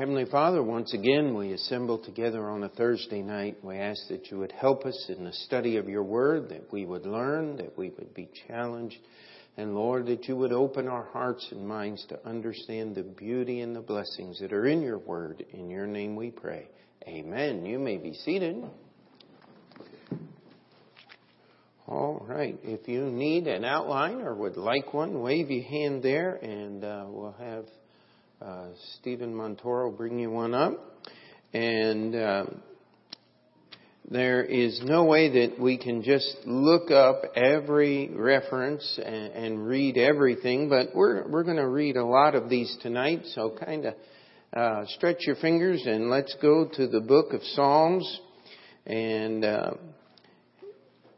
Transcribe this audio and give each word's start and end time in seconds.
Heavenly 0.00 0.24
Father, 0.24 0.62
once 0.62 0.94
again 0.94 1.36
we 1.36 1.52
assemble 1.52 1.98
together 1.98 2.48
on 2.48 2.64
a 2.64 2.70
Thursday 2.70 3.20
night. 3.20 3.58
We 3.62 3.76
ask 3.76 4.00
that 4.08 4.30
you 4.30 4.38
would 4.38 4.50
help 4.50 4.86
us 4.86 5.10
in 5.10 5.24
the 5.24 5.32
study 5.34 5.76
of 5.76 5.90
your 5.90 6.02
word, 6.02 6.48
that 6.48 6.72
we 6.72 6.86
would 6.86 7.04
learn, 7.04 7.56
that 7.58 7.76
we 7.76 7.90
would 7.90 8.14
be 8.14 8.30
challenged, 8.48 8.96
and 9.58 9.74
Lord, 9.74 10.06
that 10.06 10.26
you 10.26 10.36
would 10.36 10.54
open 10.54 10.88
our 10.88 11.04
hearts 11.12 11.46
and 11.50 11.68
minds 11.68 12.06
to 12.08 12.26
understand 12.26 12.94
the 12.94 13.02
beauty 13.02 13.60
and 13.60 13.76
the 13.76 13.82
blessings 13.82 14.40
that 14.40 14.54
are 14.54 14.66
in 14.66 14.80
your 14.80 14.96
word. 14.96 15.44
In 15.52 15.68
your 15.68 15.86
name 15.86 16.16
we 16.16 16.30
pray. 16.30 16.70
Amen. 17.06 17.66
You 17.66 17.78
may 17.78 17.98
be 17.98 18.14
seated. 18.14 18.56
All 21.86 22.24
right. 22.26 22.58
If 22.62 22.88
you 22.88 23.04
need 23.04 23.46
an 23.48 23.66
outline 23.66 24.22
or 24.22 24.34
would 24.34 24.56
like 24.56 24.94
one, 24.94 25.20
wave 25.20 25.50
your 25.50 25.64
hand 25.64 26.02
there 26.02 26.36
and 26.36 26.84
uh, 26.84 27.04
we'll 27.06 27.36
have 27.38 27.66
uh, 28.40 28.68
Stephen 28.98 29.34
Montoro 29.34 29.94
bring 29.94 30.18
you 30.18 30.30
one 30.30 30.54
up. 30.54 30.72
And 31.52 32.14
uh, 32.14 32.44
there 34.10 34.42
is 34.42 34.80
no 34.82 35.04
way 35.04 35.46
that 35.46 35.60
we 35.60 35.76
can 35.76 36.02
just 36.02 36.36
look 36.46 36.90
up 36.90 37.22
every 37.36 38.08
reference 38.08 38.98
and, 39.04 39.32
and 39.32 39.66
read 39.66 39.98
everything, 39.98 40.70
but 40.70 40.94
we're, 40.94 41.28
we're 41.28 41.44
going 41.44 41.58
to 41.58 41.68
read 41.68 41.96
a 41.96 42.04
lot 42.04 42.34
of 42.34 42.48
these 42.48 42.74
tonight, 42.80 43.22
so 43.34 43.56
kind 43.62 43.84
of 43.84 43.94
uh, 44.56 44.86
stretch 44.96 45.26
your 45.26 45.36
fingers 45.36 45.82
and 45.86 46.08
let's 46.08 46.34
go 46.40 46.66
to 46.72 46.86
the 46.86 47.00
book 47.00 47.34
of 47.34 47.42
Psalms. 47.42 48.20
And 48.86 49.44
uh, 49.44 49.70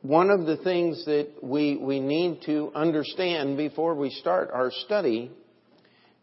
one 0.02 0.30
of 0.30 0.46
the 0.46 0.56
things 0.56 1.04
that 1.04 1.28
we, 1.40 1.76
we 1.76 2.00
need 2.00 2.42
to 2.46 2.72
understand 2.74 3.56
before 3.56 3.94
we 3.94 4.10
start 4.10 4.50
our 4.52 4.72
study 4.72 5.30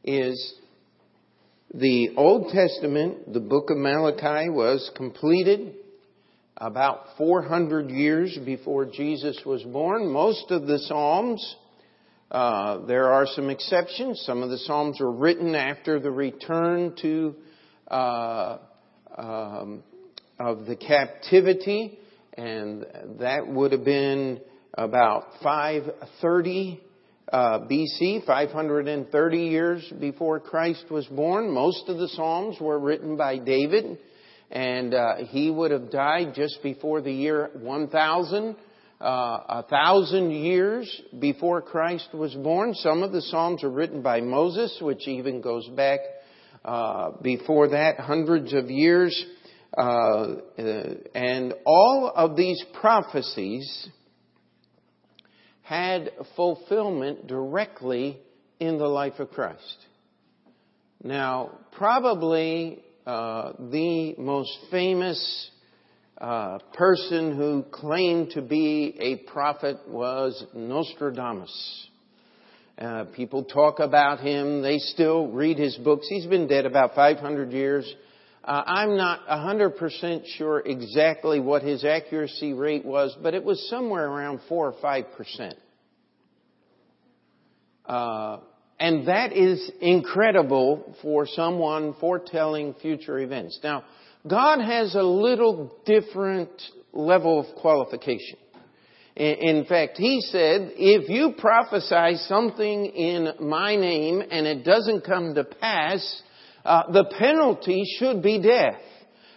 is 0.03 0.59
the 1.73 2.16
Old 2.18 2.52
Testament, 2.52 3.32
the 3.32 3.40
book 3.40 3.70
of 3.70 3.78
Malachi, 3.78 4.50
was 4.50 4.90
completed 4.96 5.76
about 6.58 7.06
400 7.17 7.92
years 7.92 8.38
before 8.44 8.86
Jesus 8.86 9.39
was 9.45 9.61
born. 9.64 10.11
Most 10.11 10.50
of 10.50 10.66
the 10.66 10.80
Psalms, 10.80 11.56
uh, 12.31 12.86
there 12.88 13.14
are 13.14 13.28
some 13.28 13.52
exceptions. 13.52 14.23
Some 14.26 14.42
of 14.42 14.50
the 14.50 14.58
Psalms 14.58 15.00
were 15.00 15.11
written 15.11 15.53
after 15.53 16.00
the 16.00 16.09
return 16.09 16.95
to 17.02 17.36
uh, 17.88 18.58
um, 19.16 19.83
of 20.39 20.66
the 20.66 20.76
captivity, 20.76 22.00
and 22.36 22.86
that 23.20 23.48
would 23.48 23.73
have 23.73 23.86
been 23.86 24.42
about 24.73 25.26
530 25.44 26.81
uh, 27.31 27.59
BC, 27.59 28.25
530 28.25 29.38
years 29.38 29.94
before 29.99 30.39
Christ 30.39 30.85
was 30.89 31.05
born. 31.08 31.53
Most 31.53 31.88
of 31.88 31.97
the 31.97 32.08
Psalms 32.09 32.58
were 32.59 32.80
written 32.80 33.17
by 33.17 33.38
David, 33.38 33.99
and 34.49 34.94
uh, 34.94 35.16
he 35.27 35.52
would 35.52 35.69
have 35.69 35.91
died 35.91 36.33
just 36.33 36.58
before 36.63 37.02
the 37.02 37.11
year 37.11 37.52
1000, 37.53 38.55
uh, 38.99 39.05
a 39.05 39.66
thousand 39.69 40.31
years 40.31 41.02
before 41.19 41.61
Christ 41.61 42.09
was 42.13 42.33
born. 42.33 42.73
Some 42.73 43.03
of 43.03 43.11
the 43.11 43.21
Psalms 43.21 43.64
are 43.64 43.69
written 43.69 44.02
by 44.02 44.21
Moses, 44.21 44.80
which 44.81 45.08
even 45.08 45.39
goes 45.39 45.67
back 45.69 45.99
uh, 46.66 47.11
before 47.21 47.69
that, 47.69 47.99
hundreds 47.99 48.53
of 48.53 48.71
years. 48.71 49.25
Uh, 49.77 49.81
uh, 50.58 50.83
and 51.14 51.53
all 51.64 52.11
of 52.16 52.36
these 52.36 52.61
prophecies 52.81 53.88
had 55.70 56.09
fulfillment 56.36 57.28
directly 57.28 58.17
in 58.59 58.80
the 58.80 58.88
life 58.88 59.20
of 59.20 59.30
Christ. 59.30 59.78
Now, 61.03 61.59
probably 61.73 62.84
uh, 63.06 63.53
the 63.59 64.16
most 64.17 64.50
famous 64.72 65.52
uh, 66.17 66.58
person 66.73 67.38
who 67.38 67.64
claimed 67.72 68.31
to 68.31 68.42
be 68.42 68.98
a 69.00 69.31
prophet 69.31 69.78
was 69.88 70.44
Nostradamus. 70.55 71.88
Uh, 72.80 73.05
people 73.16 73.43
talk 73.43 73.77
about 73.77 74.22
him. 74.22 74.64
They 74.64 74.80
still 74.80 75.27
read 75.27 75.60
his 75.60 75.77
books. 75.77 76.08
He's 76.10 76.26
been 76.26 76.48
dead 76.48 76.66
about 76.66 76.95
500 76.95 77.52
years. 77.52 77.93
Uh, 78.43 78.64
I'm 78.66 78.98
not 78.98 79.27
100% 79.27 80.22
sure 80.38 80.60
exactly 80.66 81.39
what 81.39 81.61
his 81.61 81.86
accuracy 81.86 82.54
rate 82.54 82.83
was, 82.83 83.16
but 83.22 83.36
it 83.36 83.43
was 83.43 83.70
somewhere 83.70 84.08
around 84.08 84.39
4 84.49 84.67
or 84.67 84.73
5%. 84.73 85.54
Uh, 87.89 88.39
and 88.80 89.08
that 89.08 89.33
is 89.33 89.72
incredible 89.82 90.95
for 91.02 91.26
someone 91.26 91.95
foretelling 92.00 92.76
future 92.76 93.17
events. 93.20 93.60
Now, 93.64 93.83
God 94.27 94.61
has 94.61 94.94
a 94.94 95.02
little 95.02 95.76
different 95.86 96.52
level 96.94 97.39
of 97.39 97.55
qualification. 97.55 98.38
In 99.16 99.66
fact, 99.67 99.98
He 99.98 100.22
said, 100.22 100.73
if 100.76 101.10
you 101.10 101.33
prophesy 101.38 102.17
something 102.28 102.86
in 102.86 103.33
my 103.42 103.76
name 103.76 104.22
and 104.30 104.45
it 104.45 104.64
doesn't 104.64 105.04
come 105.04 105.33
to 105.33 105.44
pass, 105.44 106.22
uh, 106.64 106.92
the 106.92 107.05
penalty 107.17 107.83
should 107.98 108.22
be 108.22 108.39
death 108.39 108.80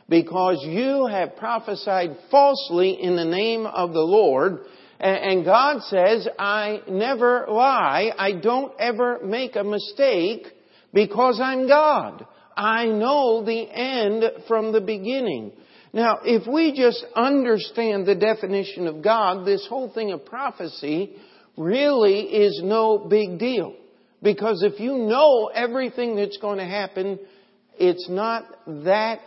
because 0.09 0.63
you 0.63 1.07
have 1.07 1.37
prophesied 1.37 2.17
falsely 2.31 3.03
in 3.03 3.17
the 3.17 3.25
name 3.25 3.65
of 3.65 3.93
the 3.93 4.01
Lord. 4.01 4.67
And 5.03 5.45
God 5.45 5.83
says, 5.83 6.29
I 6.39 6.81
never 6.89 7.47
lie. 7.49 8.13
I 8.17 8.33
don't 8.33 8.73
ever 8.79 9.19
make 9.25 9.57
a 9.57 9.65
mistake 9.65 10.47
because 10.95 11.41
I'm 11.43 11.67
God. 11.67 12.25
I 12.57 12.87
know 12.87 13.45
the 13.45 13.69
end 13.69 14.25
from 14.47 14.71
the 14.71 14.81
beginning. 14.81 15.53
Now, 15.93 16.21
if 16.25 16.47
we 16.47 16.73
just 16.73 17.05
understand 17.17 18.07
the 18.07 18.15
definition 18.15 18.87
of 18.87 19.03
God, 19.03 19.45
this 19.45 19.67
whole 19.69 19.93
thing 19.93 20.13
of 20.13 20.25
prophecy 20.25 21.17
really 21.57 22.21
is 22.21 22.61
no 22.63 22.99
big 22.99 23.41
deal. 23.41 23.75
Because 24.23 24.63
if 24.63 24.79
you 24.79 24.99
know 24.99 25.51
everything 25.53 26.15
that's 26.15 26.39
going 26.39 26.59
to 26.59 26.65
happen, 26.65 27.19
it's 27.77 28.09
not 28.09 28.45
that 28.85 29.21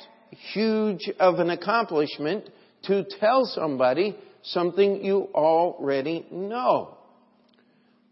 huge 0.54 1.10
of 1.20 1.40
an 1.40 1.50
accomplishment 1.50 2.50
to 2.84 3.04
tell 3.20 3.44
somebody 3.44 4.16
something 4.46 5.04
you 5.04 5.30
already 5.34 6.26
know. 6.32 6.98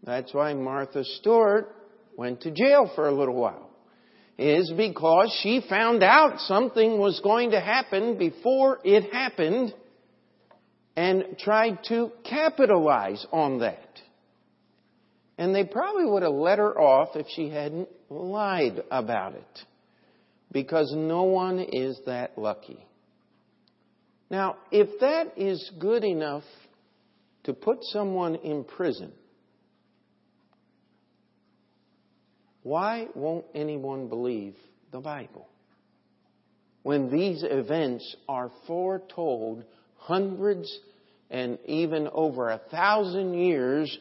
That's 0.02 0.32
why 0.34 0.52
Martha 0.54 1.04
Stewart 1.04 1.74
went 2.16 2.42
to 2.42 2.50
jail 2.50 2.90
for 2.94 3.08
a 3.08 3.12
little 3.12 3.34
while. 3.34 3.70
Is 4.36 4.72
because 4.76 5.36
she 5.42 5.64
found 5.68 6.02
out 6.02 6.40
something 6.40 6.98
was 6.98 7.20
going 7.20 7.52
to 7.52 7.60
happen 7.60 8.18
before 8.18 8.80
it 8.84 9.12
happened 9.12 9.72
and 10.96 11.38
tried 11.38 11.78
to 11.88 12.10
capitalize 12.28 13.24
on 13.32 13.60
that. 13.60 13.78
And 15.38 15.54
they 15.54 15.64
probably 15.64 16.04
would 16.04 16.22
have 16.22 16.32
let 16.32 16.58
her 16.58 16.78
off 16.78 17.16
if 17.16 17.26
she 17.34 17.48
hadn't 17.48 17.88
lied 18.08 18.82
about 18.90 19.34
it. 19.34 19.60
Because 20.52 20.92
no 20.96 21.24
one 21.24 21.58
is 21.58 21.98
that 22.06 22.38
lucky. 22.38 22.84
Now, 24.30 24.56
if 24.70 25.00
that 25.00 25.38
is 25.38 25.70
good 25.78 26.04
enough 26.04 26.44
to 27.44 27.52
put 27.52 27.78
someone 27.82 28.36
in 28.36 28.64
prison, 28.64 29.12
why 32.62 33.08
won't 33.14 33.44
anyone 33.54 34.08
believe 34.08 34.56
the 34.92 35.00
Bible? 35.00 35.48
When 36.82 37.10
these 37.10 37.44
events 37.46 38.16
are 38.28 38.50
foretold 38.66 39.64
hundreds 39.96 40.70
and 41.30 41.58
even 41.66 42.08
over 42.12 42.50
a 42.50 42.60
thousand 42.70 43.34
years 43.34 43.96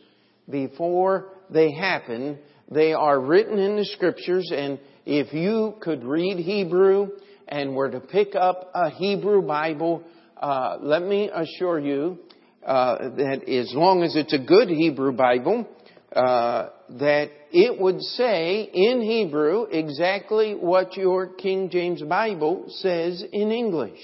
before 0.50 1.30
they 1.50 1.72
happen. 1.72 2.40
They 2.70 2.94
are 2.94 3.20
written 3.20 3.60
in 3.60 3.76
the 3.76 3.86
scriptures 3.86 4.52
and 4.54 4.80
if 5.06 5.34
you 5.34 5.76
could 5.82 6.04
read 6.04 6.38
Hebrew 6.38 7.10
and 7.48 7.76
were 7.76 7.90
to 7.90 8.00
pick 8.00 8.36
up 8.36 8.72
a 8.74 8.90
Hebrew 8.90 9.42
Bible, 9.42 10.04
uh, 10.38 10.78
let 10.82 11.02
me 11.02 11.30
assure 11.34 11.80
you 11.80 12.20
uh, 12.66 13.10
that 13.10 13.48
as 13.48 13.74
long 13.74 14.04
as 14.04 14.16
it's 14.16 14.34
a 14.34 14.40
good 14.40 14.70
Hebrew 14.70 15.12
Bible, 15.12 15.68
uh, 16.14 16.70
that 16.90 17.30
it 17.52 17.80
would 17.80 18.02
say 18.02 18.70
in 18.74 19.02
Hebrew 19.02 19.64
exactly 19.64 20.54
what 20.54 20.96
your 20.96 21.28
King 21.28 21.70
James 21.70 22.02
Bible 22.02 22.66
says 22.68 23.24
in 23.32 23.52
English. 23.52 24.00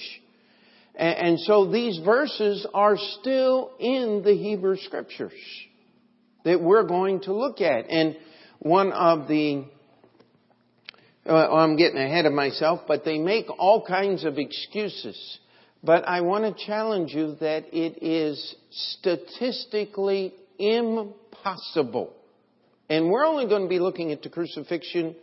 And, 0.95 1.17
and 1.17 1.39
so 1.39 1.71
these 1.71 1.99
verses 2.03 2.67
are 2.73 2.97
still 2.97 3.71
in 3.79 4.21
the 4.23 4.33
Hebrew 4.33 4.77
Scriptures 4.77 5.33
that 6.43 6.61
we're 6.61 6.87
going 6.87 7.21
to 7.21 7.33
look 7.33 7.61
at. 7.61 7.89
And 7.89 8.17
one 8.59 8.91
of 8.91 9.27
the, 9.27 9.65
I'm 11.35 11.75
getting 11.75 11.97
ahead 11.97 12.25
of 12.25 12.33
myself, 12.33 12.81
but 12.87 13.05
they 13.05 13.17
make 13.17 13.45
all 13.57 13.85
kinds 13.85 14.25
of 14.25 14.37
excuses. 14.37 15.39
But 15.83 16.07
I 16.07 16.21
want 16.21 16.43
to 16.57 16.65
challenge 16.65 17.13
you 17.13 17.35
that 17.39 17.65
it 17.71 18.03
is 18.03 18.55
statistically 18.71 20.33
impossible. 20.57 22.13
And 22.89 23.09
we're 23.09 23.25
only 23.25 23.47
going 23.47 23.63
to 23.63 23.69
be 23.69 23.79
looking 23.79 24.11
at 24.11 24.21
the 24.21 24.29
crucifixion 24.29 25.15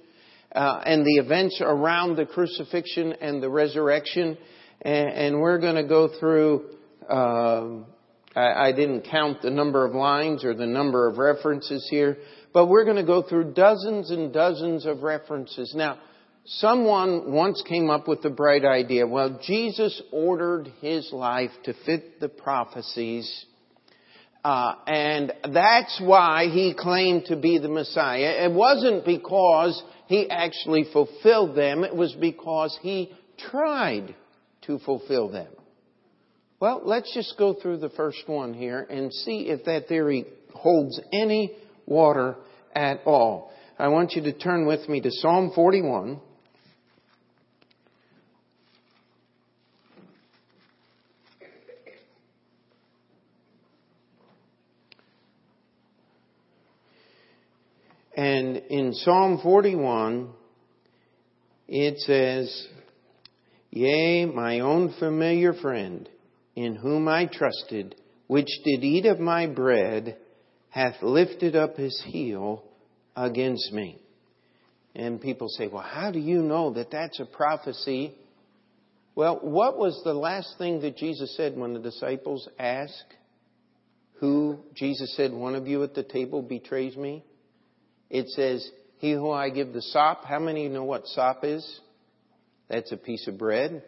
uh, 0.54 0.80
and 0.86 1.04
the 1.04 1.16
events 1.16 1.60
around 1.60 2.16
the 2.16 2.24
crucifixion 2.24 3.12
and 3.14 3.42
the 3.42 3.50
resurrection. 3.50 4.38
And, 4.80 5.08
and 5.08 5.40
we're 5.40 5.58
going 5.58 5.74
to 5.74 5.86
go 5.86 6.08
through, 6.18 6.70
um, 7.10 7.86
I, 8.34 8.68
I 8.68 8.72
didn't 8.72 9.02
count 9.10 9.42
the 9.42 9.50
number 9.50 9.84
of 9.84 9.94
lines 9.94 10.44
or 10.44 10.54
the 10.54 10.66
number 10.66 11.08
of 11.08 11.18
references 11.18 11.86
here, 11.90 12.18
but 12.56 12.68
we're 12.68 12.84
going 12.84 12.96
to 12.96 13.04
go 13.04 13.20
through 13.20 13.52
dozens 13.52 14.10
and 14.10 14.32
dozens 14.32 14.86
of 14.86 15.02
references. 15.02 15.74
Now, 15.76 15.98
someone 16.46 17.30
once 17.30 17.62
came 17.68 17.90
up 17.90 18.08
with 18.08 18.22
the 18.22 18.30
bright 18.30 18.64
idea, 18.64 19.06
well, 19.06 19.38
Jesus 19.46 20.00
ordered 20.10 20.72
his 20.80 21.12
life 21.12 21.50
to 21.64 21.74
fit 21.84 22.18
the 22.18 22.30
prophecies 22.30 23.44
uh, 24.42 24.76
and 24.86 25.34
that's 25.52 26.00
why 26.02 26.46
he 26.50 26.72
claimed 26.72 27.26
to 27.26 27.36
be 27.36 27.58
the 27.58 27.68
Messiah. 27.68 28.46
It 28.46 28.52
wasn't 28.52 29.04
because 29.04 29.82
he 30.06 30.30
actually 30.30 30.86
fulfilled 30.94 31.54
them. 31.56 31.84
It 31.84 31.94
was 31.94 32.14
because 32.14 32.78
he 32.80 33.12
tried 33.50 34.14
to 34.62 34.78
fulfill 34.78 35.28
them. 35.30 35.48
Well, 36.58 36.80
let's 36.84 37.12
just 37.12 37.36
go 37.36 37.52
through 37.52 37.78
the 37.78 37.90
first 37.90 38.22
one 38.26 38.54
here 38.54 38.86
and 38.88 39.12
see 39.12 39.48
if 39.48 39.66
that 39.66 39.88
theory 39.88 40.24
holds 40.54 40.98
any 41.12 41.54
water 41.84 42.36
at 42.76 43.00
all. 43.06 43.50
I 43.78 43.88
want 43.88 44.12
you 44.12 44.22
to 44.22 44.32
turn 44.32 44.66
with 44.66 44.86
me 44.88 45.00
to 45.00 45.10
Psalm 45.10 45.50
41. 45.54 46.20
And 58.14 58.56
in 58.56 58.94
Psalm 58.94 59.40
41, 59.42 60.30
it 61.68 61.98
says, 62.00 62.68
Yea, 63.70 64.24
my 64.26 64.60
own 64.60 64.94
familiar 64.98 65.52
friend, 65.52 66.08
in 66.54 66.76
whom 66.76 67.08
I 67.08 67.26
trusted, 67.26 67.94
which 68.26 68.48
did 68.64 68.84
eat 68.84 69.04
of 69.04 69.20
my 69.20 69.46
bread, 69.46 70.16
hath 70.70 71.02
lifted 71.02 71.56
up 71.56 71.76
his 71.76 72.02
heel 72.06 72.65
against 73.16 73.72
me. 73.72 73.98
And 74.94 75.20
people 75.20 75.48
say, 75.48 75.68
well, 75.68 75.82
how 75.82 76.10
do 76.10 76.18
you 76.18 76.42
know 76.42 76.72
that 76.74 76.90
that's 76.90 77.20
a 77.20 77.26
prophecy? 77.26 78.14
Well, 79.14 79.38
what 79.42 79.78
was 79.78 80.00
the 80.04 80.14
last 80.14 80.54
thing 80.58 80.80
that 80.82 80.96
Jesus 80.96 81.36
said 81.36 81.56
when 81.56 81.74
the 81.74 81.80
disciples 81.80 82.48
asked 82.58 83.14
who 84.20 84.58
Jesus 84.74 85.14
said, 85.16 85.32
one 85.32 85.54
of 85.54 85.66
you 85.66 85.82
at 85.82 85.94
the 85.94 86.02
table 86.02 86.42
betrays 86.42 86.96
me? 86.96 87.24
It 88.08 88.28
says, 88.28 88.70
He 88.98 89.12
who 89.12 89.30
I 89.30 89.50
give 89.50 89.72
the 89.72 89.82
sop, 89.82 90.24
how 90.24 90.38
many 90.38 90.68
know 90.68 90.84
what 90.84 91.06
sop 91.06 91.44
is? 91.44 91.80
That's 92.68 92.92
a 92.92 92.96
piece 92.96 93.26
of 93.28 93.38
bread 93.38 93.82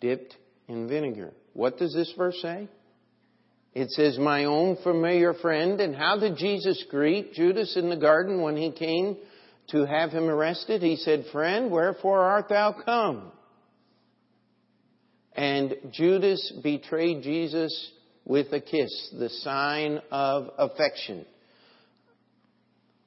dipped 0.00 0.36
in 0.68 0.88
vinegar. 0.88 1.32
What 1.52 1.78
does 1.78 1.94
this 1.94 2.12
verse 2.16 2.38
say? 2.42 2.68
It 3.74 3.90
says, 3.90 4.18
My 4.18 4.44
own 4.44 4.76
familiar 4.82 5.34
friend. 5.34 5.80
And 5.80 5.94
how 5.96 6.18
did 6.18 6.36
Jesus 6.36 6.84
greet 6.90 7.32
Judas 7.32 7.76
in 7.76 7.88
the 7.88 7.96
garden 7.96 8.42
when 8.42 8.56
he 8.56 8.70
came 8.70 9.16
to 9.68 9.86
have 9.86 10.10
him 10.10 10.28
arrested? 10.28 10.82
He 10.82 10.96
said, 10.96 11.24
Friend, 11.32 11.70
wherefore 11.70 12.20
art 12.20 12.48
thou 12.48 12.74
come? 12.84 13.32
And 15.34 15.74
Judas 15.90 16.52
betrayed 16.62 17.22
Jesus 17.22 17.92
with 18.24 18.52
a 18.52 18.60
kiss, 18.60 19.14
the 19.18 19.30
sign 19.30 20.00
of 20.10 20.50
affection. 20.58 21.24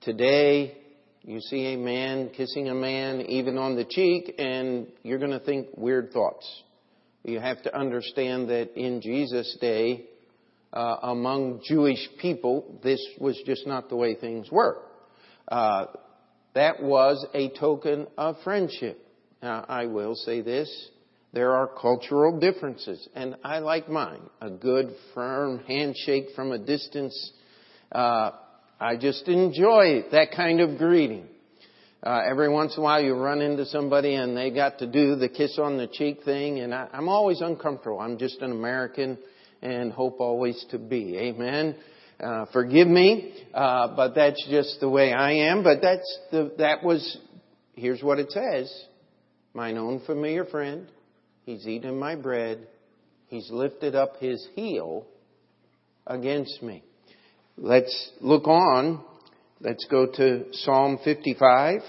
Today, 0.02 0.78
you 1.22 1.40
see 1.42 1.74
a 1.74 1.78
man 1.78 2.30
kissing 2.36 2.70
a 2.70 2.76
man 2.76 3.22
even 3.22 3.58
on 3.58 3.76
the 3.76 3.86
cheek, 3.86 4.36
and 4.38 4.88
you're 5.04 5.20
going 5.20 5.32
to 5.32 5.40
think 5.40 5.68
weird 5.76 6.12
thoughts. 6.12 6.46
You 7.24 7.40
have 7.40 7.62
to 7.64 7.76
understand 7.76 8.50
that 8.50 8.76
in 8.76 9.02
Jesus' 9.02 9.58
day, 9.62 10.06
uh, 10.76 10.98
among 11.04 11.62
Jewish 11.64 12.08
people, 12.22 12.80
this 12.84 13.04
was 13.20 13.42
just 13.46 13.66
not 13.66 13.90
the 13.90 13.96
way 13.96 14.16
things 14.16 14.52
were. 14.52 14.78
Uh, 15.48 15.86
that 16.54 16.82
was 16.82 17.26
a 17.34 17.50
token 17.50 18.08
of 18.18 18.36
friendship. 18.44 19.00
Now, 19.42 19.66
I 19.68 19.86
will 19.86 20.16
say 20.16 20.42
this. 20.42 20.90
There 21.34 21.54
are 21.54 21.68
cultural 21.68 22.40
differences, 22.40 23.08
and 23.14 23.36
I 23.44 23.60
like 23.60 23.90
mine. 23.90 24.22
A 24.42 24.50
good, 24.50 24.96
firm 25.14 25.60
handshake 25.68 26.28
from 26.36 26.52
a 26.52 26.58
distance 26.58 27.34
uh, 27.92 28.32
I 28.80 28.98
just 28.98 29.28
enjoy 29.28 30.06
that 30.12 30.32
kind 30.36 30.60
of 30.60 30.78
greeting. 30.78 31.28
Uh, 32.04 32.22
every 32.30 32.50
once 32.50 32.76
in 32.76 32.82
a 32.82 32.84
while 32.84 33.02
you 33.02 33.16
run 33.16 33.42
into 33.42 33.66
somebody 33.66 34.16
and 34.16 34.36
they 34.36 34.52
got 34.52 34.80
to 34.80 34.86
do 34.86 35.16
the 35.16 35.30
kiss 35.30 35.58
on 35.58 35.78
the 35.78 35.88
cheek 35.88 36.24
thing 36.24 36.60
and 36.60 36.74
I, 36.74 36.88
I'm 36.94 37.10
always 37.10 37.42
uncomfortable. 37.42 38.00
I'm 38.00 38.18
just 38.18 38.42
an 38.42 38.52
American 38.52 39.18
and 39.62 39.92
hope 39.92 40.20
always 40.20 40.66
to 40.72 40.78
be. 40.78 41.18
Amen. 41.18 41.76
Uh, 42.20 42.46
forgive 42.54 42.88
me, 42.88 43.34
uh, 43.54 43.96
but 43.96 44.16
that's 44.16 44.46
just 44.50 44.80
the 44.80 44.90
way 44.90 45.12
I 45.12 45.50
am. 45.50 45.64
But 45.64 45.82
that's 45.82 46.20
the, 46.32 46.54
that 46.58 46.84
was, 46.84 47.18
here's 47.74 48.02
what 48.02 48.20
it 48.20 48.32
says. 48.32 48.72
Mine 49.54 49.78
own 49.78 50.02
familiar 50.06 50.46
friend, 50.46 50.88
he's 51.44 51.68
eaten 51.68 51.98
my 51.98 52.16
bread, 52.16 52.68
he's 53.28 53.50
lifted 53.52 53.96
up 53.96 54.18
his 54.20 54.46
heel 54.56 55.06
against 56.08 56.62
me. 56.62 56.84
Let's 57.58 58.12
look 58.20 58.48
on. 58.48 59.04
Let's 59.62 59.86
go 59.90 60.08
to 60.16 60.46
Psalm 60.52 61.00
55. 61.04 61.80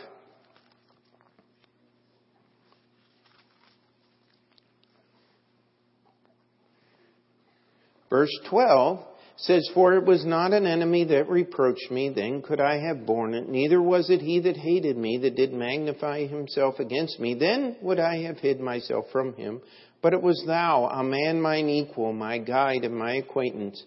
Verse 8.11 8.31
12 8.49 9.01
says, 9.37 9.69
For 9.75 9.95
it 9.95 10.05
was 10.05 10.25
not 10.25 10.53
an 10.53 10.67
enemy 10.67 11.05
that 11.05 11.29
reproached 11.29 11.91
me, 11.91 12.09
then 12.09 12.43
could 12.43 12.61
I 12.61 12.79
have 12.79 13.07
borne 13.07 13.35
it, 13.35 13.49
neither 13.49 13.83
was 13.83 14.09
it 14.11 14.21
he 14.21 14.41
that 14.41 14.57
hated 14.57 14.97
me 14.97 15.19
that 15.19 15.37
did 15.37 15.53
magnify 15.53 16.27
himself 16.27 16.79
against 16.79 17.21
me, 17.21 17.35
then 17.35 17.77
would 17.83 17.99
I 17.99 18.23
have 18.23 18.39
hid 18.39 18.61
myself 18.61 19.07
from 19.13 19.35
him. 19.35 19.61
But 20.03 20.13
it 20.13 20.23
was 20.23 20.43
thou, 20.47 20.87
a 20.87 21.03
man 21.03 21.41
mine 21.41 21.69
equal, 21.69 22.13
my 22.13 22.39
guide 22.39 22.85
and 22.85 22.97
my 22.97 23.15
acquaintance, 23.15 23.83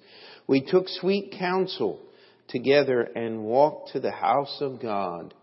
we 0.48 0.62
took 0.62 0.86
sweet 0.88 1.36
counsel 1.38 2.00
together 2.48 3.01
and 3.01 3.44
walked 3.44 3.94
to 3.94 4.00
the 4.00 4.12
house 4.12 4.57
of 4.60 4.81
God 4.81 5.33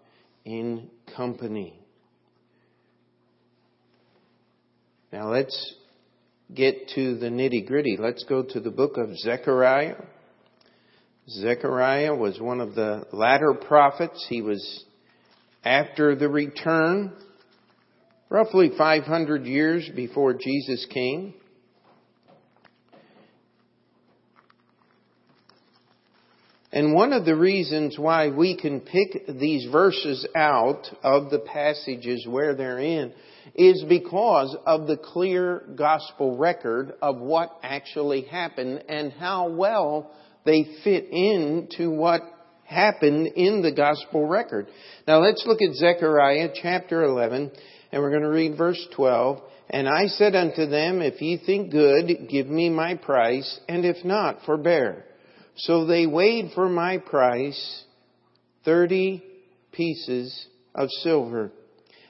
in 0.45 0.91
company. 1.17 1.81
Now 5.13 5.31
let's 5.31 5.76
get 6.55 6.89
to 6.95 7.17
the 7.17 7.27
nitty 7.27 7.67
gritty. 7.67 7.97
Let's 7.99 8.25
go 8.25 8.43
to 8.43 8.61
the 8.61 8.71
book 8.71 8.97
of 8.97 9.17
Zechariah. 9.19 9.97
Zechariah 11.29 12.15
was 12.15 12.41
one 12.41 12.61
of 12.61 12.75
the 12.75 13.07
latter 13.13 13.55
prophets. 13.55 14.25
He 14.29 14.43
was 14.43 14.85
after 15.65 16.15
the 16.15 16.29
return, 16.29 17.13
roughly 18.29 18.71
500 18.79 19.45
years 19.45 19.91
before 19.95 20.35
Jesus 20.35 20.87
came. 20.93 21.35
And 26.71 26.93
one 26.93 27.13
of 27.13 27.25
the 27.25 27.35
reasons 27.35 27.99
why 27.99 28.29
we 28.29 28.57
can 28.57 28.81
pick 28.81 29.27
these 29.27 29.67
verses 29.73 30.27
out 30.37 30.87
of 31.03 31.31
the 31.31 31.39
passages 31.39 32.27
where 32.29 32.55
they're 32.55 32.79
in 32.79 33.13
is 33.55 33.85
because 33.89 34.57
of 34.67 34.87
the 34.87 34.97
clear 34.97 35.63
gospel 35.77 36.37
record 36.37 36.93
of 37.01 37.19
what 37.19 37.59
actually 37.63 38.23
happened 38.23 38.85
and 38.89 39.13
how 39.13 39.49
well 39.49 40.11
they 40.45 40.65
fit 40.85 41.07
into 41.11 41.91
what 41.91 42.23
happened 42.65 43.29
in 43.37 43.63
the 43.63 43.73
gospel 43.73 44.27
record. 44.27 44.67
Now 45.07 45.19
let's 45.19 45.45
look 45.47 45.61
at 45.63 45.75
Zechariah 45.75 46.49
chapter 46.61 47.05
11 47.05 47.53
and 47.93 48.03
we're 48.03 48.11
going 48.11 48.23
to 48.23 48.29
read 48.29 48.57
verse 48.59 48.85
12. 48.95 49.41
And 49.69 49.89
I 49.89 50.07
said 50.07 50.35
unto 50.35 50.67
them, 50.67 51.03
If 51.03 51.21
ye 51.21 51.41
think 51.45 51.73
good, 51.73 52.29
give 52.29 52.47
me 52.47 52.71
my 52.71 52.95
price, 52.95 53.61
and 53.69 53.85
if 53.85 54.05
not, 54.05 54.43
forbear. 54.47 55.05
So 55.57 55.87
they 55.87 56.07
weighed 56.07 56.53
for 56.55 56.69
my 56.69 56.99
price 56.99 57.85
thirty 58.65 59.25
pieces 59.73 60.47
of 60.75 60.89
silver. 61.03 61.51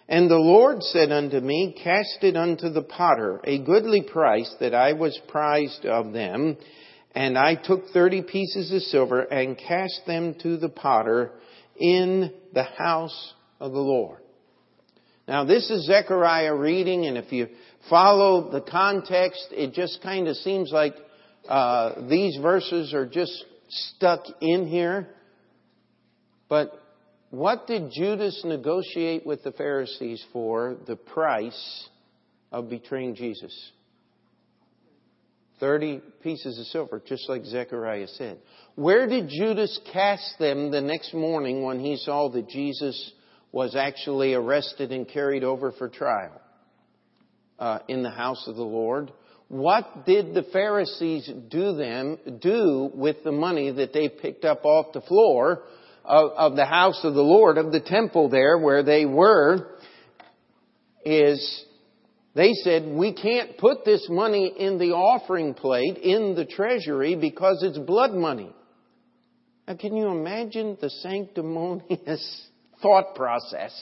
And 0.08 0.30
the 0.30 0.36
Lord 0.36 0.82
said 0.82 1.10
unto 1.10 1.40
me, 1.40 1.74
Cast 1.82 2.22
it 2.22 2.36
unto 2.36 2.70
the 2.70 2.82
potter, 2.82 3.40
a 3.42 3.58
goodly 3.58 4.02
price 4.02 4.54
that 4.60 4.74
I 4.74 4.92
was 4.92 5.18
prized 5.28 5.84
of 5.84 6.12
them. 6.12 6.56
And 7.12 7.36
I 7.36 7.54
took 7.54 7.88
thirty 7.92 8.22
pieces 8.22 8.72
of 8.72 8.82
silver 8.82 9.22
and 9.22 9.58
cast 9.58 10.02
them 10.06 10.34
to 10.42 10.58
the 10.58 10.68
potter 10.68 11.32
in 11.76 12.32
the 12.52 12.62
house 12.62 13.34
of 13.58 13.72
the 13.72 13.80
Lord. 13.80 14.20
Now 15.26 15.44
this 15.44 15.70
is 15.70 15.86
Zechariah 15.86 16.54
reading, 16.54 17.06
and 17.06 17.16
if 17.16 17.32
you 17.32 17.48
follow 17.90 18.50
the 18.52 18.60
context, 18.60 19.48
it 19.50 19.72
just 19.72 20.02
kind 20.02 20.28
of 20.28 20.36
seems 20.36 20.70
like 20.70 20.94
uh, 21.48 22.06
these 22.08 22.36
verses 22.40 22.94
are 22.94 23.06
just 23.06 23.44
stuck 23.68 24.24
in 24.40 24.68
here. 24.68 25.08
But 26.48 26.80
what 27.30 27.66
did 27.66 27.90
Judas 27.90 28.42
negotiate 28.44 29.26
with 29.26 29.42
the 29.42 29.52
Pharisees 29.52 30.24
for 30.32 30.76
the 30.86 30.96
price 30.96 31.88
of 32.52 32.70
betraying 32.70 33.14
Jesus? 33.14 33.52
30 35.58 36.02
pieces 36.22 36.58
of 36.58 36.66
silver, 36.66 37.02
just 37.06 37.28
like 37.28 37.44
Zechariah 37.44 38.08
said. 38.08 38.38
Where 38.74 39.06
did 39.06 39.28
Judas 39.28 39.78
cast 39.92 40.38
them 40.38 40.70
the 40.70 40.82
next 40.82 41.14
morning 41.14 41.62
when 41.62 41.80
he 41.80 41.96
saw 41.96 42.28
that 42.30 42.48
Jesus 42.48 43.12
was 43.52 43.74
actually 43.74 44.34
arrested 44.34 44.92
and 44.92 45.08
carried 45.08 45.44
over 45.44 45.72
for 45.72 45.88
trial? 45.88 46.40
Uh, 47.58 47.78
in 47.88 48.02
the 48.02 48.10
house 48.10 48.46
of 48.48 48.54
the 48.54 48.62
Lord. 48.62 49.10
What 49.48 50.04
did 50.04 50.34
the 50.34 50.42
Pharisees 50.52 51.30
do 51.48 51.74
them 51.74 52.18
do 52.42 52.90
with 52.92 53.24
the 53.24 53.32
money 53.32 53.70
that 53.70 53.94
they 53.94 54.10
picked 54.10 54.44
up 54.44 54.66
off 54.66 54.92
the 54.92 55.00
floor 55.00 55.62
of, 56.06 56.30
of 56.32 56.56
the 56.56 56.64
house 56.64 57.00
of 57.04 57.14
the 57.14 57.22
Lord, 57.22 57.58
of 57.58 57.72
the 57.72 57.80
temple 57.80 58.28
there 58.28 58.58
where 58.58 58.82
they 58.82 59.04
were? 59.04 59.72
Is 61.04 61.64
they 62.36 62.52
said, 62.52 62.86
we 62.86 63.14
can't 63.14 63.56
put 63.56 63.86
this 63.86 64.06
money 64.10 64.52
in 64.58 64.78
the 64.78 64.90
offering 64.90 65.54
plate, 65.54 65.96
in 65.96 66.34
the 66.34 66.44
treasury, 66.44 67.16
because 67.16 67.62
it's 67.62 67.78
blood 67.78 68.12
money. 68.12 68.54
Now, 69.66 69.76
can 69.76 69.96
you 69.96 70.08
imagine 70.08 70.76
the 70.78 70.90
sanctimonious 70.90 72.48
thought 72.82 73.14
process 73.14 73.72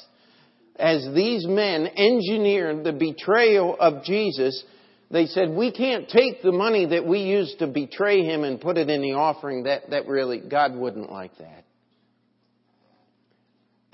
as 0.77 1.05
these 1.17 1.47
men 1.49 1.89
engineered 1.97 2.85
the 2.85 2.93
betrayal 2.93 3.77
of 3.79 4.05
Jesus? 4.05 4.63
They 5.11 5.27
said, 5.27 5.51
we 5.51 5.73
can't 5.73 6.09
take 6.09 6.41
the 6.43 6.53
money 6.53 6.87
that 6.87 7.05
we 7.05 7.23
used 7.23 7.59
to 7.59 7.67
betray 7.67 8.23
him 8.23 8.45
and 8.45 8.61
put 8.61 8.79
it 8.79 8.89
in 8.89 9.03
the 9.03 9.15
offering. 9.15 9.65
That, 9.65 9.91
that 9.91 10.07
really, 10.07 10.39
God 10.39 10.77
wouldn't 10.77 11.11
like 11.11 11.37
that. 11.39 11.64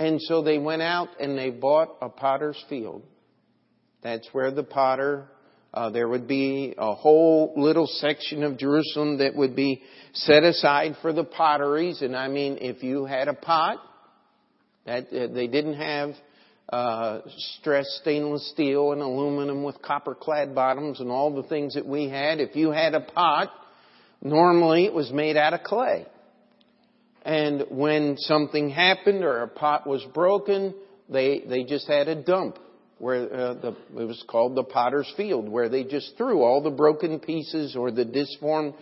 And 0.00 0.20
so 0.20 0.42
they 0.42 0.58
went 0.58 0.82
out 0.82 1.10
and 1.20 1.38
they 1.38 1.50
bought 1.50 1.96
a 2.02 2.08
potter's 2.08 2.62
field 2.68 3.04
that's 4.02 4.28
where 4.32 4.50
the 4.50 4.62
potter, 4.62 5.26
uh, 5.74 5.90
there 5.90 6.08
would 6.08 6.26
be 6.26 6.74
a 6.76 6.94
whole 6.94 7.52
little 7.56 7.86
section 7.86 8.42
of 8.42 8.58
Jerusalem 8.58 9.18
that 9.18 9.34
would 9.34 9.54
be 9.54 9.82
set 10.12 10.42
aside 10.42 10.96
for 11.02 11.12
the 11.12 11.24
potteries. 11.24 12.02
And 12.02 12.16
I 12.16 12.28
mean, 12.28 12.58
if 12.60 12.82
you 12.82 13.04
had 13.04 13.28
a 13.28 13.34
pot, 13.34 13.78
that 14.86 15.08
uh, 15.12 15.32
they 15.32 15.46
didn't 15.46 15.74
have 15.74 16.10
uh, 16.72 17.20
stressed 17.58 17.90
stainless 18.00 18.50
steel 18.52 18.92
and 18.92 19.02
aluminum 19.02 19.62
with 19.62 19.82
copper 19.82 20.14
clad 20.14 20.54
bottoms 20.54 21.00
and 21.00 21.10
all 21.10 21.34
the 21.34 21.48
things 21.48 21.74
that 21.74 21.86
we 21.86 22.08
had. 22.08 22.40
If 22.40 22.56
you 22.56 22.70
had 22.70 22.94
a 22.94 23.00
pot, 23.00 23.50
normally 24.22 24.86
it 24.86 24.94
was 24.94 25.12
made 25.12 25.36
out 25.36 25.52
of 25.52 25.62
clay. 25.62 26.06
And 27.22 27.66
when 27.70 28.16
something 28.16 28.70
happened 28.70 29.24
or 29.24 29.42
a 29.42 29.48
pot 29.48 29.86
was 29.86 30.04
broken, 30.14 30.74
they, 31.08 31.42
they 31.46 31.64
just 31.64 31.86
had 31.86 32.08
a 32.08 32.14
dump 32.14 32.58
where 32.98 33.32
uh, 33.32 33.54
the, 33.54 33.76
it 33.98 34.04
was 34.04 34.22
called 34.28 34.54
the 34.54 34.62
potter's 34.62 35.10
field, 35.16 35.48
where 35.48 35.68
they 35.68 35.84
just 35.84 36.16
threw 36.16 36.42
all 36.42 36.62
the 36.62 36.70
broken 36.70 37.18
pieces 37.18 37.74
or 37.74 37.90
the 37.90 38.04
disformed 38.04 38.74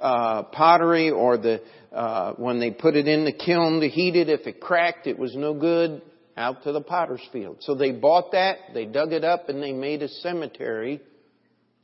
uh, 0.00 0.44
pottery 0.44 1.10
or 1.10 1.36
the 1.36 1.62
uh, 1.92 2.34
when 2.34 2.58
they 2.60 2.70
put 2.70 2.96
it 2.96 3.08
in 3.08 3.24
the 3.24 3.32
kiln 3.32 3.80
to 3.80 3.88
heat 3.88 4.16
it, 4.16 4.28
if 4.28 4.46
it 4.46 4.60
cracked, 4.60 5.06
it 5.06 5.18
was 5.18 5.34
no 5.34 5.54
good. 5.54 6.02
Out 6.38 6.64
to 6.64 6.72
the 6.72 6.82
potter's 6.82 7.26
field. 7.32 7.56
So 7.60 7.74
they 7.74 7.92
bought 7.92 8.32
that, 8.32 8.58
they 8.74 8.84
dug 8.84 9.14
it 9.14 9.24
up, 9.24 9.48
and 9.48 9.62
they 9.62 9.72
made 9.72 10.02
a 10.02 10.08
cemetery 10.08 11.00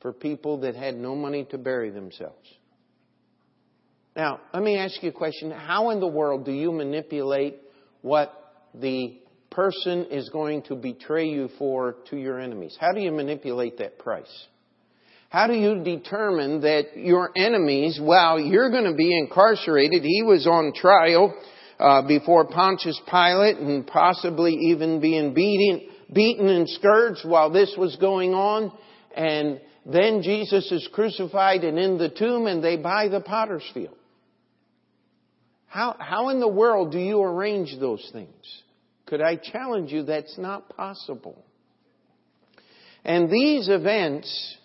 for 0.02 0.12
people 0.12 0.61
that 0.61 0.75
had 0.75 0.95
no 0.95 1.16
money 1.16 1.47
to 1.52 1.57
bury 1.57 1.88
themselves. 1.88 2.47
Now, 4.14 4.40
let 4.52 4.62
me 4.62 4.76
ask 4.76 5.02
you 5.02 5.09
a 5.09 5.12
question. 5.12 5.50
How 5.50 5.90
in 5.90 6.00
the 6.00 6.07
world 6.07 6.45
do 6.45 6.52
you 6.52 6.71
manipulate 6.71 7.57
what 8.02 8.33
the 8.75 9.19
person 9.50 10.07
is 10.11 10.28
going 10.28 10.62
to 10.62 10.75
betray 10.75 11.28
you 11.28 11.49
for 11.59 11.97
to 12.11 12.16
your 12.16 12.38
enemies? 12.38 12.76
How 12.78 12.92
do 12.92 13.00
you 13.00 13.11
manipulate 13.11 13.78
that 13.78 13.99
price? 13.99 14.47
How 15.31 15.47
do 15.47 15.54
you 15.54 15.83
determine 15.83 16.61
that 16.61 16.95
your 16.95 17.31
enemies, 17.35 17.99
well, 18.02 18.38
you're 18.38 18.71
going 18.71 18.85
to 18.85 18.95
be 18.95 19.16
incarcerated. 19.16 20.02
He 20.02 20.23
was 20.23 20.47
on 20.47 20.75
trial 20.75 21.35
uh, 21.81 22.07
before 22.07 22.47
Pontius 22.49 23.00
Pilate 23.11 23.57
and 23.57 23.87
possibly 23.87 24.52
even 24.52 25.00
being 25.00 25.33
beaten, 25.33 25.88
beaten 26.12 26.49
and 26.49 26.69
scourged 26.69 27.26
while 27.26 27.50
this 27.50 27.75
was 27.78 27.97
going 27.97 28.35
on. 28.35 28.73
And 29.16 29.59
then 29.87 30.21
Jesus 30.23 30.71
is 30.71 30.87
crucified 30.92 31.64
and 31.64 31.78
in 31.78 31.97
the 31.97 32.11
tomb 32.11 32.47
and 32.47 32.62
they 32.62 32.76
buy 32.76 33.09
the 33.09 33.21
potter's 33.21 33.64
field. 33.73 33.97
How, 35.72 35.96
how 35.98 36.28
in 36.28 36.38
the 36.38 36.48
world 36.48 36.92
do 36.92 36.98
you 36.98 37.22
arrange 37.22 37.74
those 37.80 38.06
things? 38.12 38.62
Could 39.06 39.22
I 39.22 39.36
challenge 39.36 39.90
you 39.90 40.02
that's 40.02 40.36
not 40.36 40.68
possible? 40.76 41.42
And 43.06 43.30
these 43.30 43.70
events 43.70 44.58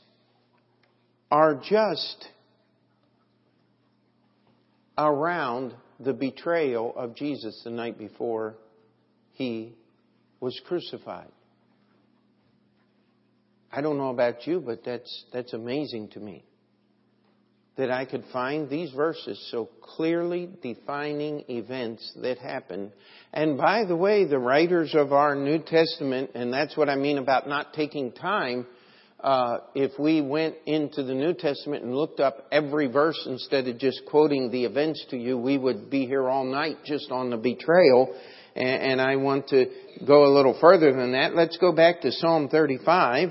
are 1.31 1.61
just 1.63 2.27
around 4.97 5.75
the 6.01 6.11
betrayal 6.11 6.93
of 6.97 7.15
Jesus 7.15 7.61
the 7.63 7.69
night 7.69 7.97
before 7.97 8.55
he 9.31 9.77
was 10.41 10.59
crucified. 10.67 11.31
I 13.71 13.79
don't 13.79 13.97
know 13.97 14.09
about 14.09 14.45
you, 14.45 14.59
but 14.59 14.83
that's, 14.83 15.23
that's 15.31 15.53
amazing 15.53 16.09
to 16.09 16.19
me 16.19 16.43
that 17.77 17.91
I 17.91 18.05
could 18.05 18.23
find 18.33 18.69
these 18.69 18.91
verses 18.91 19.47
so 19.51 19.69
clearly 19.81 20.49
defining 20.61 21.43
events 21.47 22.11
that 22.21 22.39
happened. 22.39 22.91
And 23.31 23.57
by 23.57 23.85
the 23.85 23.95
way, 23.95 24.25
the 24.25 24.39
writers 24.39 24.95
of 24.95 25.13
our 25.13 25.35
New 25.35 25.59
Testament, 25.59 26.31
and 26.33 26.51
that's 26.51 26.75
what 26.75 26.89
I 26.89 26.95
mean 26.95 27.19
about 27.19 27.47
not 27.47 27.73
taking 27.73 28.11
time, 28.11 28.65
uh, 29.19 29.57
if 29.73 29.97
we 29.99 30.21
went 30.21 30.55
into 30.65 31.03
the 31.03 31.13
New 31.13 31.33
Testament 31.33 31.83
and 31.83 31.95
looked 31.95 32.19
up 32.19 32.47
every 32.51 32.87
verse 32.87 33.21
instead 33.27 33.67
of 33.67 33.77
just 33.77 34.01
quoting 34.07 34.51
the 34.51 34.65
events 34.65 35.05
to 35.09 35.17
you, 35.17 35.37
we 35.37 35.57
would 35.57 35.89
be 35.89 36.05
here 36.05 36.27
all 36.29 36.45
night 36.45 36.77
just 36.85 37.11
on 37.11 37.29
the 37.29 37.37
betrayal. 37.37 38.15
And, 38.55 38.91
and 38.91 39.01
I 39.01 39.15
want 39.15 39.47
to 39.49 39.65
go 40.05 40.25
a 40.25 40.33
little 40.33 40.57
further 40.59 40.93
than 40.93 41.13
that. 41.13 41.35
Let's 41.35 41.57
go 41.57 41.71
back 41.71 42.01
to 42.01 42.11
Psalm 42.11 42.49
35. 42.49 43.29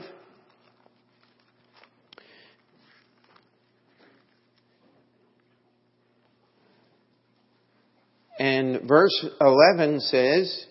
And 8.38 8.86
verse 8.86 9.26
11 9.40 10.00
says, 10.00 10.66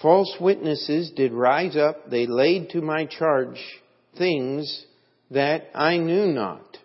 False 0.00 0.34
witnesses 0.40 1.12
did 1.14 1.32
rise 1.32 1.76
up, 1.76 2.10
they 2.10 2.26
laid 2.26 2.70
to 2.70 2.80
my 2.80 3.06
charge 3.06 3.60
things 4.18 4.84
that 5.30 5.68
I 5.74 5.96
knew 5.98 6.26
not. 6.26 6.76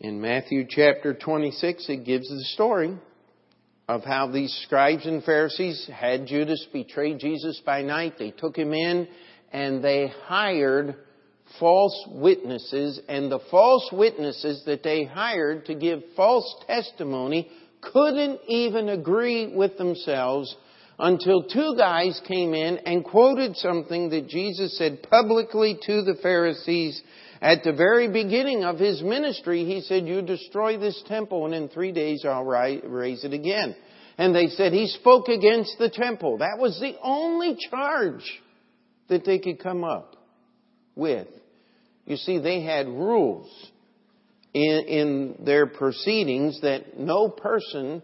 In 0.00 0.20
Matthew 0.20 0.66
chapter 0.68 1.14
26, 1.14 1.88
it 1.88 2.04
gives 2.04 2.28
the 2.28 2.44
story 2.52 2.96
of 3.88 4.04
how 4.04 4.30
these 4.30 4.54
scribes 4.64 5.06
and 5.06 5.24
Pharisees 5.24 5.90
had 5.92 6.26
Judas 6.26 6.64
betray 6.72 7.16
Jesus 7.16 7.60
by 7.64 7.82
night. 7.82 8.14
They 8.18 8.30
took 8.30 8.56
him 8.56 8.74
in 8.74 9.08
and 9.50 9.82
they 9.82 10.12
hired 10.26 10.94
false 11.58 12.06
witnesses, 12.08 13.00
and 13.08 13.30
the 13.30 13.40
false 13.50 13.88
witnesses 13.92 14.62
that 14.66 14.82
they 14.82 15.04
hired 15.04 15.66
to 15.66 15.74
give 15.74 16.02
false 16.16 16.54
testimony 16.66 17.50
couldn't 17.80 18.40
even 18.48 18.88
agree 18.88 19.54
with 19.54 19.78
themselves 19.78 20.54
until 20.98 21.44
two 21.44 21.74
guys 21.76 22.20
came 22.26 22.54
in 22.54 22.78
and 22.78 23.04
quoted 23.04 23.56
something 23.56 24.10
that 24.10 24.28
Jesus 24.28 24.76
said 24.76 25.02
publicly 25.08 25.78
to 25.86 26.02
the 26.02 26.16
Pharisees 26.22 27.00
at 27.40 27.62
the 27.62 27.72
very 27.72 28.10
beginning 28.10 28.64
of 28.64 28.78
his 28.78 29.00
ministry. 29.02 29.64
He 29.64 29.80
said, 29.82 30.06
You 30.06 30.22
destroy 30.22 30.76
this 30.76 31.00
temple, 31.06 31.46
and 31.46 31.54
in 31.54 31.68
three 31.68 31.92
days 31.92 32.24
I'll 32.24 32.44
raise 32.44 33.24
it 33.24 33.32
again. 33.32 33.76
And 34.16 34.34
they 34.34 34.48
said, 34.48 34.72
He 34.72 34.88
spoke 34.88 35.28
against 35.28 35.76
the 35.78 35.90
temple. 35.90 36.38
That 36.38 36.58
was 36.58 36.78
the 36.80 36.96
only 37.02 37.56
charge 37.70 38.24
that 39.08 39.24
they 39.24 39.38
could 39.38 39.62
come 39.62 39.84
up 39.84 40.16
with. 40.96 41.28
You 42.08 42.16
see, 42.16 42.38
they 42.38 42.62
had 42.62 42.88
rules 42.88 43.46
in, 44.54 44.84
in 44.88 45.44
their 45.44 45.66
proceedings 45.66 46.58
that 46.62 46.98
no 46.98 47.28
person 47.28 48.02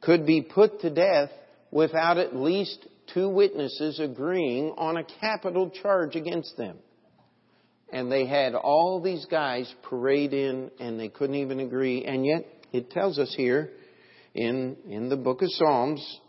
could 0.00 0.26
be 0.26 0.42
put 0.42 0.80
to 0.80 0.90
death 0.90 1.30
without 1.70 2.18
at 2.18 2.34
least 2.34 2.84
two 3.14 3.28
witnesses 3.28 4.00
agreeing 4.00 4.74
on 4.76 4.96
a 4.96 5.04
capital 5.20 5.70
charge 5.70 6.16
against 6.16 6.56
them. 6.56 6.78
And 7.92 8.10
they 8.10 8.26
had 8.26 8.56
all 8.56 9.00
these 9.00 9.24
guys 9.26 9.72
parade 9.88 10.32
in 10.32 10.72
and 10.80 10.98
they 10.98 11.08
couldn't 11.08 11.36
even 11.36 11.60
agree. 11.60 12.04
And 12.04 12.26
yet, 12.26 12.44
it 12.72 12.90
tells 12.90 13.20
us 13.20 13.32
here 13.36 13.70
in, 14.34 14.76
in 14.88 15.08
the 15.08 15.16
book 15.16 15.42
of 15.42 15.48
Psalms, 15.52 16.20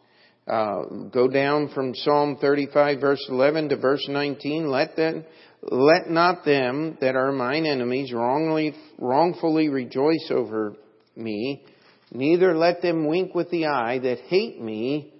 uh, 0.45 0.83
go 1.11 1.27
down 1.27 1.69
from 1.73 1.95
Psalm 1.95 2.37
35 2.39 3.01
verse 3.01 3.25
11 3.29 3.69
to 3.69 3.77
verse 3.77 4.05
19, 4.07 4.69
let 4.69 4.95
them, 4.95 5.25
let 5.71 6.09
not 6.09 6.45
them 6.45 6.97
that 7.01 7.15
are 7.15 7.31
mine 7.31 7.65
enemies 7.65 8.13
wrongly, 8.13 8.75
wrongfully 8.99 9.69
rejoice 9.69 10.29
over 10.31 10.75
me, 11.15 11.63
neither 12.11 12.55
let 12.55 12.81
them 12.81 13.07
wink 13.07 13.33
with 13.33 13.49
the 13.49 13.65
eye 13.65 13.99
that 13.99 14.19
hate 14.27 14.61
me 14.61 15.13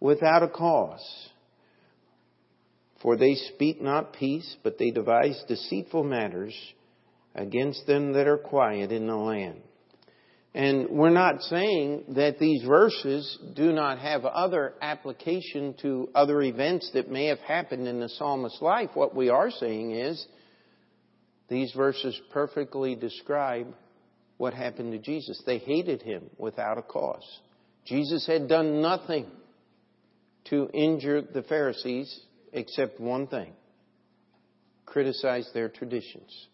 without 0.00 0.42
a 0.42 0.48
cause. 0.48 1.28
For 3.02 3.16
they 3.16 3.34
speak 3.34 3.80
not 3.80 4.14
peace, 4.14 4.56
but 4.62 4.78
they 4.78 4.90
devise 4.90 5.42
deceitful 5.46 6.04
matters 6.04 6.54
against 7.34 7.86
them 7.86 8.14
that 8.14 8.26
are 8.26 8.38
quiet 8.38 8.90
in 8.90 9.06
the 9.06 9.16
land. 9.16 9.60
And 10.54 10.90
we're 10.90 11.10
not 11.10 11.42
saying 11.42 12.04
that 12.10 12.38
these 12.38 12.62
verses 12.62 13.38
do 13.56 13.72
not 13.72 13.98
have 13.98 14.24
other 14.24 14.74
application 14.80 15.74
to 15.82 16.08
other 16.14 16.42
events 16.42 16.90
that 16.94 17.10
may 17.10 17.26
have 17.26 17.40
happened 17.40 17.88
in 17.88 17.98
the 17.98 18.08
psalmist's 18.08 18.62
life. 18.62 18.90
What 18.94 19.16
we 19.16 19.30
are 19.30 19.50
saying 19.50 19.90
is 19.90 20.24
these 21.48 21.72
verses 21.72 22.18
perfectly 22.30 22.94
describe 22.94 23.74
what 24.36 24.54
happened 24.54 24.92
to 24.92 24.98
Jesus. 24.98 25.42
They 25.44 25.58
hated 25.58 26.02
him 26.02 26.30
without 26.38 26.78
a 26.78 26.82
cause. 26.82 27.26
Jesus 27.84 28.24
had 28.24 28.48
done 28.48 28.80
nothing 28.80 29.26
to 30.50 30.68
injure 30.72 31.20
the 31.20 31.42
Pharisees 31.42 32.20
except 32.52 33.00
one 33.00 33.26
thing 33.26 33.52
criticize 34.86 35.50
their 35.52 35.68
traditions. 35.68 36.48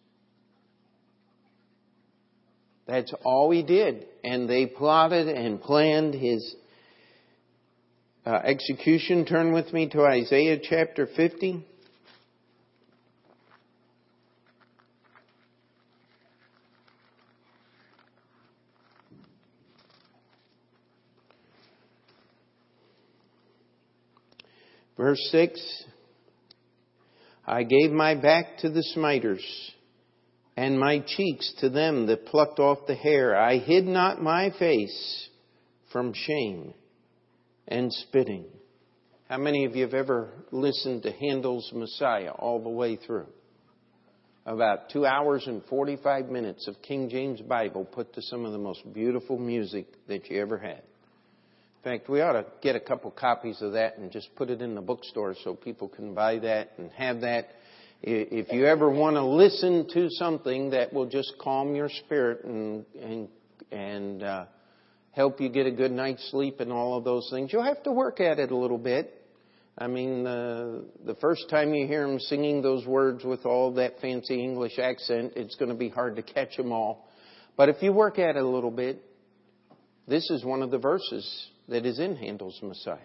That's 2.90 3.14
all 3.24 3.52
he 3.52 3.62
did. 3.62 4.04
And 4.24 4.50
they 4.50 4.66
plotted 4.66 5.28
and 5.28 5.60
planned 5.60 6.12
his 6.12 6.56
uh, 8.26 8.40
execution. 8.42 9.24
Turn 9.26 9.52
with 9.52 9.72
me 9.72 9.88
to 9.90 10.02
Isaiah 10.02 10.58
chapter 10.60 11.06
50. 11.06 11.64
Verse 24.96 25.28
6 25.30 25.84
I 27.46 27.62
gave 27.62 27.92
my 27.92 28.16
back 28.16 28.58
to 28.58 28.68
the 28.68 28.82
smiters 28.82 29.44
and 30.60 30.78
my 30.78 30.98
cheeks 30.98 31.54
to 31.60 31.70
them 31.70 32.04
that 32.08 32.26
plucked 32.26 32.58
off 32.58 32.86
the 32.86 32.94
hair. 32.94 33.34
I 33.34 33.56
hid 33.56 33.86
not 33.86 34.22
my 34.22 34.50
face 34.58 35.28
from 35.90 36.12
shame 36.12 36.74
and 37.66 37.90
spitting. 37.90 38.44
How 39.30 39.38
many 39.38 39.64
of 39.64 39.74
you 39.74 39.84
have 39.84 39.94
ever 39.94 40.28
listened 40.50 41.04
to 41.04 41.12
Handel's 41.12 41.72
Messiah 41.74 42.32
all 42.32 42.62
the 42.62 42.68
way 42.68 42.96
through? 42.96 43.28
About 44.44 44.90
two 44.90 45.06
hours 45.06 45.44
and 45.46 45.64
45 45.64 46.26
minutes 46.26 46.68
of 46.68 46.82
King 46.82 47.08
James 47.08 47.40
Bible 47.40 47.86
put 47.86 48.12
to 48.12 48.20
some 48.20 48.44
of 48.44 48.52
the 48.52 48.58
most 48.58 48.82
beautiful 48.92 49.38
music 49.38 49.86
that 50.08 50.28
you 50.28 50.42
ever 50.42 50.58
had. 50.58 50.82
In 50.82 51.84
fact, 51.84 52.10
we 52.10 52.20
ought 52.20 52.34
to 52.34 52.44
get 52.60 52.76
a 52.76 52.80
couple 52.80 53.10
copies 53.12 53.62
of 53.62 53.72
that 53.72 53.96
and 53.96 54.12
just 54.12 54.28
put 54.36 54.50
it 54.50 54.60
in 54.60 54.74
the 54.74 54.82
bookstore 54.82 55.34
so 55.42 55.54
people 55.54 55.88
can 55.88 56.12
buy 56.12 56.38
that 56.40 56.72
and 56.76 56.90
have 56.90 57.22
that 57.22 57.48
if 58.02 58.52
you 58.52 58.66
ever 58.66 58.88
want 58.88 59.16
to 59.16 59.24
listen 59.24 59.86
to 59.92 60.08
something 60.10 60.70
that 60.70 60.92
will 60.92 61.06
just 61.06 61.34
calm 61.40 61.74
your 61.74 61.88
spirit 61.88 62.44
and 62.44 62.84
and 63.00 63.28
and 63.70 64.22
uh, 64.22 64.44
help 65.12 65.40
you 65.40 65.48
get 65.48 65.66
a 65.66 65.70
good 65.70 65.92
night's 65.92 66.30
sleep 66.30 66.60
and 66.60 66.72
all 66.72 66.96
of 66.96 67.04
those 67.04 67.28
things, 67.30 67.52
you'll 67.52 67.62
have 67.62 67.82
to 67.82 67.92
work 67.92 68.20
at 68.20 68.38
it 68.38 68.50
a 68.50 68.56
little 68.56 68.78
bit. 68.78 69.16
I 69.78 69.86
mean, 69.86 70.26
uh, 70.26 70.80
the 71.06 71.14
first 71.20 71.48
time 71.48 71.72
you 71.72 71.86
hear 71.86 72.06
them 72.06 72.18
singing 72.18 72.60
those 72.62 72.86
words 72.86 73.24
with 73.24 73.46
all 73.46 73.74
that 73.74 74.00
fancy 74.00 74.42
English 74.42 74.78
accent, 74.78 75.34
it's 75.36 75.54
going 75.54 75.70
to 75.70 75.76
be 75.76 75.88
hard 75.88 76.16
to 76.16 76.22
catch 76.22 76.56
them 76.56 76.72
all. 76.72 77.08
But 77.56 77.68
if 77.68 77.82
you 77.82 77.92
work 77.92 78.18
at 78.18 78.36
it 78.36 78.42
a 78.42 78.48
little 78.48 78.70
bit, 78.70 79.02
this 80.06 80.28
is 80.30 80.44
one 80.44 80.62
of 80.62 80.70
the 80.70 80.78
verses 80.78 81.48
that 81.68 81.86
is 81.86 81.98
in 81.98 82.16
Handel's 82.16 82.58
Messiah. 82.62 82.98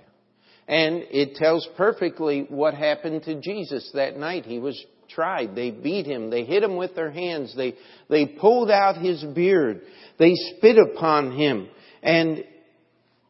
And 0.68 1.04
it 1.12 1.36
tells 1.36 1.68
perfectly 1.78 2.46
what 2.50 2.74
happened 2.74 3.24
to 3.24 3.40
Jesus 3.40 3.90
that 3.94 4.18
night. 4.18 4.46
He 4.46 4.60
was 4.60 4.84
tried. 5.10 5.56
They 5.56 5.70
beat 5.70 6.08
him. 6.08 6.30
They 6.30 6.44
hit 6.44 6.64
him 6.64 6.76
with 6.76 6.96
their 6.96 7.12
hands. 7.12 7.56
They, 7.56 7.76
they 8.10 8.26
pulled 8.26 8.72
out 8.72 8.98
his 8.98 9.24
beard. 9.24 9.82
They 10.18 10.34
spit 10.34 10.78
upon 10.78 11.38
him. 11.38 11.68
And 12.02 12.44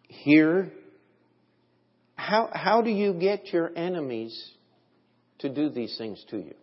here, 0.07 0.71
how, 2.15 2.49
how 2.53 2.81
do 2.81 2.89
you 2.89 3.13
get 3.13 3.51
your 3.51 3.71
enemies 3.75 4.51
to 5.39 5.49
do 5.49 5.69
these 5.69 5.95
things 5.97 6.23
to 6.29 6.37
you? 6.37 6.55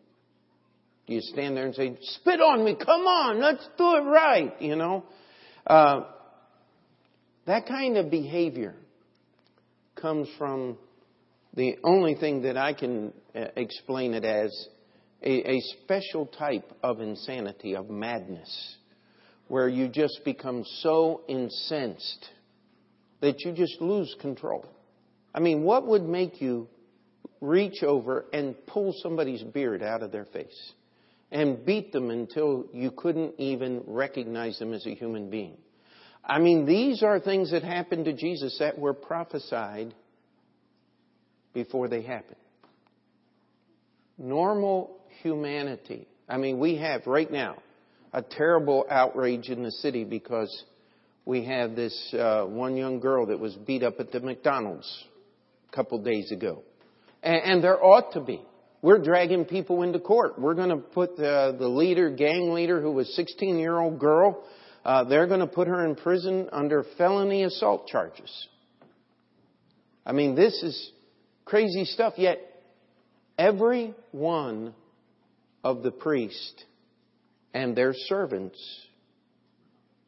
Do 1.06 1.14
you 1.14 1.20
stand 1.20 1.56
there 1.56 1.66
and 1.66 1.74
say, 1.74 1.98
spit 2.00 2.40
on 2.40 2.64
me, 2.64 2.76
come 2.76 3.02
on, 3.02 3.40
let's 3.40 3.66
do 3.76 3.96
it 3.96 4.04
right, 4.08 4.54
you 4.62 4.76
know? 4.76 5.04
Uh, 5.66 6.04
that 7.46 7.66
kind 7.66 7.96
of 7.98 8.10
behavior 8.10 8.74
comes 10.02 10.28
from 10.36 10.76
the 11.54 11.76
only 11.84 12.16
thing 12.16 12.42
that 12.42 12.56
I 12.56 12.74
can 12.74 13.12
uh, 13.34 13.44
explain 13.56 14.14
it 14.14 14.24
as 14.24 14.68
a, 15.22 15.52
a 15.52 15.60
special 15.84 16.26
type 16.26 16.70
of 16.82 17.00
insanity, 17.00 17.76
of 17.76 17.88
madness, 17.88 18.76
where 19.46 19.68
you 19.68 19.88
just 19.88 20.20
become 20.24 20.64
so 20.80 21.22
incensed 21.28 22.28
that 23.20 23.40
you 23.44 23.52
just 23.52 23.80
lose 23.80 24.14
control. 24.20 24.66
I 25.32 25.40
mean, 25.40 25.62
what 25.62 25.86
would 25.86 26.04
make 26.04 26.40
you 26.40 26.68
reach 27.40 27.82
over 27.82 28.26
and 28.32 28.54
pull 28.66 28.92
somebody's 29.02 29.42
beard 29.42 29.82
out 29.82 30.02
of 30.02 30.10
their 30.10 30.24
face 30.26 30.72
and 31.30 31.64
beat 31.64 31.92
them 31.92 32.10
until 32.10 32.66
you 32.72 32.90
couldn't 32.90 33.38
even 33.38 33.82
recognize 33.86 34.58
them 34.58 34.72
as 34.72 34.84
a 34.86 34.94
human 34.94 35.30
being? 35.30 35.56
I 36.24 36.38
mean, 36.38 36.66
these 36.66 37.02
are 37.02 37.18
things 37.18 37.50
that 37.50 37.62
happened 37.62 38.04
to 38.04 38.12
Jesus 38.12 38.56
that 38.60 38.78
were 38.78 38.94
prophesied 38.94 39.94
before 41.52 41.88
they 41.88 42.02
happened. 42.02 42.36
Normal 44.18 44.96
humanity. 45.22 46.06
I 46.28 46.36
mean, 46.36 46.58
we 46.58 46.76
have 46.76 47.06
right 47.06 47.30
now 47.30 47.56
a 48.12 48.22
terrible 48.22 48.86
outrage 48.88 49.48
in 49.48 49.62
the 49.62 49.70
city 49.70 50.04
because 50.04 50.64
we 51.24 51.44
have 51.44 51.74
this 51.74 52.14
uh, 52.14 52.44
one 52.44 52.76
young 52.76 53.00
girl 53.00 53.26
that 53.26 53.38
was 53.38 53.54
beat 53.54 53.82
up 53.82 54.00
at 54.00 54.12
the 54.12 54.20
McDonald's 54.20 55.04
a 55.72 55.76
couple 55.76 55.98
days 56.02 56.30
ago. 56.30 56.62
And, 57.22 57.42
and 57.44 57.64
there 57.64 57.82
ought 57.82 58.12
to 58.12 58.20
be. 58.20 58.40
We're 58.80 58.98
dragging 58.98 59.44
people 59.44 59.82
into 59.82 60.00
court. 60.00 60.38
We're 60.38 60.54
going 60.54 60.70
to 60.70 60.76
put 60.76 61.16
the, 61.16 61.54
the 61.56 61.68
leader, 61.68 62.10
gang 62.10 62.52
leader, 62.52 62.80
who 62.80 62.90
was 62.90 63.14
16 63.14 63.58
year 63.58 63.78
old 63.78 63.98
girl, 63.98 64.42
uh, 64.84 65.04
they're 65.04 65.26
going 65.26 65.40
to 65.40 65.46
put 65.46 65.68
her 65.68 65.84
in 65.84 65.94
prison 65.94 66.48
under 66.52 66.84
felony 66.98 67.44
assault 67.44 67.86
charges. 67.86 68.48
I 70.04 70.12
mean, 70.12 70.34
this 70.34 70.62
is 70.62 70.90
crazy 71.44 71.84
stuff. 71.84 72.14
Yet, 72.16 72.38
every 73.38 73.94
one 74.10 74.74
of 75.62 75.82
the 75.82 75.92
priests 75.92 76.64
and 77.54 77.76
their 77.76 77.94
servants 77.94 78.58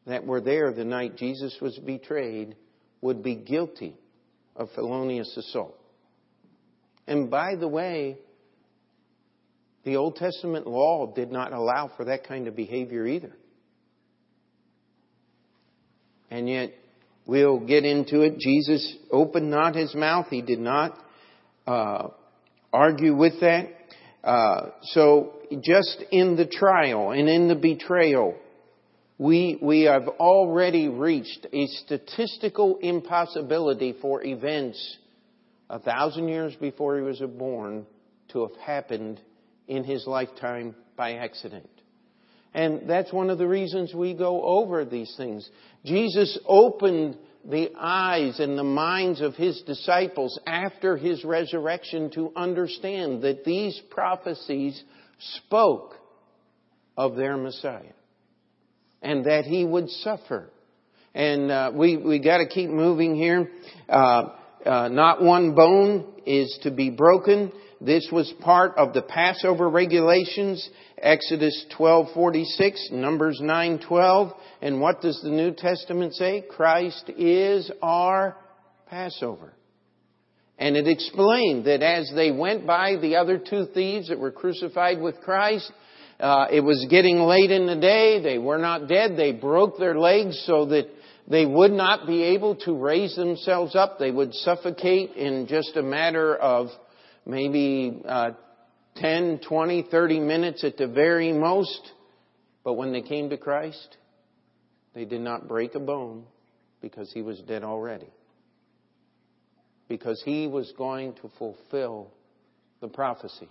that 0.05 0.25
were 0.25 0.41
there 0.41 0.73
the 0.73 0.83
night 0.83 1.15
Jesus 1.15 1.55
was 1.61 1.77
betrayed 1.79 2.55
would 3.01 3.23
be 3.23 3.35
guilty 3.35 3.95
of 4.55 4.69
felonious 4.75 5.35
assault. 5.37 5.77
And 7.07 7.29
by 7.29 7.55
the 7.55 7.67
way, 7.67 8.17
the 9.83 9.95
Old 9.97 10.15
Testament 10.15 10.65
law 10.65 11.13
did 11.13 11.31
not 11.31 11.53
allow 11.53 11.91
for 11.95 12.05
that 12.05 12.27
kind 12.27 12.47
of 12.47 12.55
behavior 12.55 13.05
either. 13.05 13.35
And 16.29 16.49
yet, 16.49 16.73
we'll 17.25 17.59
get 17.59 17.85
into 17.85 18.21
it. 18.21 18.37
Jesus 18.39 18.95
opened 19.11 19.49
not 19.49 19.75
his 19.75 19.93
mouth. 19.95 20.27
He 20.29 20.41
did 20.41 20.59
not 20.59 20.97
uh, 21.67 22.09
argue 22.73 23.15
with 23.15 23.39
that. 23.41 23.69
Uh, 24.23 24.69
so, 24.83 25.33
just 25.63 26.03
in 26.11 26.35
the 26.35 26.47
trial 26.47 27.11
and 27.11 27.29
in 27.29 27.47
the 27.47 27.55
betrayal, 27.55 28.35
we, 29.17 29.57
we 29.61 29.83
have 29.83 30.07
already 30.07 30.89
reached 30.89 31.45
a 31.53 31.67
statistical 31.67 32.77
impossibility 32.81 33.95
for 34.01 34.23
events 34.23 34.97
a 35.69 35.79
thousand 35.79 36.27
years 36.27 36.53
before 36.55 36.97
he 36.97 37.01
was 37.01 37.21
born 37.37 37.85
to 38.29 38.41
have 38.41 38.55
happened 38.57 39.21
in 39.67 39.83
his 39.83 40.05
lifetime 40.05 40.75
by 40.97 41.13
accident. 41.13 41.69
And 42.55 42.89
that's 42.89 43.11
one 43.11 43.29
of 43.29 43.37
the 43.37 43.47
reasons 43.47 43.93
we 43.93 44.13
go 44.13 44.41
over 44.41 44.85
these 44.85 45.13
things. 45.17 45.47
Jesus 45.83 46.39
opened 46.47 47.17
the 47.43 47.71
eyes 47.77 48.39
and 48.39 48.57
the 48.57 48.63
minds 48.63 49.19
of 49.19 49.35
his 49.35 49.61
disciples 49.63 50.39
after 50.47 50.95
his 50.95 51.25
resurrection 51.25 52.09
to 52.11 52.31
understand 52.33 53.23
that 53.23 53.43
these 53.43 53.79
prophecies 53.89 54.81
spoke 55.35 55.95
of 56.95 57.17
their 57.17 57.35
Messiah 57.35 57.91
and 59.01 59.25
that 59.25 59.43
he 59.43 59.65
would 59.65 59.89
suffer. 59.89 60.49
And 61.13 61.51
uh, 61.51 61.71
we 61.75 61.97
we 61.97 62.19
got 62.19 62.37
to 62.37 62.47
keep 62.47 62.69
moving 62.69 63.15
here. 63.15 63.49
Uh, 63.89 64.29
uh, 64.65 64.87
not 64.89 65.21
one 65.21 65.53
bone 65.53 66.05
is 66.25 66.57
to 66.63 66.71
be 66.71 66.89
broken. 66.89 67.51
This 67.81 68.09
was 68.11 68.33
part 68.41 68.73
of 68.77 68.93
the 68.93 69.01
Passover 69.01 69.69
regulations, 69.69 70.67
Exodus 70.97 71.65
12:46, 71.77 72.91
Numbers 72.91 73.39
9:12, 73.41 74.33
and 74.61 74.81
what 74.81 75.01
does 75.01 75.19
the 75.21 75.29
New 75.29 75.51
Testament 75.51 76.15
say? 76.15 76.43
Christ 76.49 77.09
is 77.09 77.69
our 77.81 78.37
Passover. 78.87 79.53
And 80.57 80.77
it 80.77 80.87
explained 80.87 81.65
that 81.65 81.83
as 81.83 82.09
they 82.15 82.31
went 82.31 82.65
by 82.65 82.95
the 82.95 83.17
other 83.17 83.37
two 83.37 83.65
thieves 83.73 84.07
that 84.07 84.19
were 84.19 84.31
crucified 84.31 85.01
with 85.01 85.19
Christ, 85.19 85.69
uh, 86.19 86.47
it 86.49 86.61
was 86.61 86.87
getting 86.89 87.19
late 87.19 87.51
in 87.51 87.65
the 87.65 87.75
day. 87.75 88.21
They 88.21 88.37
were 88.37 88.57
not 88.57 88.87
dead. 88.87 89.17
They 89.17 89.33
broke 89.33 89.77
their 89.77 89.99
legs 89.99 90.41
so 90.45 90.65
that 90.67 90.87
they 91.27 91.45
would 91.45 91.71
not 91.71 92.05
be 92.05 92.23
able 92.23 92.55
to 92.57 92.73
raise 92.73 93.15
themselves 93.15 93.75
up. 93.75 93.97
They 93.97 94.11
would 94.11 94.33
suffocate 94.33 95.11
in 95.15 95.47
just 95.47 95.75
a 95.75 95.81
matter 95.81 96.35
of 96.35 96.67
maybe 97.25 98.01
uh, 98.07 98.31
10, 98.97 99.39
20, 99.47 99.87
30 99.89 100.19
minutes 100.19 100.63
at 100.63 100.77
the 100.77 100.87
very 100.87 101.33
most. 101.33 101.91
But 102.63 102.73
when 102.73 102.91
they 102.93 103.01
came 103.01 103.29
to 103.31 103.37
Christ, 103.37 103.97
they 104.93 105.05
did 105.05 105.21
not 105.21 105.47
break 105.47 105.75
a 105.75 105.79
bone 105.79 106.25
because 106.79 107.11
he 107.11 107.21
was 107.21 107.39
dead 107.41 107.63
already. 107.63 108.09
Because 109.87 110.21
he 110.23 110.47
was 110.47 110.71
going 110.77 111.13
to 111.15 111.31
fulfill 111.39 112.11
the 112.81 112.87
prophecies. 112.87 113.49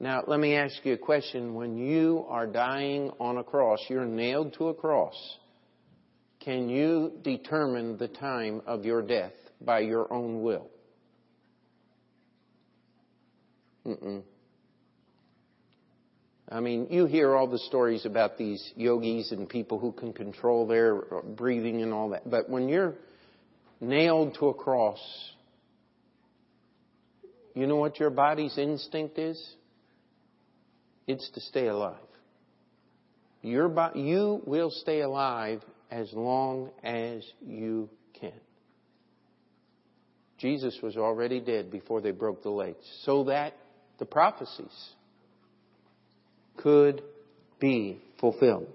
Now, 0.00 0.22
let 0.26 0.40
me 0.40 0.54
ask 0.54 0.84
you 0.84 0.94
a 0.94 0.98
question. 0.98 1.54
When 1.54 1.76
you 1.76 2.26
are 2.28 2.46
dying 2.46 3.10
on 3.20 3.38
a 3.38 3.44
cross, 3.44 3.78
you're 3.88 4.04
nailed 4.04 4.54
to 4.54 4.68
a 4.68 4.74
cross. 4.74 5.14
Can 6.44 6.68
you 6.68 7.12
determine 7.22 7.96
the 7.96 8.08
time 8.08 8.60
of 8.66 8.84
your 8.84 9.00
death 9.00 9.32
by 9.62 9.80
your 9.80 10.12
own 10.12 10.42
will? 10.42 10.68
Mm-mm. 13.86 14.22
I 16.50 16.60
mean, 16.60 16.88
you 16.90 17.06
hear 17.06 17.34
all 17.34 17.46
the 17.46 17.58
stories 17.58 18.04
about 18.04 18.36
these 18.36 18.72
yogis 18.76 19.32
and 19.32 19.48
people 19.48 19.78
who 19.78 19.92
can 19.92 20.12
control 20.12 20.66
their 20.66 20.96
breathing 21.34 21.80
and 21.82 21.92
all 21.92 22.10
that. 22.10 22.28
But 22.28 22.50
when 22.50 22.68
you're 22.68 22.94
nailed 23.80 24.36
to 24.38 24.48
a 24.48 24.54
cross, 24.54 25.00
you 27.54 27.66
know 27.66 27.76
what 27.76 27.98
your 27.98 28.10
body's 28.10 28.58
instinct 28.58 29.18
is? 29.18 29.42
It's 31.06 31.30
to 31.30 31.40
stay 31.40 31.68
alive. 31.68 31.96
Your 33.40 33.70
you 33.94 34.42
will 34.46 34.70
stay 34.70 35.00
alive 35.00 35.62
as 35.94 36.12
long 36.12 36.70
as 36.82 37.24
you 37.46 37.88
can. 38.20 38.32
Jesus 40.38 40.76
was 40.82 40.96
already 40.96 41.38
dead 41.38 41.70
before 41.70 42.00
they 42.00 42.10
broke 42.10 42.42
the 42.42 42.50
legs, 42.50 42.84
so 43.02 43.24
that 43.24 43.54
the 44.00 44.04
prophecies 44.04 44.90
could 46.56 47.00
be 47.60 48.02
fulfilled. 48.18 48.66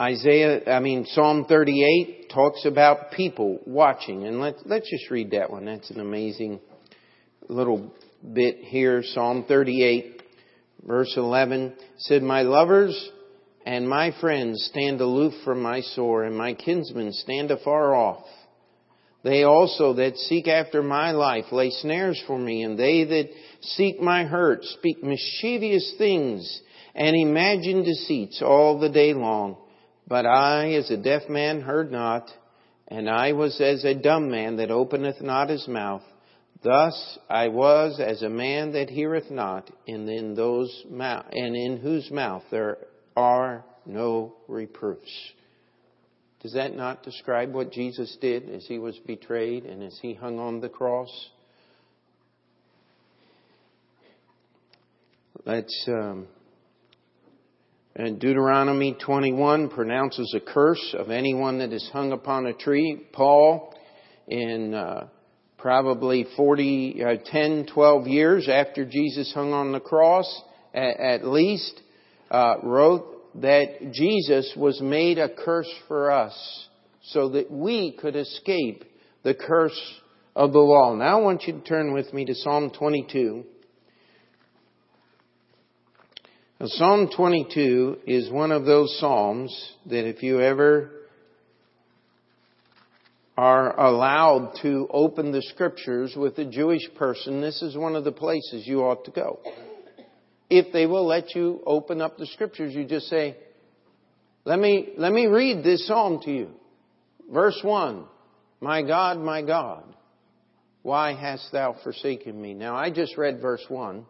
Isaiah, 0.00 0.70
I 0.70 0.80
mean, 0.80 1.06
Psalm 1.06 1.46
38 1.48 2.30
talks 2.32 2.66
about 2.66 3.12
people 3.12 3.58
watching. 3.66 4.26
And 4.26 4.40
let's, 4.40 4.62
let's 4.66 4.88
just 4.88 5.10
read 5.10 5.32
that 5.32 5.50
one. 5.50 5.64
That's 5.64 5.90
an 5.90 5.98
amazing 5.98 6.60
little 7.48 7.90
bit 8.32 8.58
here. 8.60 9.02
Psalm 9.02 9.46
38, 9.48 10.22
verse 10.86 11.12
11 11.16 11.74
said, 11.96 12.22
My 12.22 12.42
lovers 12.42 13.10
and 13.68 13.86
my 13.86 14.10
friends 14.18 14.64
stand 14.72 14.98
aloof 14.98 15.34
from 15.44 15.60
my 15.60 15.82
sore, 15.82 16.24
and 16.24 16.34
my 16.34 16.54
kinsmen 16.54 17.12
stand 17.12 17.50
afar 17.50 17.94
off. 17.94 18.24
They 19.22 19.42
also 19.42 19.92
that 19.92 20.16
seek 20.16 20.48
after 20.48 20.82
my 20.82 21.10
life 21.10 21.52
lay 21.52 21.68
snares 21.68 22.18
for 22.26 22.38
me, 22.38 22.62
and 22.62 22.78
they 22.78 23.04
that 23.04 23.28
seek 23.60 24.00
my 24.00 24.24
hurt 24.24 24.64
speak 24.64 25.04
mischievous 25.04 25.96
things 25.98 26.62
and 26.94 27.14
imagine 27.14 27.84
deceits 27.84 28.40
all 28.40 28.78
the 28.78 28.88
day 28.88 29.12
long. 29.12 29.58
But 30.06 30.24
I, 30.24 30.70
as 30.70 30.90
a 30.90 30.96
deaf 30.96 31.28
man, 31.28 31.60
heard 31.60 31.92
not, 31.92 32.30
and 32.90 33.06
I 33.06 33.32
was 33.32 33.60
as 33.60 33.84
a 33.84 33.94
dumb 33.94 34.30
man 34.30 34.56
that 34.56 34.70
openeth 34.70 35.20
not 35.20 35.50
his 35.50 35.68
mouth. 35.68 36.04
Thus 36.62 37.18
I 37.28 37.48
was 37.48 38.00
as 38.00 38.22
a 38.22 38.30
man 38.30 38.72
that 38.72 38.88
heareth 38.88 39.30
not, 39.30 39.70
and 39.86 40.08
in 40.08 40.34
those 40.34 40.86
and 40.90 41.54
in 41.54 41.76
whose 41.82 42.10
mouth 42.10 42.44
there 42.50 42.78
are 43.18 43.64
no 43.84 44.34
reproofs. 44.46 45.10
Does 46.40 46.52
that 46.52 46.76
not 46.76 47.02
describe 47.02 47.52
what 47.52 47.72
Jesus 47.72 48.16
did 48.20 48.48
as 48.48 48.64
he 48.66 48.78
was 48.78 48.96
betrayed 49.06 49.64
and 49.64 49.82
as 49.82 49.98
he 50.00 50.14
hung 50.14 50.38
on 50.38 50.60
the 50.60 50.68
cross? 50.68 51.10
Let's. 55.44 55.84
Um, 55.88 56.28
and 57.96 58.20
Deuteronomy 58.20 58.96
21 59.04 59.70
pronounces 59.70 60.32
a 60.32 60.40
curse 60.40 60.94
of 60.96 61.10
anyone 61.10 61.58
that 61.58 61.72
is 61.72 61.90
hung 61.92 62.12
upon 62.12 62.46
a 62.46 62.52
tree. 62.52 63.04
Paul, 63.12 63.74
in 64.28 64.72
uh, 64.72 65.08
probably 65.56 66.24
40, 66.36 67.02
uh, 67.02 67.14
10, 67.24 67.66
12 67.74 68.06
years 68.06 68.48
after 68.48 68.86
Jesus 68.86 69.32
hung 69.34 69.52
on 69.52 69.72
the 69.72 69.80
cross, 69.80 70.42
at, 70.72 71.00
at 71.00 71.26
least, 71.26 71.80
uh, 72.30 72.56
wrote 72.62 73.40
that 73.40 73.92
Jesus 73.92 74.52
was 74.56 74.80
made 74.80 75.18
a 75.18 75.28
curse 75.28 75.72
for 75.86 76.10
us 76.10 76.68
so 77.02 77.30
that 77.30 77.50
we 77.50 77.92
could 77.92 78.16
escape 78.16 78.84
the 79.22 79.34
curse 79.34 79.80
of 80.34 80.52
the 80.52 80.58
law. 80.58 80.94
Now 80.94 81.18
I 81.18 81.22
want 81.22 81.42
you 81.44 81.54
to 81.54 81.60
turn 81.60 81.92
with 81.92 82.12
me 82.12 82.24
to 82.26 82.34
Psalm 82.34 82.70
22. 82.70 83.44
Now, 86.60 86.66
Psalm 86.66 87.08
22 87.16 87.98
is 88.06 88.30
one 88.30 88.50
of 88.50 88.64
those 88.64 88.98
Psalms 88.98 89.72
that 89.86 90.08
if 90.08 90.22
you 90.22 90.40
ever 90.40 90.90
are 93.36 93.78
allowed 93.78 94.54
to 94.62 94.88
open 94.90 95.30
the 95.30 95.42
scriptures 95.42 96.14
with 96.16 96.36
a 96.38 96.44
Jewish 96.44 96.82
person, 96.96 97.40
this 97.40 97.62
is 97.62 97.76
one 97.76 97.94
of 97.94 98.02
the 98.02 98.10
places 98.10 98.66
you 98.66 98.80
ought 98.80 99.04
to 99.04 99.12
go. 99.12 99.38
If 100.50 100.72
they 100.72 100.86
will 100.86 101.06
let 101.06 101.34
you 101.34 101.62
open 101.66 102.00
up 102.00 102.16
the 102.16 102.26
scriptures, 102.26 102.74
you 102.74 102.84
just 102.84 103.08
say, 103.08 103.36
let 104.44 104.58
me, 104.58 104.90
let 104.96 105.12
me 105.12 105.26
read 105.26 105.62
this 105.62 105.86
psalm 105.86 106.20
to 106.22 106.30
you. 106.30 106.48
Verse 107.30 107.58
1. 107.62 108.04
My 108.60 108.82
God, 108.82 109.18
my 109.18 109.42
God, 109.42 109.84
why 110.82 111.14
hast 111.14 111.52
thou 111.52 111.76
forsaken 111.84 112.40
me? 112.40 112.54
Now 112.54 112.74
I 112.74 112.90
just 112.90 113.16
read 113.16 113.40
verse 113.40 113.64
1, 113.68 114.04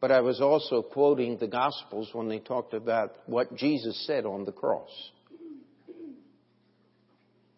but 0.00 0.12
I 0.12 0.20
was 0.20 0.40
also 0.40 0.82
quoting 0.82 1.38
the 1.38 1.48
Gospels 1.48 2.10
when 2.12 2.28
they 2.28 2.38
talked 2.38 2.72
about 2.74 3.16
what 3.26 3.56
Jesus 3.56 4.06
said 4.06 4.26
on 4.26 4.44
the 4.44 4.52
cross. 4.52 4.90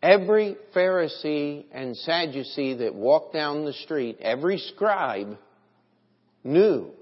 Every 0.02 0.56
Pharisee 0.74 1.64
and 1.72 1.96
Sadducee 1.96 2.74
that 2.74 2.94
walked 2.94 3.34
down 3.34 3.64
the 3.64 3.72
street, 3.72 4.18
every 4.20 4.58
scribe 4.58 5.36
knew 6.44 6.92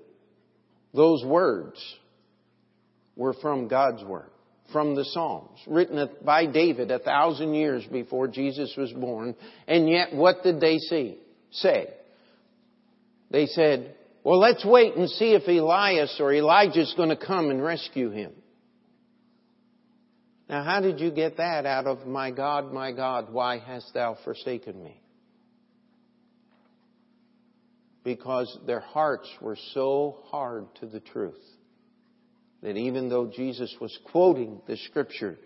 those 0.95 1.25
words 1.25 1.79
were 3.17 3.35
from 3.35 3.69
God's 3.69 4.05
Word, 4.05 4.31
from 4.73 4.95
the 4.95 5.05
Psalms, 5.05 5.59
written 5.67 6.09
by 6.25 6.47
David 6.47 6.91
a 6.91 6.99
thousand 6.99 7.55
years 7.55 7.85
before 7.91 8.29
Jesus 8.29 8.73
was 8.77 8.93
born. 8.93 9.35
And 9.67 9.89
yet, 9.89 10.15
what 10.15 10.43
did 10.43 10.61
they 10.61 10.79
see? 10.79 11.19
Say? 11.51 11.89
They 13.31 13.47
said, 13.47 13.97
well, 14.23 14.39
let's 14.39 14.65
wait 14.65 14.97
and 14.97 15.09
see 15.11 15.33
if 15.33 15.47
Elias 15.47 16.17
or 16.21 16.33
Elijah 16.33 16.81
is 16.81 16.95
going 16.97 17.11
to 17.11 17.17
come 17.17 17.51
and 17.51 17.63
rescue 17.63 18.11
him. 18.11 18.33
Now, 20.49 20.63
how 20.63 20.81
did 20.81 21.01
you 21.01 21.11
get 21.11 21.39
that 21.39 21.67
out 21.67 21.87
of, 21.87 22.07
my 22.07 22.31
God, 22.31 22.73
my 22.73 22.93
God, 22.93 23.33
why 23.33 23.59
hast 23.59 23.93
thou 23.95 24.17
forsaken 24.25 24.83
me? 24.83 25.01
Because 28.05 28.59
their 28.67 28.81
hearts 28.81 29.29
were 29.41 29.57
so 29.73 30.19
hard 30.27 30.67
to 30.77 30.87
the 30.87 31.01
truth 31.01 31.41
that 32.63 32.77
even 32.77 33.09
though 33.09 33.27
Jesus 33.27 33.75
was 33.81 33.97
quoting 34.11 34.61
the 34.67 34.77
scripture, 34.77 35.39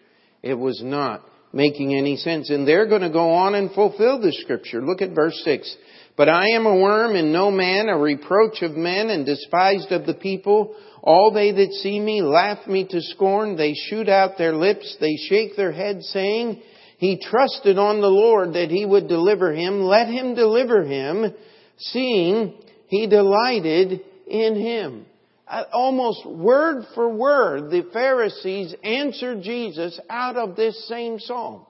it 0.43 0.55
was 0.55 0.81
not 0.83 1.25
making 1.53 1.95
any 1.95 2.17
sense. 2.17 2.51
And 2.51 2.67
they're 2.67 2.89
going 2.89 3.03
to 3.03 3.11
go 3.11 3.31
on 3.31 3.55
and 3.55 3.73
fulfill 3.73 4.21
the 4.21 4.33
scripture. 4.33 4.83
Look 4.83 5.03
at 5.03 5.15
verse 5.15 5.41
6. 5.45 5.77
But 6.17 6.29
I 6.29 6.51
am 6.51 6.67
a 6.67 6.77
worm 6.77 7.17
and 7.17 7.33
no 7.33 7.51
man, 7.51 7.89
a 7.89 7.97
reproach 7.97 8.63
of 8.63 8.73
men 8.73 9.09
and 9.09 9.25
despised 9.25 9.91
of 9.93 10.07
the 10.07 10.15
people. 10.15 10.77
All 11.03 11.33
they 11.33 11.53
that 11.53 11.73
see 11.73 11.99
me 11.99 12.23
laugh 12.23 12.67
me 12.67 12.87
to 12.89 13.01
scorn. 13.01 13.57
They 13.57 13.75
shoot 13.75 14.09
out 14.09 14.37
their 14.37 14.55
lips. 14.55 14.97
They 15.01 15.17
shake 15.29 15.57
their 15.57 15.73
heads 15.73 16.09
saying, 16.13 16.63
He 16.99 17.21
trusted 17.21 17.79
on 17.79 18.01
the 18.01 18.09
Lord 18.09 18.55
that 18.55 18.71
He 18.71 18.85
would 18.85 19.09
deliver 19.09 19.53
him. 19.53 19.81
Let 19.81 20.09
Him 20.09 20.35
deliver 20.35 20.85
him 20.85 21.35
seeing 21.79 22.55
he 22.89 23.07
delighted 23.07 24.01
in 24.27 24.57
him. 24.57 25.07
Uh, 25.47 25.65
almost 25.73 26.27
word 26.27 26.85
for 26.95 27.09
word, 27.09 27.71
the 27.71 27.89
Pharisees 27.93 28.75
answered 28.85 29.43
Jesus 29.43 29.99
out 30.11 30.37
of 30.37 30.57
this 30.57 30.87
same 30.89 31.19
psalm. 31.19 31.65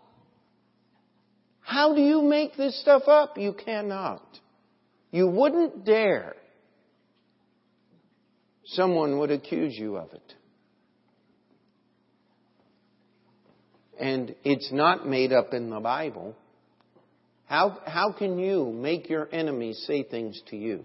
How 1.61 1.95
do 1.95 2.01
you 2.01 2.23
make 2.23 2.57
this 2.57 2.81
stuff 2.81 3.03
up? 3.07 3.37
You 3.37 3.53
cannot. 3.53 4.23
You 5.11 5.29
wouldn't 5.29 5.85
dare. 5.85 6.35
Someone 8.65 9.19
would 9.19 9.31
accuse 9.31 9.75
you 9.77 9.97
of 9.97 10.13
it. 10.13 10.35
And 14.01 14.35
it's 14.45 14.73
not 14.73 15.07
made 15.07 15.33
up 15.33 15.53
in 15.53 15.71
the 15.71 15.81
Bible. 15.81 16.37
How, 17.49 17.79
how 17.87 18.13
can 18.13 18.39
you 18.39 18.71
make 18.73 19.09
your 19.09 19.27
enemies 19.33 19.83
say 19.87 20.03
things 20.03 20.41
to 20.49 20.57
you 20.57 20.85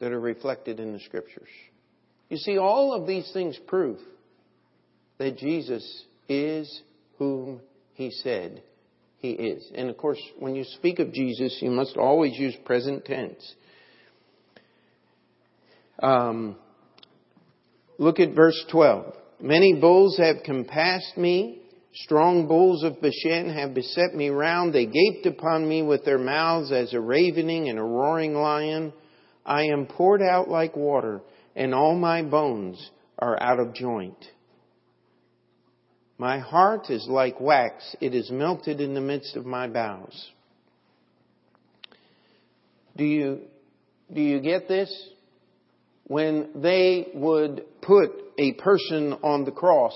that 0.00 0.12
are 0.12 0.20
reflected 0.20 0.78
in 0.80 0.92
the 0.92 1.00
Scriptures? 1.00 1.48
You 2.28 2.36
see, 2.36 2.58
all 2.58 2.92
of 2.92 3.06
these 3.06 3.30
things 3.32 3.58
prove 3.66 3.98
that 5.18 5.38
Jesus 5.38 6.04
is 6.28 6.82
whom 7.18 7.62
He 7.94 8.10
said 8.10 8.62
He 9.16 9.30
is. 9.30 9.66
And 9.74 9.88
of 9.88 9.96
course, 9.96 10.20
when 10.38 10.54
you 10.54 10.64
speak 10.64 10.98
of 10.98 11.14
Jesus, 11.14 11.58
you 11.62 11.70
must 11.70 11.96
always 11.96 12.36
use 12.36 12.54
present 12.66 13.06
tense. 13.06 13.54
Um, 16.02 16.56
look 17.96 18.20
at 18.20 18.34
verse 18.34 18.62
12. 18.70 19.14
Many 19.40 19.80
bulls 19.80 20.18
have 20.18 20.42
compassed 20.44 21.16
me. 21.16 21.62
Strong 22.00 22.46
bulls 22.46 22.82
of 22.82 23.00
Bashan 23.00 23.48
have 23.48 23.72
beset 23.72 24.14
me 24.14 24.28
round. 24.28 24.74
They 24.74 24.84
gaped 24.84 25.24
upon 25.24 25.66
me 25.66 25.82
with 25.82 26.04
their 26.04 26.18
mouths 26.18 26.70
as 26.70 26.92
a 26.92 27.00
ravening 27.00 27.70
and 27.70 27.78
a 27.78 27.82
roaring 27.82 28.34
lion. 28.34 28.92
I 29.46 29.64
am 29.64 29.86
poured 29.86 30.20
out 30.20 30.48
like 30.48 30.76
water, 30.76 31.22
and 31.54 31.74
all 31.74 31.94
my 31.96 32.22
bones 32.22 32.90
are 33.18 33.42
out 33.42 33.60
of 33.60 33.72
joint. 33.72 34.22
My 36.18 36.38
heart 36.38 36.90
is 36.90 37.06
like 37.08 37.40
wax, 37.40 37.96
it 38.02 38.14
is 38.14 38.30
melted 38.30 38.80
in 38.80 38.92
the 38.92 39.00
midst 39.00 39.34
of 39.34 39.46
my 39.46 39.66
bowels. 39.66 40.32
Do 42.96 43.04
you, 43.04 43.40
do 44.12 44.20
you 44.20 44.40
get 44.40 44.68
this? 44.68 44.90
When 46.04 46.50
they 46.56 47.08
would 47.14 47.64
put 47.80 48.10
a 48.38 48.52
person 48.54 49.14
on 49.22 49.44
the 49.44 49.50
cross, 49.50 49.94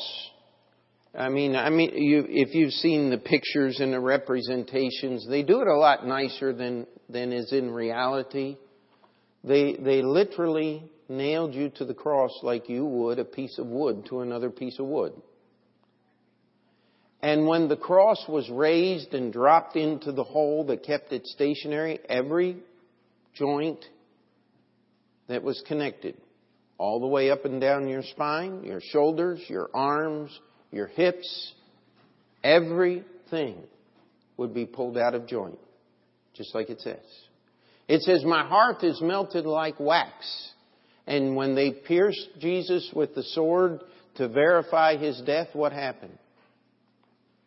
I 1.15 1.29
mean, 1.29 1.57
I 1.57 1.71
mean, 1.71 1.91
you, 1.97 2.25
if 2.29 2.55
you've 2.55 2.73
seen 2.73 3.11
the 3.11 3.19
pictures 3.19 3.81
and 3.81 3.93
the 3.93 4.01
representations, 4.01 5.27
they 5.29 5.43
do 5.43 5.61
it 5.61 5.67
a 5.67 5.77
lot 5.77 6.07
nicer 6.07 6.53
than, 6.53 6.87
than 7.09 7.33
is 7.33 7.53
in 7.53 7.73
reality. 7.73 8.57
They, 9.43 9.75
they 9.75 10.03
literally 10.03 10.85
nailed 11.09 11.55
you 11.55 11.71
to 11.71 11.85
the 11.85 11.95
cross 11.95 12.31
like 12.43 12.69
you 12.69 12.85
would 12.85 13.19
a 13.19 13.25
piece 13.25 13.59
of 13.59 13.67
wood 13.67 14.07
to 14.09 14.21
another 14.21 14.51
piece 14.51 14.79
of 14.79 14.87
wood. 14.87 15.13
And 17.23 17.47
when 17.47 17.69
the 17.69 17.77
cross 17.77 18.25
was 18.29 18.49
raised 18.49 19.13
and 19.13 19.33
dropped 19.33 19.77
into 19.77 20.13
the 20.13 20.25
hole 20.25 20.65
that 20.67 20.85
kept 20.85 21.13
it 21.13 21.27
stationary, 21.27 21.99
every 22.09 22.57
joint 23.35 23.85
that 25.29 25.43
was 25.43 25.63
connected, 25.67 26.17
all 26.79 27.01
the 27.01 27.07
way 27.07 27.31
up 27.31 27.45
and 27.45 27.61
down 27.61 27.89
your 27.89 28.03
spine, 28.03 28.63
your 28.65 28.81
shoulders, 28.81 29.41
your 29.49 29.69
arms, 29.75 30.31
your 30.71 30.87
hips, 30.87 31.53
everything 32.43 33.57
would 34.37 34.55
be 34.55 34.67
pulled 34.67 34.97
out 34.97 35.15
of 35.15 35.27
joint, 35.27 35.59
just 36.35 36.55
like 36.55 36.71
it 36.71 36.81
says. 36.81 36.99
It 37.89 38.03
says, 38.03 38.25
My 38.25 38.47
heart 38.47 38.83
is 38.85 39.01
melted 39.01 39.47
like 39.47 39.81
wax. 39.81 40.13
And 41.07 41.35
when 41.35 41.55
they 41.55 41.73
pierced 41.73 42.29
Jesus 42.39 42.91
with 42.95 43.15
the 43.15 43.25
sword 43.25 43.81
to 44.17 44.29
verify 44.29 44.97
his 44.97 45.21
death, 45.23 45.49
what 45.55 45.73
happened? 45.73 46.17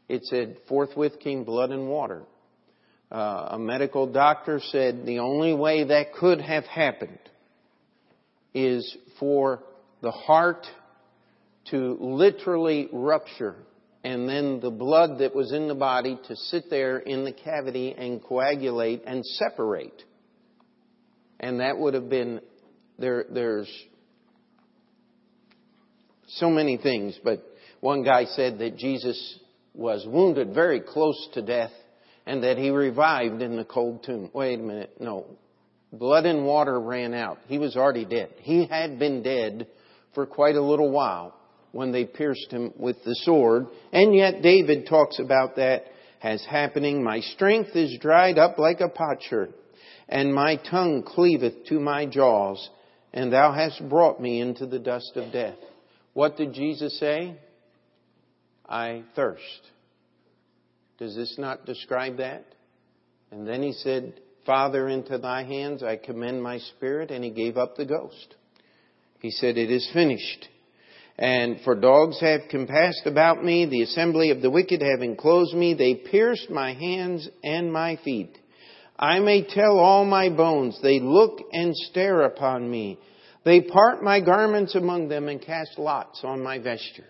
it 0.09 0.23
said, 0.25 0.57
forthwith 0.67 1.19
came 1.19 1.43
blood 1.43 1.71
and 1.71 1.89
water. 1.89 2.23
Uh, 3.11 3.49
a 3.51 3.59
medical 3.59 4.11
doctor 4.11 4.59
said 4.71 5.05
the 5.05 5.19
only 5.19 5.53
way 5.53 5.85
that 5.85 6.13
could 6.13 6.41
have 6.41 6.65
happened 6.65 7.19
is 8.53 8.97
for 9.19 9.59
the 10.01 10.11
heart 10.11 10.67
to 11.71 11.97
literally 11.99 12.89
rupture 12.91 13.55
and 14.03 14.27
then 14.27 14.59
the 14.59 14.69
blood 14.69 15.19
that 15.19 15.33
was 15.33 15.53
in 15.53 15.67
the 15.67 15.75
body 15.75 16.19
to 16.27 16.35
sit 16.35 16.69
there 16.69 16.97
in 16.97 17.23
the 17.23 17.31
cavity 17.31 17.95
and 17.97 18.21
coagulate 18.21 19.03
and 19.05 19.25
separate. 19.25 20.03
And 21.39 21.61
that 21.61 21.77
would 21.77 21.93
have 21.93 22.09
been, 22.09 22.41
there, 22.99 23.25
there's 23.31 23.71
so 26.27 26.49
many 26.49 26.77
things, 26.77 27.17
but 27.23 27.43
one 27.79 28.03
guy 28.03 28.25
said 28.25 28.59
that 28.59 28.77
Jesus 28.77 29.39
was 29.73 30.05
wounded 30.05 30.53
very 30.53 30.81
close 30.81 31.29
to 31.33 31.41
death 31.41 31.71
and 32.25 32.43
that 32.43 32.57
he 32.57 32.69
revived 32.69 33.41
in 33.41 33.55
the 33.55 33.65
cold 33.65 34.03
tomb. 34.03 34.29
Wait 34.33 34.59
a 34.59 34.63
minute. 34.63 34.97
No. 34.99 35.25
Blood 35.91 36.25
and 36.25 36.45
water 36.45 36.79
ran 36.79 37.13
out. 37.13 37.39
He 37.47 37.57
was 37.57 37.75
already 37.75 38.05
dead. 38.05 38.29
He 38.39 38.65
had 38.65 38.99
been 38.99 39.23
dead 39.23 39.67
for 40.13 40.25
quite 40.25 40.55
a 40.55 40.61
little 40.61 40.91
while 40.91 41.35
when 41.73 41.91
they 41.91 42.05
pierced 42.05 42.51
him 42.51 42.71
with 42.77 43.03
the 43.03 43.15
sword. 43.23 43.65
And 43.91 44.15
yet 44.15 44.41
David 44.41 44.87
talks 44.87 45.19
about 45.19 45.57
that 45.57 45.83
as 46.21 46.45
happening. 46.45 47.03
My 47.03 47.19
strength 47.19 47.75
is 47.75 47.97
dried 47.99 48.37
up 48.37 48.57
like 48.57 48.79
a 48.79 48.87
potsherd, 48.87 49.53
and 50.07 50.33
my 50.33 50.55
tongue 50.55 51.03
cleaveth 51.03 51.65
to 51.65 51.79
my 51.79 52.05
jaws, 52.05 52.69
and 53.13 53.33
thou 53.33 53.51
hast 53.51 53.89
brought 53.89 54.21
me 54.21 54.39
into 54.39 54.65
the 54.65 54.79
dust 54.79 55.11
of 55.15 55.33
death. 55.33 55.57
What 56.13 56.37
did 56.37 56.53
Jesus 56.53 56.97
say? 56.99 57.35
I 58.69 59.03
thirst. 59.15 59.41
Does 60.99 61.15
this 61.15 61.35
not 61.37 61.65
describe 61.65 62.17
that? 62.17 62.45
And 63.31 63.47
then 63.47 63.63
he 63.63 63.73
said, 63.73 64.13
Father, 64.45 64.87
into 64.87 65.17
thy 65.17 65.43
hands 65.43 65.81
I 65.81 65.95
commend 65.95 66.43
my 66.43 66.59
spirit, 66.59 67.09
and 67.09 67.23
he 67.23 67.31
gave 67.31 67.57
up 67.57 67.75
the 67.75 67.85
ghost. 67.85 68.35
He 69.19 69.31
said, 69.31 69.57
It 69.57 69.71
is 69.71 69.89
finished. 69.91 70.47
And 71.17 71.61
for 71.63 71.75
dogs 71.75 72.19
have 72.21 72.41
compassed 72.49 73.05
about 73.05 73.43
me, 73.43 73.65
the 73.65 73.83
assembly 73.83 74.31
of 74.31 74.41
the 74.41 74.49
wicked 74.49 74.81
have 74.81 75.01
enclosed 75.01 75.53
me, 75.53 75.73
they 75.73 75.95
pierced 75.95 76.49
my 76.49 76.73
hands 76.73 77.27
and 77.43 77.71
my 77.71 77.99
feet. 78.03 78.35
I 78.97 79.19
may 79.19 79.43
tell 79.43 79.77
all 79.77 80.05
my 80.05 80.29
bones, 80.29 80.79
they 80.81 80.99
look 80.99 81.39
and 81.51 81.75
stare 81.75 82.23
upon 82.23 82.69
me. 82.69 82.97
They 83.45 83.61
part 83.61 84.01
my 84.01 84.21
garments 84.21 84.75
among 84.75 85.09
them 85.09 85.27
and 85.27 85.41
cast 85.41 85.77
lots 85.77 86.21
on 86.23 86.41
my 86.41 86.57
vesture. 86.59 87.05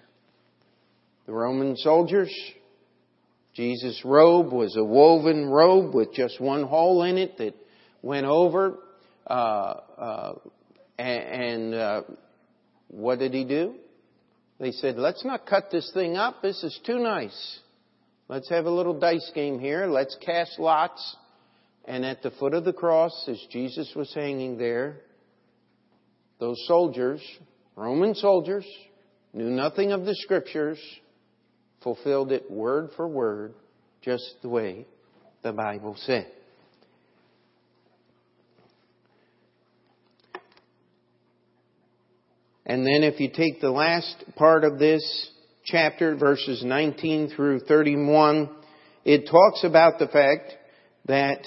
The 1.26 1.34
Roman 1.34 1.78
soldiers, 1.78 2.34
Jesus' 3.54 4.02
robe 4.04 4.52
was 4.52 4.76
a 4.76 4.84
woven 4.84 5.46
robe 5.46 5.94
with 5.94 6.13
just 6.13 6.42
one 6.42 6.63
hole 6.63 7.04
in 7.04 7.18
it 7.18 7.38
that 7.38 7.56
went 8.02 8.26
over. 8.26 8.80
Uh, 9.26 9.76
uh, 9.98 10.34
and 10.98 11.74
uh, 11.74 12.02
what 12.89 13.20
did 13.20 13.34
he 13.34 13.46
do? 13.46 13.76
They 14.60 14.72
said, 14.72 14.98
let's 14.98 15.26
not 15.26 15.46
cut 15.46 15.72
this 15.72 15.92
thing 15.94 16.16
up. 16.16 16.42
This 16.42 16.63
is 16.63 16.80
too 16.86 17.00
nice. 17.00 17.60
Let's 18.30 18.50
have 18.50 18.66
a 18.66 18.72
little 18.72 18.98
dice 19.00 19.32
game 19.36 19.60
here. 19.60 19.88
Let's 19.88 20.18
cast 20.26 20.60
lots. 20.60 21.18
And 21.86 22.06
at 22.06 22.24
the 22.24 22.32
foot 22.32 22.54
of 22.54 22.63
the 22.63 22.74
cross, 22.74 23.28
as 23.28 23.44
Jesus 23.52 23.92
was 23.96 24.13
hanging 24.13 24.58
there, 24.58 25.02
those 26.39 26.58
soldiers, 26.68 27.22
Roman 27.76 28.16
soldiers, 28.16 28.66
knew 29.34 29.50
nothing 29.50 29.92
of 29.92 30.06
the 30.06 30.16
scriptures, 30.16 30.80
fulfilled 31.82 32.32
it 32.32 32.50
word 32.50 32.92
for 32.96 33.08
word, 33.08 33.54
just 34.02 34.24
the 34.42 34.50
way 34.50 34.86
the 35.42 35.52
Bible 35.52 35.96
said. 35.98 36.32
And 42.65 42.86
then 42.86 43.04
if 43.04 43.19
you 43.19 43.30
take 43.30 43.60
the 43.60 43.71
last 43.71 44.23
part 44.36 44.63
of 44.63 44.80
this 44.80 45.30
chapter, 45.65 46.15
verses 46.15 46.63
19 46.63 47.34
through 47.36 47.62
31, 47.62 48.49
it 49.04 49.30
talks 49.30 49.63
about 49.63 49.99
the 49.99 50.08
fact 50.08 50.54
that 51.08 51.41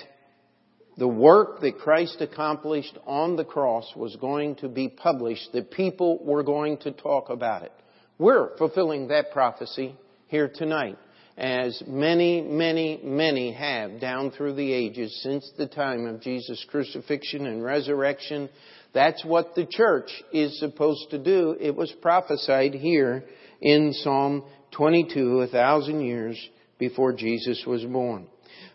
the 0.99 1.09
work 1.09 1.61
that 1.61 1.79
Christ 1.79 2.21
accomplished 2.21 2.97
on 3.07 3.37
the 3.37 3.45
cross 3.45 3.91
was 3.95 4.17
going 4.17 4.57
to 4.57 4.69
be 4.69 4.89
published. 4.89 5.51
The 5.53 5.63
people 5.63 6.25
were 6.25 6.43
going 6.43 6.79
to 6.79 6.93
talk 6.93 7.29
about 7.31 7.63
it. 7.63 7.73
We're 8.19 8.57
fulfilling 8.57 9.09
that 9.09 9.31
prophecy 9.31 9.95
here 10.29 10.51
tonight, 10.55 10.97
as 11.37 11.83
many, 11.87 12.41
many, 12.41 12.99
many 13.03 13.53
have 13.53 14.01
down 14.01 14.31
through 14.31 14.55
the 14.55 14.73
ages 14.73 15.21
since 15.23 15.51
the 15.59 15.67
time 15.67 16.07
of 16.07 16.23
Jesus' 16.23 16.65
crucifixion 16.71 17.47
and 17.47 17.63
resurrection. 17.63 18.49
That's 18.97 19.23
what 19.27 19.55
the 19.55 19.67
church 19.67 20.11
is 20.33 20.59
supposed 20.59 21.11
to 21.11 21.19
do. 21.19 21.55
It 21.61 21.77
was 21.77 21.93
prophesied 22.01 22.73
here 22.73 23.25
in 23.61 23.93
Psalm 23.93 24.43
22, 24.71 25.43
a 25.43 25.49
thousand 25.49 26.01
years 26.01 26.41
before 26.79 27.13
Jesus 27.13 27.63
was 27.67 27.85
born. 27.85 28.27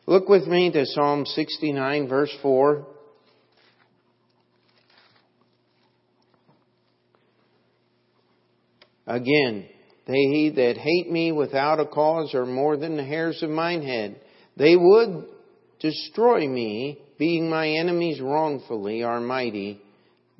Look 0.06 0.30
with 0.30 0.46
me 0.46 0.72
to 0.74 0.86
Psalm 0.86 1.26
69, 1.26 2.08
verse 2.08 2.32
4. 2.44 2.86
Again, 9.08 9.66
they 10.06 10.52
that 10.56 10.78
hate 10.78 11.12
me 11.12 11.32
without 11.32 11.80
a 11.80 11.88
cause 11.88 12.36
are 12.36 12.46
more 12.46 12.78
than 12.78 12.96
the 12.96 13.04
hairs 13.04 13.42
of 13.42 13.50
mine 13.50 13.82
head. 13.82 14.22
They 14.56 14.76
would 14.76 15.26
destroy 15.80 16.48
me, 16.48 17.00
being 17.18 17.50
my 17.50 17.70
enemies 17.70 18.22
wrongfully 18.22 19.02
are 19.02 19.20
mighty. 19.20 19.82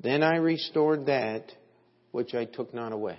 Then 0.02 0.22
I 0.22 0.36
restored 0.36 1.06
that 1.06 1.52
which 2.10 2.34
I 2.34 2.44
took 2.44 2.74
not 2.74 2.92
away. 2.92 3.18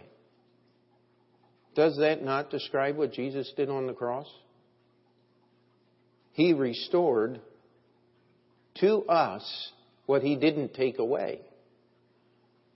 Does 1.76 1.98
that 1.98 2.24
not 2.24 2.52
describe 2.52 2.98
what 2.98 3.14
Jesus 3.14 3.52
did 3.56 3.70
on 3.70 3.88
the 3.88 3.94
cross? 3.94 4.28
He 6.34 6.54
restored 6.54 7.40
to 8.76 9.04
us 9.04 9.72
what 10.06 10.22
he 10.22 10.36
didn't 10.36 10.74
take 10.74 11.00
away. 11.00 11.40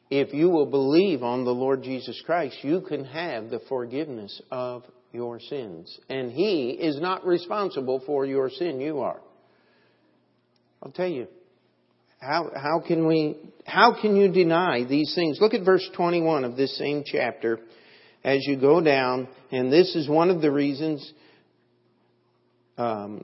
If 0.10 0.34
you 0.34 0.50
will 0.50 0.68
believe 0.68 1.22
on 1.22 1.44
the 1.44 1.52
Lord 1.52 1.84
Jesus 1.84 2.22
Christ, 2.26 2.58
you 2.62 2.82
can 2.82 3.04
have 3.06 3.50
the 3.50 3.60
forgiveness 3.68 4.42
of 4.50 4.84
your 5.12 5.40
sins. 5.40 6.00
And 6.10 6.32
he 6.32 6.70
is 6.70 7.02
not 7.02 7.26
responsible 7.26 8.02
for 8.06 8.26
your 8.26 8.50
sin, 8.50 8.80
you 8.80 9.00
are. 9.00 9.20
I'll 10.82 10.92
tell 10.92 11.08
you, 11.08 11.28
how, 12.20 12.52
how 12.56 12.84
can 12.86 13.06
we, 13.06 13.38
how 13.66 14.00
can 14.00 14.16
you 14.16 14.32
deny 14.32 14.84
these 14.84 15.14
things? 15.16 15.38
Look 15.40 15.54
at 15.54 15.64
verse 15.64 15.88
21 15.96 16.44
of 16.44 16.56
this 16.56 16.78
same 16.78 17.04
chapter 17.06 17.60
as 18.24 18.40
you 18.46 18.60
go 18.60 18.82
down, 18.82 19.28
and 19.52 19.72
this 19.72 19.96
is 19.96 20.10
one 20.10 20.30
of 20.30 20.42
the 20.42 20.52
reasons 20.52 21.14
um, 22.78 23.24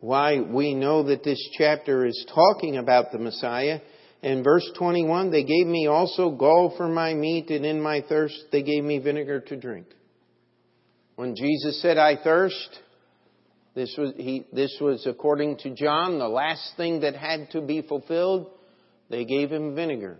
why 0.00 0.40
we 0.40 0.74
know 0.74 1.04
that 1.04 1.24
this 1.24 1.42
chapter 1.56 2.04
is 2.04 2.26
talking 2.34 2.76
about 2.76 3.12
the 3.12 3.18
Messiah. 3.18 3.80
In 4.22 4.42
verse 4.42 4.68
21, 4.76 5.30
they 5.30 5.44
gave 5.44 5.66
me 5.66 5.86
also 5.86 6.30
gall 6.30 6.74
for 6.76 6.88
my 6.88 7.14
meat, 7.14 7.50
and 7.50 7.64
in 7.64 7.80
my 7.80 8.04
thirst 8.08 8.36
they 8.50 8.62
gave 8.62 8.82
me 8.82 8.98
vinegar 8.98 9.40
to 9.40 9.56
drink. 9.56 9.86
When 11.14 11.34
Jesus 11.34 11.80
said, 11.80 11.96
I 11.96 12.16
thirst, 12.22 12.80
this 13.76 13.94
was, 13.98 14.14
he, 14.16 14.46
this 14.54 14.74
was 14.80 15.06
according 15.06 15.58
to 15.58 15.74
John, 15.74 16.18
the 16.18 16.26
last 16.26 16.72
thing 16.78 17.02
that 17.02 17.14
had 17.14 17.50
to 17.50 17.60
be 17.60 17.82
fulfilled. 17.82 18.50
They 19.10 19.26
gave 19.26 19.52
him 19.52 19.74
vinegar 19.74 20.16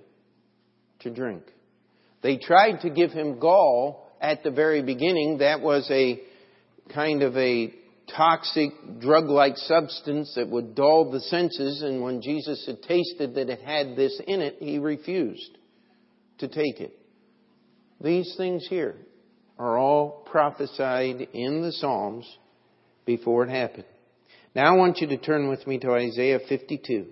to 1.00 1.10
drink. 1.10 1.42
They 2.22 2.36
tried 2.36 2.82
to 2.82 2.90
give 2.90 3.12
him 3.12 3.40
gall 3.40 4.12
at 4.20 4.42
the 4.42 4.50
very 4.50 4.82
beginning. 4.82 5.38
That 5.38 5.62
was 5.62 5.88
a 5.90 6.20
kind 6.92 7.22
of 7.22 7.34
a 7.38 7.72
toxic 8.14 9.00
drug-like 9.00 9.56
substance 9.56 10.34
that 10.36 10.48
would 10.48 10.74
dull 10.74 11.10
the 11.10 11.20
senses 11.20 11.82
and 11.82 12.02
when 12.02 12.20
Jesus 12.20 12.64
had 12.66 12.82
tasted 12.82 13.34
that 13.36 13.48
it 13.48 13.62
had 13.62 13.96
this 13.96 14.20
in 14.26 14.42
it, 14.42 14.56
he 14.60 14.78
refused 14.78 15.56
to 16.38 16.46
take 16.46 16.78
it. 16.80 16.96
These 18.02 18.34
things 18.36 18.66
here 18.68 18.96
are 19.58 19.78
all 19.78 20.26
prophesied 20.30 21.28
in 21.32 21.62
the 21.62 21.72
Psalms 21.72 22.26
before 23.06 23.44
it 23.44 23.50
happened. 23.50 23.84
Now 24.54 24.74
I 24.74 24.76
want 24.76 24.98
you 24.98 25.06
to 25.08 25.16
turn 25.16 25.48
with 25.48 25.66
me 25.66 25.78
to 25.78 25.92
Isaiah 25.92 26.40
52. 26.46 27.06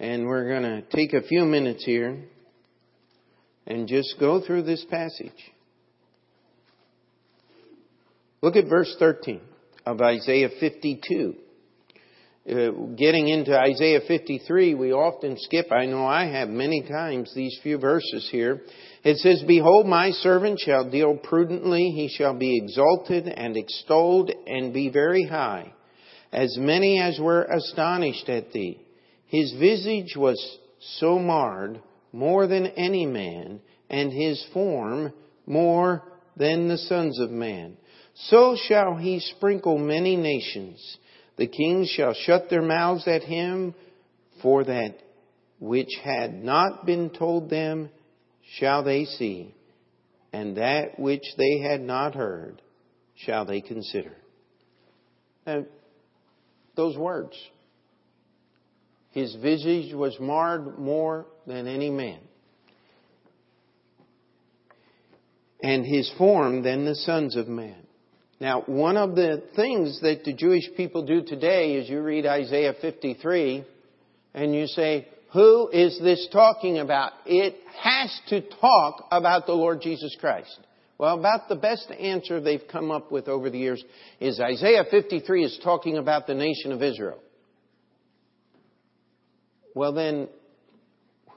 And 0.00 0.26
we're 0.26 0.48
going 0.48 0.62
to 0.62 0.82
take 0.82 1.12
a 1.12 1.22
few 1.22 1.44
minutes 1.44 1.84
here 1.84 2.24
and 3.66 3.86
just 3.86 4.16
go 4.18 4.44
through 4.44 4.62
this 4.62 4.84
passage. 4.90 5.32
Look 8.42 8.56
at 8.56 8.68
verse 8.68 8.94
13 8.98 9.40
of 9.86 10.00
Isaiah 10.00 10.50
52. 10.60 11.34
Uh, 12.46 12.72
getting 12.96 13.28
into 13.28 13.58
Isaiah 13.58 14.00
53, 14.06 14.74
we 14.74 14.92
often 14.92 15.38
skip, 15.38 15.72
I 15.72 15.86
know 15.86 16.04
I 16.04 16.26
have 16.26 16.50
many 16.50 16.82
times, 16.82 17.32
these 17.34 17.58
few 17.62 17.78
verses 17.78 18.28
here. 18.30 18.60
It 19.02 19.16
says, 19.16 19.42
Behold, 19.46 19.86
my 19.86 20.10
servant 20.10 20.60
shall 20.60 20.90
deal 20.90 21.16
prudently, 21.16 21.92
he 21.96 22.08
shall 22.08 22.34
be 22.34 22.58
exalted 22.58 23.28
and 23.28 23.56
extolled 23.56 24.30
and 24.46 24.74
be 24.74 24.90
very 24.90 25.24
high, 25.26 25.72
as 26.34 26.54
many 26.58 27.00
as 27.00 27.18
were 27.18 27.44
astonished 27.44 28.28
at 28.28 28.52
thee. 28.52 28.78
His 29.28 29.54
visage 29.58 30.14
was 30.14 30.38
so 30.98 31.18
marred, 31.18 31.80
more 32.12 32.46
than 32.46 32.66
any 32.66 33.06
man, 33.06 33.60
and 33.88 34.12
his 34.12 34.44
form 34.52 35.14
more 35.46 36.02
than 36.36 36.68
the 36.68 36.76
sons 36.76 37.18
of 37.20 37.30
man. 37.30 37.78
So 38.14 38.54
shall 38.68 38.96
he 38.96 39.20
sprinkle 39.20 39.78
many 39.78 40.16
nations. 40.16 40.98
The 41.36 41.46
kings 41.46 41.88
shall 41.88 42.14
shut 42.14 42.48
their 42.48 42.62
mouths 42.62 43.08
at 43.08 43.22
him, 43.22 43.74
for 44.42 44.64
that 44.64 44.98
which 45.58 45.90
had 46.02 46.34
not 46.34 46.86
been 46.86 47.10
told 47.10 47.50
them 47.50 47.90
shall 48.58 48.84
they 48.84 49.04
see, 49.04 49.54
and 50.32 50.56
that 50.56 50.98
which 50.98 51.24
they 51.36 51.58
had 51.58 51.80
not 51.80 52.14
heard 52.14 52.60
shall 53.16 53.44
they 53.44 53.60
consider. 53.60 54.12
Now, 55.46 55.64
those 56.76 56.96
words. 56.96 57.36
His 59.10 59.34
visage 59.36 59.94
was 59.94 60.18
marred 60.18 60.78
more 60.78 61.26
than 61.46 61.68
any 61.68 61.88
man, 61.88 62.18
and 65.62 65.86
his 65.86 66.12
form 66.18 66.62
than 66.62 66.84
the 66.84 66.96
sons 66.96 67.36
of 67.36 67.46
man. 67.46 67.83
Now, 68.40 68.62
one 68.66 68.96
of 68.96 69.14
the 69.14 69.42
things 69.54 70.00
that 70.00 70.24
the 70.24 70.32
Jewish 70.32 70.64
people 70.76 71.04
do 71.04 71.22
today 71.22 71.74
is 71.74 71.88
you 71.88 72.02
read 72.02 72.26
Isaiah 72.26 72.74
53 72.80 73.64
and 74.34 74.54
you 74.54 74.66
say, 74.66 75.06
who 75.32 75.68
is 75.68 75.98
this 76.00 76.28
talking 76.32 76.78
about? 76.78 77.12
It 77.26 77.56
has 77.80 78.20
to 78.28 78.40
talk 78.40 79.06
about 79.10 79.46
the 79.46 79.52
Lord 79.52 79.80
Jesus 79.82 80.16
Christ. 80.20 80.58
Well, 80.96 81.18
about 81.18 81.48
the 81.48 81.56
best 81.56 81.90
answer 81.90 82.40
they've 82.40 82.66
come 82.70 82.90
up 82.90 83.10
with 83.10 83.28
over 83.28 83.50
the 83.50 83.58
years 83.58 83.82
is 84.20 84.38
Isaiah 84.40 84.84
53 84.88 85.44
is 85.44 85.60
talking 85.62 85.96
about 85.96 86.26
the 86.26 86.34
nation 86.34 86.70
of 86.70 86.82
Israel. 86.82 87.18
Well, 89.74 89.92
then, 89.92 90.28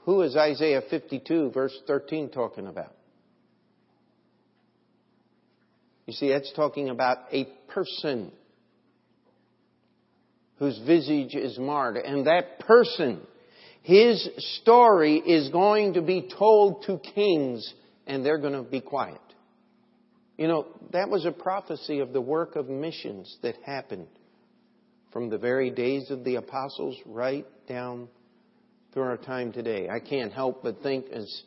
who 0.04 0.22
is 0.22 0.36
Isaiah 0.36 0.82
52, 0.88 1.50
verse 1.50 1.76
13, 1.88 2.30
talking 2.30 2.68
about? 2.68 2.94
You 6.08 6.14
see, 6.14 6.30
that's 6.30 6.50
talking 6.56 6.88
about 6.88 7.18
a 7.32 7.44
person 7.68 8.32
whose 10.58 10.80
visage 10.86 11.34
is 11.34 11.58
marred. 11.58 11.98
And 11.98 12.26
that 12.26 12.60
person, 12.60 13.20
his 13.82 14.26
story 14.62 15.18
is 15.18 15.50
going 15.50 15.92
to 15.92 16.00
be 16.00 16.26
told 16.38 16.84
to 16.86 16.98
kings 17.14 17.74
and 18.06 18.24
they're 18.24 18.38
going 18.38 18.54
to 18.54 18.62
be 18.62 18.80
quiet. 18.80 19.20
You 20.38 20.48
know, 20.48 20.68
that 20.94 21.10
was 21.10 21.26
a 21.26 21.30
prophecy 21.30 21.98
of 21.98 22.14
the 22.14 22.22
work 22.22 22.56
of 22.56 22.70
missions 22.70 23.36
that 23.42 23.56
happened 23.66 24.06
from 25.12 25.28
the 25.28 25.36
very 25.36 25.68
days 25.68 26.10
of 26.10 26.24
the 26.24 26.36
apostles 26.36 26.96
right 27.04 27.44
down 27.68 28.08
through 28.94 29.02
our 29.02 29.18
time 29.18 29.52
today. 29.52 29.90
I 29.90 30.00
can't 30.00 30.32
help 30.32 30.62
but 30.62 30.82
think 30.82 31.04
as 31.12 31.42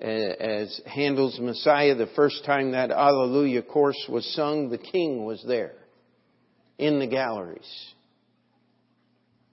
as 0.00 0.80
Handel's 0.86 1.38
Messiah, 1.40 1.94
the 1.94 2.08
first 2.14 2.44
time 2.44 2.72
that 2.72 2.90
Hallelujah 2.90 3.62
chorus 3.62 4.06
was 4.08 4.24
sung, 4.34 4.70
the 4.70 4.78
king 4.78 5.24
was 5.24 5.44
there 5.46 5.74
in 6.78 7.00
the 7.00 7.06
galleries. 7.06 7.94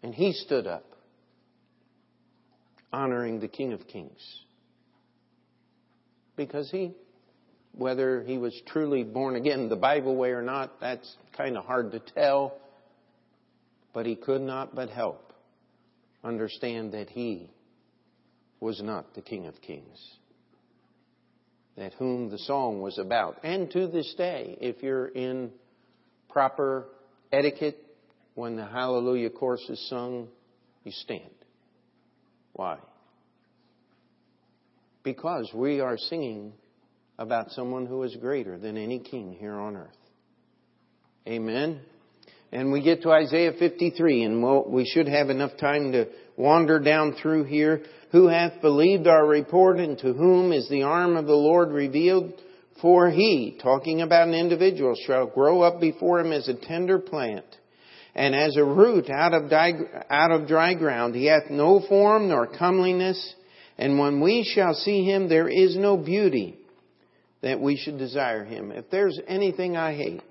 And 0.03 0.13
he 0.13 0.33
stood 0.33 0.67
up, 0.67 0.85
honoring 2.93 3.39
the 3.39 3.47
King 3.47 3.73
of 3.73 3.87
Kings. 3.87 4.21
Because 6.35 6.69
he, 6.69 6.93
whether 7.71 8.21
he 8.21 8.37
was 8.37 8.53
truly 8.67 9.03
born 9.03 9.35
again 9.35 9.67
the 9.67 9.75
Bible 9.75 10.15
way 10.15 10.29
or 10.29 10.43
not, 10.43 10.79
that's 10.79 11.15
kind 11.35 11.57
of 11.57 11.65
hard 11.65 11.91
to 11.93 11.99
tell. 11.99 12.55
But 13.93 14.05
he 14.05 14.15
could 14.15 14.41
not 14.41 14.75
but 14.75 14.89
help 14.89 15.33
understand 16.23 16.91
that 16.91 17.09
he 17.09 17.49
was 18.59 18.79
not 18.83 19.15
the 19.15 19.21
King 19.21 19.47
of 19.47 19.59
Kings 19.61 20.17
that 21.77 21.93
whom 21.93 22.29
the 22.29 22.37
song 22.37 22.81
was 22.81 22.97
about. 22.97 23.37
And 23.43 23.69
to 23.71 23.87
this 23.87 24.13
day, 24.17 24.57
if 24.61 24.81
you're 24.81 25.07
in 25.07 25.51
proper 26.29 26.87
etiquette, 27.31 27.77
when 28.35 28.55
the 28.55 28.65
Hallelujah 28.65 29.29
chorus 29.29 29.65
is 29.69 29.89
sung, 29.89 30.27
you 30.83 30.91
stand. 30.91 31.23
Why? 32.53 32.77
Because 35.03 35.49
we 35.53 35.79
are 35.79 35.97
singing 35.97 36.53
about 37.17 37.51
someone 37.51 37.85
who 37.85 38.03
is 38.03 38.15
greater 38.17 38.57
than 38.57 38.77
any 38.77 38.99
king 38.99 39.35
here 39.39 39.53
on 39.53 39.75
earth. 39.77 39.89
Amen. 41.27 41.81
And 42.51 42.71
we 42.71 42.81
get 42.81 43.01
to 43.03 43.11
Isaiah 43.11 43.53
53, 43.57 44.23
and 44.23 44.43
we'll, 44.43 44.69
we 44.69 44.85
should 44.85 45.07
have 45.07 45.29
enough 45.29 45.57
time 45.59 45.91
to 45.93 46.07
wander 46.37 46.79
down 46.79 47.13
through 47.21 47.45
here. 47.45 47.83
Who 48.11 48.27
hath 48.27 48.61
believed 48.61 49.07
our 49.07 49.25
report, 49.25 49.77
and 49.77 49.97
to 49.99 50.13
whom 50.13 50.51
is 50.51 50.69
the 50.69 50.83
arm 50.83 51.17
of 51.17 51.25
the 51.25 51.33
Lord 51.33 51.69
revealed? 51.71 52.33
For 52.81 53.09
he, 53.09 53.57
talking 53.61 54.01
about 54.01 54.27
an 54.27 54.33
individual, 54.33 54.95
shall 55.05 55.27
grow 55.27 55.61
up 55.61 55.79
before 55.79 56.19
him 56.19 56.31
as 56.31 56.47
a 56.47 56.53
tender 56.53 56.99
plant, 56.99 57.45
and 58.13 58.35
as 58.35 58.57
a 58.57 58.63
root 58.63 59.09
out 59.09 59.33
of, 59.33 59.51
out 59.51 60.31
of 60.31 60.47
dry 60.47 60.73
ground. 60.73 61.15
He 61.15 61.25
hath 61.25 61.49
no 61.49 61.81
form 61.87 62.29
nor 62.29 62.47
comeliness, 62.47 63.33
and 63.77 63.99
when 63.99 64.21
we 64.21 64.49
shall 64.55 64.73
see 64.73 65.03
him, 65.03 65.27
there 65.27 65.49
is 65.49 65.75
no 65.75 65.97
beauty, 65.97 66.57
that 67.45 67.61
we 67.61 67.77
should 67.77 67.99
desire 67.99 68.43
Him. 68.43 68.71
If 68.71 68.89
there's 68.89 69.19
anything 69.27 69.77
I 69.77 69.93
hate 69.93 70.23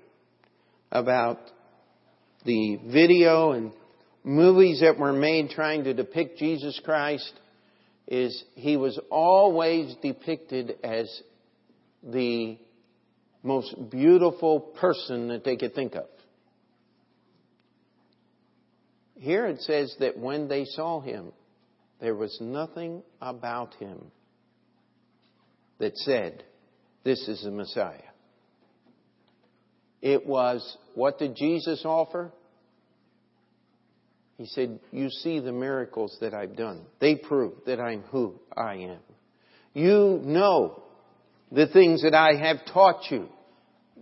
about 0.91 1.39
the 2.45 2.77
video 2.85 3.51
and 3.51 3.71
movies 4.25 4.81
that 4.81 4.97
were 4.97 5.13
made 5.13 5.51
trying 5.51 5.83
to 5.85 5.93
depict 5.93 6.39
Jesus 6.39 6.79
Christ, 6.83 7.31
is 8.07 8.43
He 8.55 8.75
was 8.75 8.99
always 9.09 9.95
depicted 10.01 10.75
as 10.83 11.21
the 12.03 12.57
most 13.43 13.75
beautiful 13.91 14.59
person 14.59 15.29
that 15.29 15.43
they 15.43 15.55
could 15.55 15.75
think 15.75 15.95
of. 15.95 16.07
Here 19.17 19.45
it 19.45 19.61
says 19.61 19.95
that 19.99 20.17
when 20.17 20.47
they 20.47 20.65
saw 20.65 20.99
him, 20.99 21.31
there 22.01 22.15
was 22.15 22.37
nothing 22.41 23.01
about 23.21 23.75
him 23.75 24.11
that 25.79 25.95
said, 25.97 26.43
This 27.03 27.27
is 27.27 27.43
the 27.43 27.51
Messiah. 27.51 28.01
It 30.01 30.25
was, 30.25 30.77
what 30.93 31.17
did 31.17 31.35
Jesus 31.35 31.83
offer? 31.85 32.31
He 34.37 34.45
said, 34.45 34.79
You 34.91 35.09
see 35.09 35.39
the 35.39 35.51
miracles 35.51 36.17
that 36.21 36.33
I've 36.33 36.55
done. 36.55 36.81
They 36.99 37.15
prove 37.15 37.53
that 37.65 37.79
I'm 37.79 38.01
who 38.03 38.39
I 38.55 38.75
am. 38.75 38.99
You 39.73 40.21
know 40.23 40.83
the 41.51 41.67
things 41.67 42.03
that 42.03 42.13
I 42.13 42.35
have 42.35 42.65
taught 42.71 43.09
you. 43.09 43.27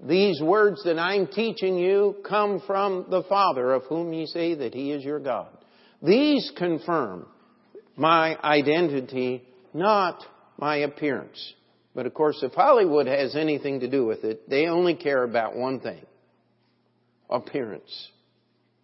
These 0.07 0.41
words 0.41 0.83
that 0.85 0.97
I'm 0.97 1.27
teaching 1.27 1.77
you 1.77 2.17
come 2.27 2.61
from 2.65 3.05
the 3.09 3.23
Father 3.23 3.73
of 3.73 3.83
whom 3.83 4.11
ye 4.11 4.25
say 4.25 4.55
that 4.55 4.73
He 4.73 4.91
is 4.91 5.03
your 5.03 5.19
God. 5.19 5.49
These 6.01 6.51
confirm 6.57 7.27
my 7.95 8.35
identity, 8.43 9.43
not 9.73 10.23
my 10.57 10.77
appearance. 10.77 11.53
But 11.95 12.07
of 12.07 12.13
course, 12.13 12.39
if 12.41 12.53
Hollywood 12.53 13.07
has 13.07 13.35
anything 13.35 13.81
to 13.81 13.89
do 13.89 14.05
with 14.05 14.23
it, 14.23 14.49
they 14.49 14.65
only 14.65 14.95
care 14.95 15.23
about 15.23 15.55
one 15.55 15.79
thing. 15.79 16.01
Appearance. 17.29 18.09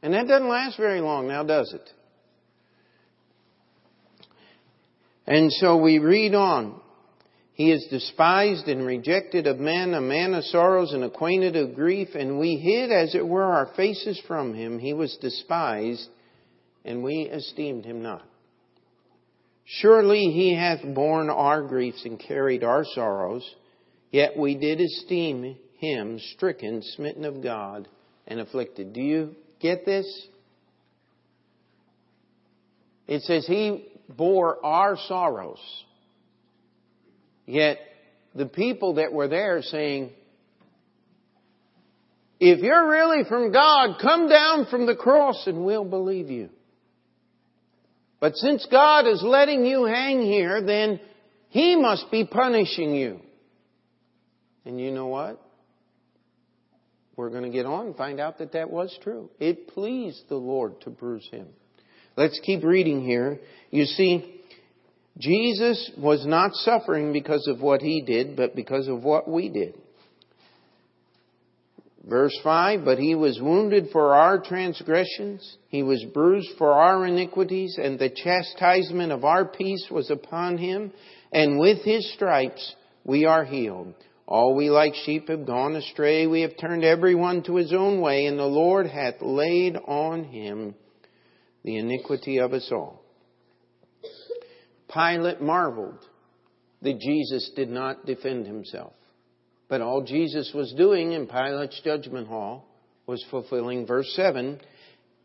And 0.02 0.14
that 0.14 0.28
doesn't 0.28 0.48
last 0.48 0.78
very 0.78 1.02
long 1.02 1.28
now, 1.28 1.44
does 1.44 1.74
it? 1.74 1.90
And 5.28 5.52
so 5.52 5.78
we 5.78 6.00
read 6.00 6.34
on. 6.34 6.82
He 7.54 7.72
is 7.72 7.86
despised 7.90 8.68
and 8.68 8.86
rejected 8.86 9.46
of 9.46 9.60
men, 9.60 9.94
a 9.94 10.00
man 10.00 10.34
of 10.34 10.46
sorrows 10.46 10.94
and 10.94 11.04
acquainted 11.04 11.58
of 11.58 11.76
grief, 11.76 12.10
and 12.16 12.40
we 12.40 12.56
hid, 12.56 12.90
as 12.90 13.14
it 13.14 13.28
were, 13.28 13.44
our 13.44 13.70
faces 13.76 14.20
from 14.26 14.54
him. 14.54 14.80
He 14.80 14.94
was 14.94 15.18
despised, 15.20 16.08
and 16.86 17.04
we 17.04 17.24
esteemed 17.24 17.84
him 17.84 18.02
not. 18.02 18.26
Surely 19.66 20.32
he 20.32 20.56
hath 20.56 20.80
borne 20.96 21.30
our 21.30 21.62
griefs 21.62 22.06
and 22.06 22.18
carried 22.18 22.64
our 22.64 22.86
sorrows, 22.96 23.44
yet 24.10 24.38
we 24.38 24.56
did 24.56 24.80
esteem 24.80 25.58
him 25.78 26.18
stricken, 26.34 26.82
smitten 26.82 27.26
of 27.26 27.44
God, 27.44 27.88
and 28.26 28.40
afflicted. 28.40 28.94
Do 28.94 29.02
you 29.02 29.36
get 29.60 29.86
this? 29.86 30.28
It 33.08 33.24
says 33.24 33.46
he 33.48 33.88
bore 34.08 34.64
our 34.64 34.98
sorrows. 35.08 35.60
Yet 37.46 37.80
the 38.36 38.46
people 38.46 38.96
that 38.96 39.12
were 39.12 39.28
there 39.28 39.62
saying, 39.62 40.12
if 42.40 42.60
you're 42.60 42.90
really 42.90 43.24
from 43.28 43.52
God, 43.52 43.98
come 44.02 44.30
down 44.30 44.68
from 44.70 44.86
the 44.86 44.96
cross 44.96 45.44
and 45.48 45.66
we'll 45.66 45.84
believe 45.84 46.30
you. 46.30 46.50
But 48.20 48.36
since 48.36 48.68
God 48.70 49.08
is 49.08 49.22
letting 49.24 49.66
you 49.66 49.86
hang 49.86 50.22
here, 50.22 50.62
then 50.62 51.00
He 51.50 51.76
must 51.76 52.12
be 52.12 52.26
punishing 52.26 52.94
you. 52.94 53.20
And 54.66 54.80
you 54.80 54.92
know 54.92 55.08
what? 55.08 55.42
We're 57.20 57.30
going 57.30 57.44
to 57.44 57.50
get 57.50 57.66
on 57.66 57.88
and 57.88 57.96
find 57.98 58.22
out 58.22 58.38
that 58.38 58.54
that 58.54 58.72
was 58.72 58.98
true. 59.04 59.30
It 59.42 59.68
pleased 59.68 60.30
the 60.30 60.38
Lord 60.38 60.80
to 60.84 60.90
bruise 60.90 61.28
Him. 61.30 61.48
Let's 62.16 62.40
keep 62.46 62.64
reading 62.64 63.04
here. 63.04 63.40
You 63.72 63.84
see, 63.84 64.40
Jesus 65.18 65.92
was 65.98 66.26
not 66.26 66.54
suffering 66.54 67.12
because 67.12 67.46
of 67.50 67.60
what 67.60 67.82
he 67.82 68.02
did, 68.02 68.38
but 68.38 68.56
because 68.56 68.88
of 68.88 69.04
what 69.04 69.30
we 69.30 69.50
did. 69.50 69.76
Verse 72.08 72.40
5, 72.42 72.86
but 72.86 72.98
he 72.98 73.16
was 73.16 73.38
wounded 73.42 73.88
for 73.92 74.16
our 74.16 74.42
transgressions, 74.42 75.58
he 75.68 75.84
was 75.84 76.02
bruised 76.14 76.58
for 76.58 76.72
our 76.72 77.06
iniquities, 77.06 77.78
and 77.78 78.00
the 78.00 78.10
chastisement 78.10 79.12
of 79.12 79.26
our 79.26 79.44
peace 79.44 79.88
was 79.92 80.10
upon 80.10 80.58
him, 80.58 80.94
and 81.34 81.60
with 81.60 81.84
his 81.84 82.14
stripes 82.14 82.76
we 83.04 83.26
are 83.26 83.44
healed. 83.44 83.94
All 84.30 84.54
we 84.54 84.70
like 84.70 84.94
sheep 84.94 85.28
have 85.30 85.48
gone 85.48 85.76
astray, 85.76 86.28
we 86.28 86.42
have 86.42 86.56
turned 86.56 86.84
every 86.84 87.16
one 87.16 87.42
to 87.46 87.56
his 87.56 87.74
own 87.74 88.00
way, 88.00 88.28
and 88.28 88.38
the 88.38 88.44
Lord 88.44 88.86
hath 88.86 89.16
laid 89.22 89.76
on 89.76 90.24
him 90.26 90.76
the 91.64 91.78
iniquity 91.78 92.38
of 92.38 92.54
us 92.54 92.70
all. 92.72 93.02
Pilate 94.94 95.42
marveled 95.42 96.06
that 96.84 97.00
Jesus 97.00 97.50
did 97.56 97.70
not 97.70 98.06
defend 98.06 98.46
himself. 98.46 98.94
But 99.68 99.82
all 99.82 100.04
Jesus 100.04 100.52
was 100.54 100.76
doing 100.78 101.14
in 101.14 101.26
Pilate's 101.26 101.82
judgment 101.84 102.28
hall 102.28 102.68
was 103.08 103.26
fulfilling 103.32 103.88
verse 103.88 104.14
7. 104.16 104.62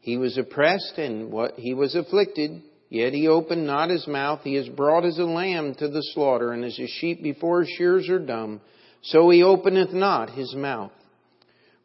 He 0.00 0.16
was 0.16 0.38
oppressed 0.38 0.96
and 0.96 1.30
what 1.30 1.56
he 1.56 1.74
was 1.74 1.94
afflicted, 1.94 2.62
yet 2.88 3.12
he 3.12 3.28
opened 3.28 3.66
not 3.66 3.90
his 3.90 4.06
mouth. 4.06 4.40
He 4.44 4.56
is 4.56 4.70
brought 4.70 5.04
as 5.04 5.18
a 5.18 5.24
lamb 5.24 5.74
to 5.74 5.88
the 5.88 6.02
slaughter, 6.14 6.52
and 6.52 6.64
as 6.64 6.78
a 6.78 6.86
sheep 6.86 7.22
before 7.22 7.66
shears 7.66 8.08
are 8.08 8.18
dumb, 8.18 8.62
so 9.04 9.30
he 9.30 9.42
openeth 9.42 9.92
not 9.92 10.30
his 10.30 10.54
mouth. 10.54 10.92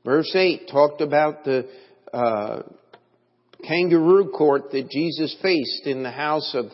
Verse 0.03 0.31
8 0.35 0.69
talked 0.71 1.01
about 1.01 1.43
the 1.43 1.69
uh, 2.13 2.63
kangaroo 3.65 4.29
court 4.29 4.71
that 4.71 4.89
Jesus 4.89 5.35
faced 5.41 5.85
in 5.85 6.03
the 6.03 6.11
house 6.11 6.55
of 6.55 6.65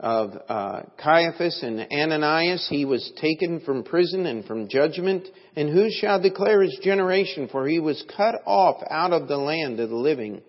of 0.00 0.30
uh, 0.48 0.82
Caiaphas 1.02 1.60
and 1.62 1.86
Ananias, 1.92 2.68
he 2.70 2.84
was 2.84 3.10
taken 3.20 3.60
from 3.60 3.82
prison 3.82 4.26
and 4.26 4.44
from 4.44 4.68
judgment. 4.68 5.26
And 5.56 5.68
who 5.68 5.88
shall 5.90 6.22
declare 6.22 6.62
his 6.62 6.78
generation? 6.82 7.48
For 7.50 7.66
he 7.66 7.80
was 7.80 8.04
cut 8.16 8.36
off 8.46 8.80
out 8.88 9.12
of 9.12 9.26
the 9.26 9.36
land 9.36 9.80
of 9.80 9.90
the 9.90 9.96
living. 9.96 10.42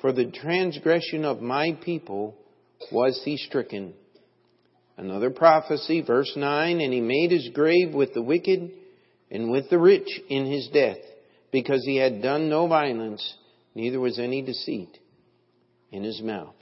For 0.00 0.12
the 0.12 0.30
transgression 0.30 1.24
of 1.24 1.42
my 1.42 1.78
people 1.84 2.34
was 2.90 3.20
he 3.24 3.36
stricken. 3.36 3.92
Another 4.96 5.30
prophecy, 5.30 6.00
verse 6.00 6.32
9, 6.36 6.80
and 6.80 6.92
he 6.92 7.00
made 7.00 7.30
his 7.30 7.50
grave 7.52 7.94
with 7.94 8.14
the 8.14 8.22
wicked 8.22 8.70
and 9.30 9.50
with 9.50 9.68
the 9.68 9.78
rich 9.78 10.08
in 10.28 10.46
his 10.46 10.68
death, 10.68 10.98
because 11.52 11.84
he 11.84 11.96
had 11.96 12.22
done 12.22 12.48
no 12.48 12.66
violence, 12.66 13.36
neither 13.74 14.00
was 14.00 14.18
any 14.18 14.42
deceit 14.42 14.98
in 15.92 16.02
his 16.02 16.22
mouth. 16.22 16.54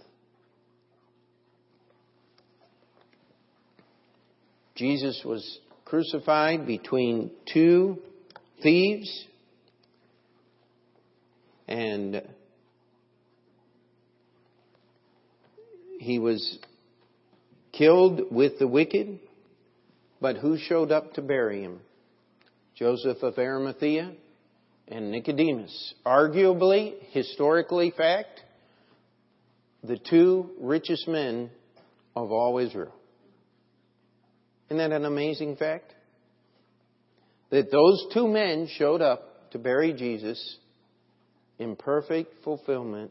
Jesus 4.74 5.22
was 5.24 5.60
crucified 5.84 6.66
between 6.66 7.30
two 7.52 7.98
thieves 8.62 9.26
and 11.68 12.22
he 15.98 16.18
was 16.18 16.58
killed 17.76 18.22
with 18.30 18.58
the 18.58 18.68
wicked, 18.68 19.18
but 20.20 20.36
who 20.36 20.58
showed 20.58 20.92
up 20.92 21.14
to 21.14 21.22
bury 21.22 21.62
him? 21.62 21.80
Joseph 22.76 23.22
of 23.22 23.38
Arimathea 23.38 24.12
and 24.88 25.10
Nicodemus. 25.10 25.94
Arguably, 26.04 26.94
historically 27.10 27.92
fact, 27.96 28.42
the 29.82 29.98
two 29.98 30.50
richest 30.60 31.06
men 31.08 31.50
of 32.16 32.32
all 32.32 32.58
Israel. 32.58 32.94
Isn't 34.68 34.78
that 34.78 34.92
an 34.92 35.04
amazing 35.04 35.56
fact? 35.56 35.92
That 37.50 37.70
those 37.70 38.06
two 38.12 38.26
men 38.26 38.68
showed 38.78 39.02
up 39.02 39.50
to 39.52 39.58
bury 39.58 39.92
Jesus 39.92 40.58
in 41.58 41.76
perfect 41.76 42.42
fulfillment 42.42 43.10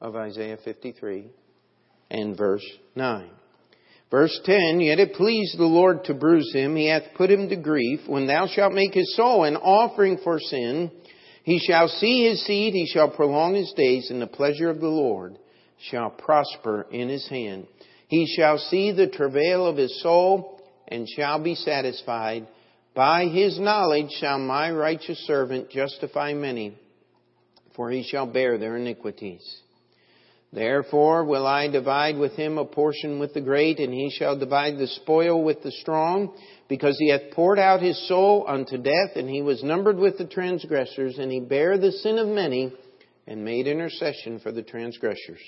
of 0.00 0.14
Isaiah 0.14 0.58
53 0.62 1.30
and 2.10 2.36
verse 2.36 2.64
9. 2.94 3.28
Verse 4.10 4.38
10, 4.44 4.80
Yet 4.80 4.98
it 4.98 5.14
pleased 5.14 5.58
the 5.58 5.64
Lord 5.64 6.04
to 6.04 6.14
bruise 6.14 6.50
him, 6.54 6.76
he 6.76 6.88
hath 6.88 7.14
put 7.14 7.30
him 7.30 7.48
to 7.50 7.56
grief. 7.56 8.00
When 8.06 8.26
thou 8.26 8.46
shalt 8.46 8.72
make 8.72 8.94
his 8.94 9.14
soul 9.16 9.44
an 9.44 9.56
offering 9.56 10.18
for 10.24 10.40
sin, 10.40 10.90
he 11.44 11.58
shall 11.58 11.88
see 11.88 12.28
his 12.28 12.44
seed, 12.46 12.72
he 12.72 12.86
shall 12.86 13.10
prolong 13.10 13.54
his 13.54 13.72
days, 13.76 14.10
and 14.10 14.20
the 14.20 14.26
pleasure 14.26 14.70
of 14.70 14.80
the 14.80 14.88
Lord 14.88 15.38
shall 15.90 16.10
prosper 16.10 16.86
in 16.90 17.08
his 17.08 17.28
hand. 17.28 17.66
He 18.08 18.26
shall 18.34 18.56
see 18.56 18.92
the 18.92 19.08
travail 19.08 19.66
of 19.66 19.76
his 19.76 20.02
soul, 20.02 20.62
and 20.88 21.06
shall 21.08 21.42
be 21.42 21.54
satisfied. 21.54 22.48
By 22.94 23.26
his 23.26 23.60
knowledge 23.60 24.10
shall 24.18 24.38
my 24.38 24.70
righteous 24.72 25.18
servant 25.26 25.70
justify 25.70 26.32
many, 26.32 26.76
for 27.76 27.90
he 27.90 28.02
shall 28.02 28.26
bear 28.26 28.56
their 28.56 28.76
iniquities. 28.78 29.44
Therefore 30.52 31.24
will 31.24 31.46
I 31.46 31.68
divide 31.68 32.16
with 32.16 32.32
him 32.32 32.56
a 32.56 32.64
portion 32.64 33.18
with 33.18 33.34
the 33.34 33.40
great, 33.40 33.80
and 33.80 33.92
he 33.92 34.10
shall 34.10 34.38
divide 34.38 34.78
the 34.78 34.86
spoil 34.86 35.42
with 35.42 35.62
the 35.62 35.72
strong, 35.72 36.32
because 36.68 36.96
he 36.98 37.10
hath 37.10 37.32
poured 37.32 37.58
out 37.58 37.82
his 37.82 38.08
soul 38.08 38.46
unto 38.48 38.78
death, 38.78 39.16
and 39.16 39.28
he 39.28 39.42
was 39.42 39.62
numbered 39.62 39.98
with 39.98 40.16
the 40.16 40.26
transgressors, 40.26 41.18
and 41.18 41.30
he 41.30 41.40
bare 41.40 41.76
the 41.76 41.92
sin 41.92 42.18
of 42.18 42.28
many, 42.28 42.72
and 43.26 43.44
made 43.44 43.66
intercession 43.66 44.40
for 44.40 44.50
the 44.50 44.62
transgressors. 44.62 45.40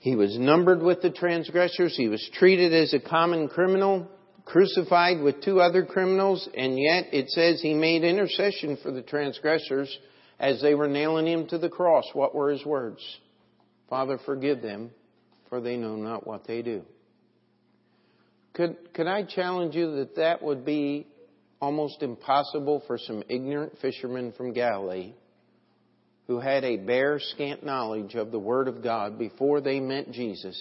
He 0.00 0.14
was 0.14 0.38
numbered 0.38 0.82
with 0.82 1.00
the 1.00 1.10
transgressors. 1.10 1.96
He 1.96 2.08
was 2.08 2.26
treated 2.34 2.74
as 2.74 2.92
a 2.92 3.00
common 3.00 3.48
criminal, 3.48 4.08
crucified 4.44 5.20
with 5.20 5.42
two 5.42 5.60
other 5.60 5.86
criminals, 5.86 6.48
and 6.54 6.78
yet 6.78 7.06
it 7.12 7.30
says 7.30 7.62
he 7.62 7.72
made 7.72 8.04
intercession 8.04 8.76
for 8.82 8.90
the 8.90 9.02
transgressors 9.02 9.94
as 10.40 10.60
they 10.62 10.74
were 10.74 10.88
nailing 10.88 11.26
him 11.26 11.46
to 11.48 11.58
the 11.58 11.68
cross, 11.68 12.06
what 12.14 12.34
were 12.34 12.50
his 12.50 12.64
words? 12.64 13.00
Father, 13.90 14.18
forgive 14.24 14.62
them, 14.62 14.90
for 15.50 15.60
they 15.60 15.76
know 15.76 15.96
not 15.96 16.26
what 16.26 16.46
they 16.46 16.62
do. 16.62 16.82
Could, 18.54 18.94
could 18.94 19.06
I 19.06 19.22
challenge 19.24 19.74
you 19.74 19.96
that 19.96 20.16
that 20.16 20.42
would 20.42 20.64
be 20.64 21.06
almost 21.60 22.02
impossible 22.02 22.82
for 22.86 22.96
some 22.96 23.22
ignorant 23.28 23.74
fishermen 23.82 24.32
from 24.32 24.54
Galilee 24.54 25.12
who 26.26 26.40
had 26.40 26.64
a 26.64 26.76
bare, 26.76 27.18
scant 27.20 27.64
knowledge 27.64 28.14
of 28.14 28.30
the 28.30 28.38
Word 28.38 28.66
of 28.66 28.82
God 28.82 29.18
before 29.18 29.60
they 29.60 29.78
met 29.78 30.10
Jesus 30.10 30.56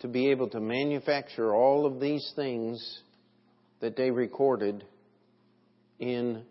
to 0.00 0.08
be 0.08 0.30
able 0.30 0.48
to 0.48 0.60
manufacture 0.60 1.54
all 1.54 1.86
of 1.86 2.00
these 2.00 2.32
things 2.34 3.00
that 3.80 3.94
they 3.96 4.10
recorded 4.10 4.84
in 6.00 6.42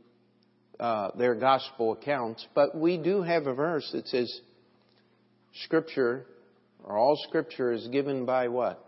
uh, 0.82 1.12
their 1.16 1.36
gospel 1.36 1.94
accounts, 1.94 2.44
but 2.56 2.76
we 2.76 2.98
do 2.98 3.22
have 3.22 3.46
a 3.46 3.54
verse 3.54 3.88
that 3.94 4.08
says, 4.08 4.42
Scripture, 5.64 6.26
or 6.84 6.98
all 6.98 7.16
Scripture 7.28 7.72
is 7.72 7.88
given 7.90 8.26
by 8.26 8.48
what? 8.48 8.84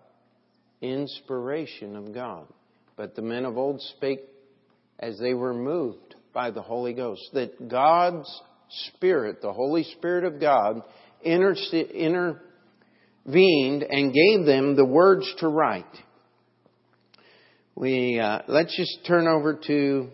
Inspiration 0.82 1.96
of 1.96 2.12
God. 2.12 2.48
But 2.98 3.16
the 3.16 3.22
men 3.22 3.46
of 3.46 3.60
old 3.60 3.80
spake 3.96 4.22
as 4.98 5.20
they 5.20 5.36
were 5.36 5.54
moved 5.54 6.16
by 6.34 6.50
the 6.50 6.64
Holy 6.64 6.94
Ghost. 6.94 7.22
That 7.34 7.70
God's 7.70 8.28
Spirit, 8.88 9.44
the 9.44 9.54
Holy 9.54 9.84
Spirit 9.84 10.24
of 10.24 10.40
God, 10.40 10.82
intervened 11.24 12.40
and 13.84 14.14
gave 14.14 14.46
them 14.48 14.76
the 14.76 14.86
words 14.86 15.32
to 15.40 15.48
write. 15.48 15.86
We 17.76 18.20
uh, 18.20 18.40
let's 18.48 18.76
just 18.76 19.06
turn 19.06 19.28
over 19.28 19.60
to 19.68 20.10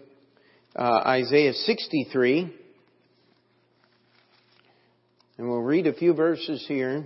uh, 0.76 1.02
Isaiah 1.06 1.54
63. 1.54 2.54
And 5.38 5.50
we'll 5.50 5.60
read 5.60 5.88
a 5.88 5.94
few 5.94 6.14
verses 6.14 6.66
here. 6.68 7.06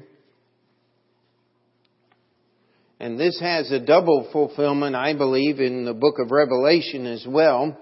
And 2.99 3.20
this 3.20 3.39
has 3.41 3.70
a 3.72 3.80
double 3.80 4.30
fulfillment, 4.32 4.95
I 4.95 5.14
believe, 5.16 5.59
in 5.59 5.86
the 5.86 5.93
book 5.93 6.16
of 6.20 6.32
Revelation 6.32 7.05
as 7.05 7.26
well. 7.28 7.78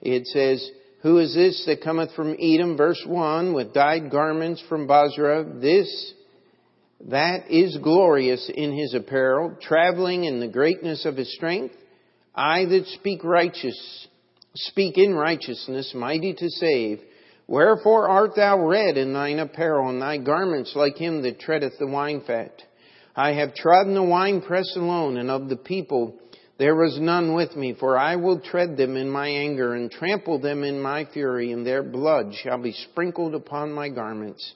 It 0.00 0.26
says, 0.26 0.70
Who 1.02 1.18
is 1.18 1.34
this 1.34 1.64
that 1.66 1.82
cometh 1.82 2.12
from 2.14 2.36
Edom, 2.40 2.76
verse 2.76 3.02
1, 3.06 3.54
with 3.54 3.72
dyed 3.72 4.10
garments 4.10 4.62
from 4.68 4.86
Bozrah? 4.86 5.60
This, 5.60 6.12
that 7.08 7.50
is 7.50 7.78
glorious 7.78 8.50
in 8.54 8.76
his 8.76 8.94
apparel, 8.94 9.56
traveling 9.60 10.24
in 10.24 10.38
the 10.38 10.48
greatness 10.48 11.06
of 11.06 11.16
his 11.16 11.34
strength. 11.34 11.74
I 12.34 12.66
that 12.66 12.86
speak 12.88 13.24
righteous 13.24 14.06
Speak 14.62 14.98
in 14.98 15.14
righteousness, 15.14 15.92
mighty 15.94 16.34
to 16.34 16.50
save. 16.50 17.00
Wherefore 17.46 18.08
art 18.08 18.34
thou 18.34 18.58
red 18.58 18.96
in 18.96 19.12
thine 19.12 19.38
apparel, 19.38 19.88
and 19.88 20.02
thy 20.02 20.18
garments 20.18 20.72
like 20.74 20.96
him 20.96 21.22
that 21.22 21.38
treadeth 21.38 21.74
the 21.78 21.86
wine 21.86 22.22
fat? 22.26 22.60
I 23.14 23.34
have 23.34 23.54
trodden 23.54 23.94
the 23.94 24.02
winepress 24.02 24.74
alone, 24.74 25.16
and 25.16 25.30
of 25.30 25.48
the 25.48 25.56
people 25.56 26.18
there 26.58 26.74
was 26.74 26.98
none 27.00 27.34
with 27.34 27.54
me, 27.54 27.74
for 27.78 27.96
I 27.96 28.16
will 28.16 28.40
tread 28.40 28.76
them 28.76 28.96
in 28.96 29.08
my 29.08 29.28
anger, 29.28 29.74
and 29.74 29.92
trample 29.92 30.40
them 30.40 30.64
in 30.64 30.80
my 30.80 31.04
fury, 31.04 31.52
and 31.52 31.64
their 31.64 31.84
blood 31.84 32.34
shall 32.42 32.60
be 32.60 32.72
sprinkled 32.72 33.36
upon 33.36 33.72
my 33.72 33.88
garments. 33.88 34.54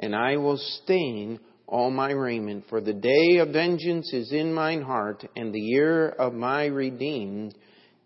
And 0.00 0.16
I 0.16 0.36
will 0.36 0.58
stain 0.58 1.38
all 1.68 1.92
my 1.92 2.10
raiment, 2.10 2.64
for 2.68 2.80
the 2.80 2.92
day 2.92 3.38
of 3.38 3.50
vengeance 3.50 4.12
is 4.12 4.32
in 4.32 4.52
mine 4.52 4.82
heart, 4.82 5.24
and 5.36 5.54
the 5.54 5.60
year 5.60 6.08
of 6.08 6.34
my 6.34 6.66
redeemed 6.66 7.54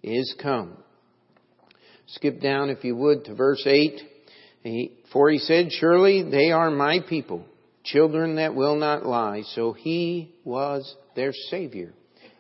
is 0.03 0.35
come. 0.43 0.77
Skip 2.15 2.41
down, 2.41 2.71
if 2.71 2.85
you 2.85 2.97
would, 2.97 3.25
to 3.27 3.35
verse 3.35 3.63
8. 3.67 4.01
For 5.13 5.31
he 5.31 5.39
said, 5.39 5.73
Surely 5.73 6.23
they 6.23 6.51
are 6.51 6.71
my 6.71 7.01
people, 7.09 7.45
children 7.85 8.37
that 8.37 8.55
will 8.55 8.77
not 8.77 9.07
lie. 9.07 9.43
So 9.55 9.73
he 9.73 10.35
was 10.45 10.95
their 11.15 11.33
Savior. 11.51 11.93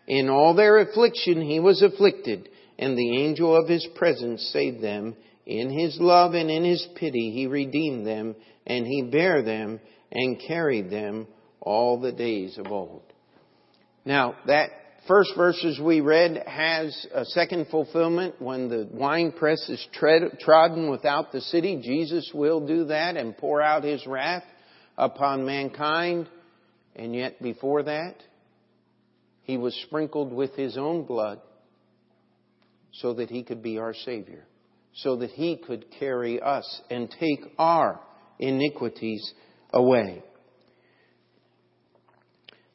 In 0.07 0.29
all 0.29 0.55
their 0.55 0.79
affliction 0.79 1.41
he 1.41 1.61
was 1.61 1.83
afflicted, 1.83 2.49
and 2.79 2.97
the 2.97 3.23
angel 3.23 3.57
of 3.57 3.69
his 3.69 3.87
presence 3.95 4.43
saved 4.53 4.83
them. 4.83 5.15
In 5.47 5.71
his 5.71 5.97
love 6.01 6.35
and 6.35 6.51
in 6.51 6.65
his 6.65 6.87
pity 6.97 7.31
he 7.31 7.47
redeemed 7.47 8.07
them, 8.07 8.35
and 8.67 8.87
he 8.87 9.03
bare 9.03 9.43
them 9.43 9.81
and 10.11 10.43
carried 10.47 10.91
them 10.91 11.27
all 11.61 12.01
the 12.01 12.13
days 12.13 12.59
of 12.59 12.67
old. 12.73 13.03
Now, 14.05 14.35
that 14.47 14.71
first 15.07 15.33
verses 15.37 15.81
we 15.81 16.01
read 16.01 16.43
has 16.47 17.07
a 17.15 17.25
second 17.27 17.69
fulfillment 17.69 18.41
when 18.41 18.69
the 18.69 18.89
wine 18.93 19.33
press 19.33 19.69
is 19.69 19.85
tread, 19.93 20.23
trodden 20.41 20.91
without 20.91 21.33
the 21.33 21.41
city. 21.41 21.81
Jesus 21.83 22.31
will 22.35 22.67
do 22.67 22.85
that 22.87 23.17
and 23.17 23.37
pour 23.37 23.63
out 23.63 23.85
his 23.85 24.07
wrath 24.07 24.45
upon 24.97 25.45
mankind. 25.45 26.29
And 26.97 27.15
yet 27.15 27.43
before 27.43 27.85
that, 27.85 28.17
he 29.43 29.57
was 29.57 29.75
sprinkled 29.87 30.33
with 30.33 30.55
his 30.55 30.77
own 30.77 31.05
blood 31.05 31.41
so 32.93 33.15
that 33.15 33.31
he 33.31 33.43
could 33.43 33.63
be 33.63 33.79
our 33.79 33.95
Savior, 33.95 34.45
so 34.95 35.17
that 35.17 35.31
he 35.31 35.57
could 35.57 35.87
carry 35.99 36.41
us 36.41 36.83
and 36.91 37.11
take 37.19 37.41
our 37.59 38.01
iniquities 38.39 39.33
away. 39.73 40.23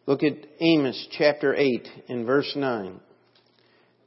Look 0.07 0.21
at 0.21 0.33
Amos 0.59 1.07
chapter 1.17 1.55
8 1.55 1.87
and 2.09 2.27
verse 2.27 2.51
9. 2.55 2.99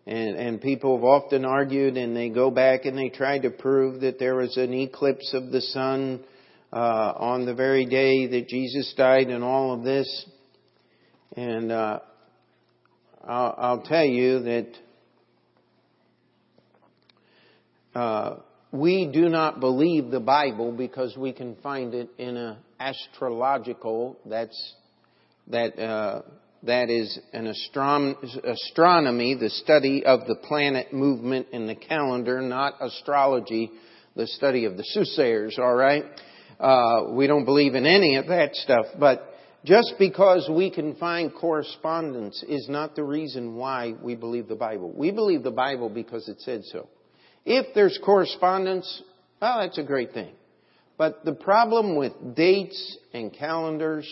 And, 0.06 0.36
and 0.36 0.60
people 0.60 0.96
have 0.96 1.04
often 1.04 1.44
argued 1.44 1.96
and 1.96 2.16
they 2.16 2.28
go 2.28 2.52
back 2.52 2.84
and 2.84 2.96
they 2.96 3.08
try 3.08 3.40
to 3.40 3.50
prove 3.50 4.02
that 4.02 4.20
there 4.20 4.36
was 4.36 4.56
an 4.56 4.72
eclipse 4.72 5.34
of 5.34 5.50
the 5.50 5.60
sun 5.60 6.20
uh, 6.72 6.76
on 6.76 7.46
the 7.46 7.54
very 7.54 7.84
day 7.84 8.28
that 8.28 8.48
Jesus 8.48 8.94
died 8.96 9.26
and 9.28 9.42
all 9.42 9.74
of 9.74 9.82
this. 9.82 10.26
And 11.36 11.72
uh, 11.72 11.98
I'll, 13.26 13.54
I'll, 13.58 13.82
tell 13.82 14.04
you 14.04 14.40
that 14.44 14.68
uh, 17.96 18.36
we 18.70 19.10
do 19.12 19.28
not 19.28 19.58
believe 19.58 20.10
the 20.10 20.20
Bible 20.20 20.70
because 20.70 21.16
we 21.16 21.32
can 21.32 21.56
find 21.56 21.92
it 21.92 22.08
in 22.18 22.36
an 22.36 22.58
astrological, 22.78 24.16
that's 24.24 24.74
that 25.50 25.78
uh, 25.78 26.22
that 26.64 26.90
is 26.90 27.18
an 27.32 27.52
astron- 27.52 28.44
astronomy, 28.44 29.34
the 29.34 29.50
study 29.50 30.04
of 30.04 30.26
the 30.26 30.34
planet 30.34 30.92
movement 30.92 31.48
in 31.52 31.66
the 31.66 31.74
calendar, 31.74 32.40
not 32.40 32.74
astrology, 32.80 33.70
the 34.16 34.26
study 34.26 34.64
of 34.64 34.76
the 34.76 34.84
soothsayers. 34.84 35.58
All 35.58 35.74
right, 35.74 36.04
uh, 36.58 37.12
we 37.12 37.26
don't 37.26 37.44
believe 37.44 37.74
in 37.74 37.86
any 37.86 38.16
of 38.16 38.28
that 38.28 38.54
stuff, 38.54 38.86
but. 38.98 39.34
Just 39.64 39.94
because 39.98 40.48
we 40.48 40.70
can 40.70 40.94
find 40.94 41.34
correspondence 41.34 42.44
is 42.48 42.68
not 42.68 42.94
the 42.94 43.02
reason 43.02 43.56
why 43.56 43.92
we 44.00 44.14
believe 44.14 44.46
the 44.46 44.54
Bible. 44.54 44.92
We 44.96 45.10
believe 45.10 45.42
the 45.42 45.50
Bible 45.50 45.88
because 45.88 46.28
it 46.28 46.40
said 46.42 46.62
so. 46.66 46.88
If 47.44 47.74
there's 47.74 47.98
correspondence, 48.04 49.02
well, 49.42 49.60
that's 49.60 49.76
a 49.78 49.82
great 49.82 50.12
thing. 50.12 50.32
But 50.96 51.24
the 51.24 51.32
problem 51.32 51.96
with 51.96 52.36
dates 52.36 52.98
and 53.12 53.32
calendars 53.32 54.08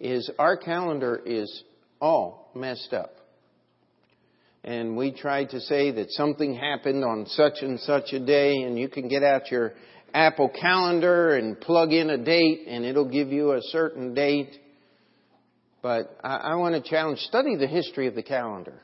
is 0.00 0.30
our 0.38 0.56
calendar 0.56 1.20
is 1.24 1.62
all 2.00 2.50
messed 2.54 2.92
up. 2.92 3.12
And 4.64 4.96
we 4.96 5.12
try 5.12 5.44
to 5.44 5.60
say 5.60 5.92
that 5.92 6.10
something 6.10 6.54
happened 6.54 7.04
on 7.04 7.26
such 7.26 7.62
and 7.62 7.78
such 7.80 8.12
a 8.12 8.18
day, 8.18 8.56
and 8.62 8.78
you 8.78 8.88
can 8.88 9.08
get 9.08 9.22
out 9.22 9.50
your 9.50 9.74
Apple 10.12 10.48
calendar 10.48 11.36
and 11.36 11.60
plug 11.60 11.92
in 11.92 12.10
a 12.10 12.18
date, 12.18 12.66
and 12.66 12.84
it'll 12.84 13.08
give 13.08 13.28
you 13.28 13.52
a 13.52 13.60
certain 13.62 14.12
date. 14.12 14.50
But 15.82 16.18
I, 16.24 16.36
I 16.36 16.54
want 16.56 16.74
to 16.74 16.90
challenge, 16.90 17.20
study 17.20 17.54
the 17.54 17.68
history 17.68 18.08
of 18.08 18.16
the 18.16 18.24
calendar. 18.24 18.80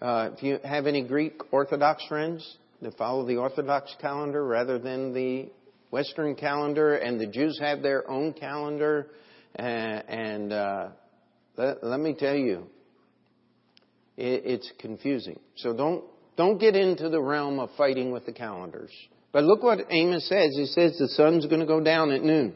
Uh, 0.00 0.30
if 0.36 0.42
you 0.42 0.58
have 0.62 0.86
any 0.86 1.02
Greek 1.02 1.40
Orthodox 1.50 2.04
friends 2.06 2.58
that 2.82 2.98
follow 2.98 3.26
the 3.26 3.36
Orthodox 3.36 3.96
calendar 3.98 4.44
rather 4.44 4.78
than 4.78 5.14
the 5.14 5.48
Western 5.90 6.34
calendar, 6.34 6.96
and 6.96 7.20
the 7.20 7.26
Jews 7.26 7.58
have 7.60 7.82
their 7.82 8.08
own 8.10 8.32
calendar. 8.32 9.08
And, 9.54 10.52
uh, 10.52 10.88
let, 11.56 11.82
let, 11.82 12.00
me 12.00 12.14
tell 12.14 12.34
you, 12.34 12.66
it, 14.16 14.42
it's 14.44 14.72
confusing. 14.78 15.38
So 15.56 15.74
don't 15.74 16.04
don't 16.36 16.58
get 16.58 16.76
into 16.76 17.08
the 17.08 17.20
realm 17.20 17.58
of 17.58 17.70
fighting 17.76 18.10
with 18.10 18.26
the 18.26 18.32
calendars. 18.32 18.90
But 19.32 19.44
look 19.44 19.62
what 19.62 19.78
Amos 19.90 20.28
says. 20.28 20.54
He 20.56 20.66
says 20.66 20.96
the 20.98 21.08
sun's 21.08 21.46
going 21.46 21.60
to 21.60 21.66
go 21.66 21.80
down 21.80 22.10
at 22.10 22.22
noon. 22.22 22.54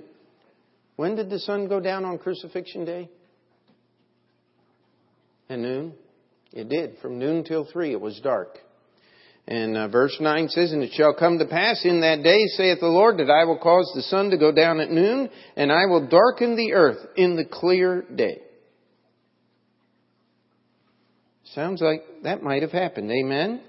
When 0.97 1.17
did 1.17 1.31
the 1.31 1.39
sun 1.39 1.67
go 1.67 1.81
down 1.81 2.05
on 2.05 2.19
crucifixion 2.19 2.85
day? 2.85 3.09
At 5.49 5.59
noon? 5.59 5.95
It 6.53 6.69
did. 6.69 6.99
From 7.01 7.19
noon 7.19 7.45
till 7.45 7.65
three, 7.65 7.93
it 7.93 8.01
was 8.01 8.21
dark. 8.23 8.59
And 9.49 9.77
uh, 9.77 9.89
verse 9.89 10.17
9 10.21 10.49
says, 10.49 10.73
And 10.73 10.83
it 10.83 10.93
shall 10.93 11.15
come 11.15 11.39
to 11.39 11.47
pass 11.47 11.85
in 11.85 12.03
that 12.03 12.23
day, 12.23 12.47
saith 12.57 12.81
the 12.81 12.87
Lord, 12.87 13.19
that 13.19 13.31
I 13.31 13.45
will 13.45 13.59
cause 13.59 13.91
the 13.95 14.03
sun 14.03 14.31
to 14.31 14.39
go 14.39 14.53
down 14.53 14.81
at 14.81 14.91
noon, 14.91 15.29
and 15.57 15.73
I 15.73 15.87
will 15.87 16.07
darken 16.07 16.57
the 16.57 16.75
earth 16.75 16.99
in 17.17 17.37
the 17.37 17.45
clear 17.45 18.03
day. 18.03 18.41
Sounds 21.55 21.81
like 21.81 22.03
that 22.23 22.43
might 22.43 22.63
have 22.63 22.71
happened. 22.71 23.11
Amen? 23.11 23.61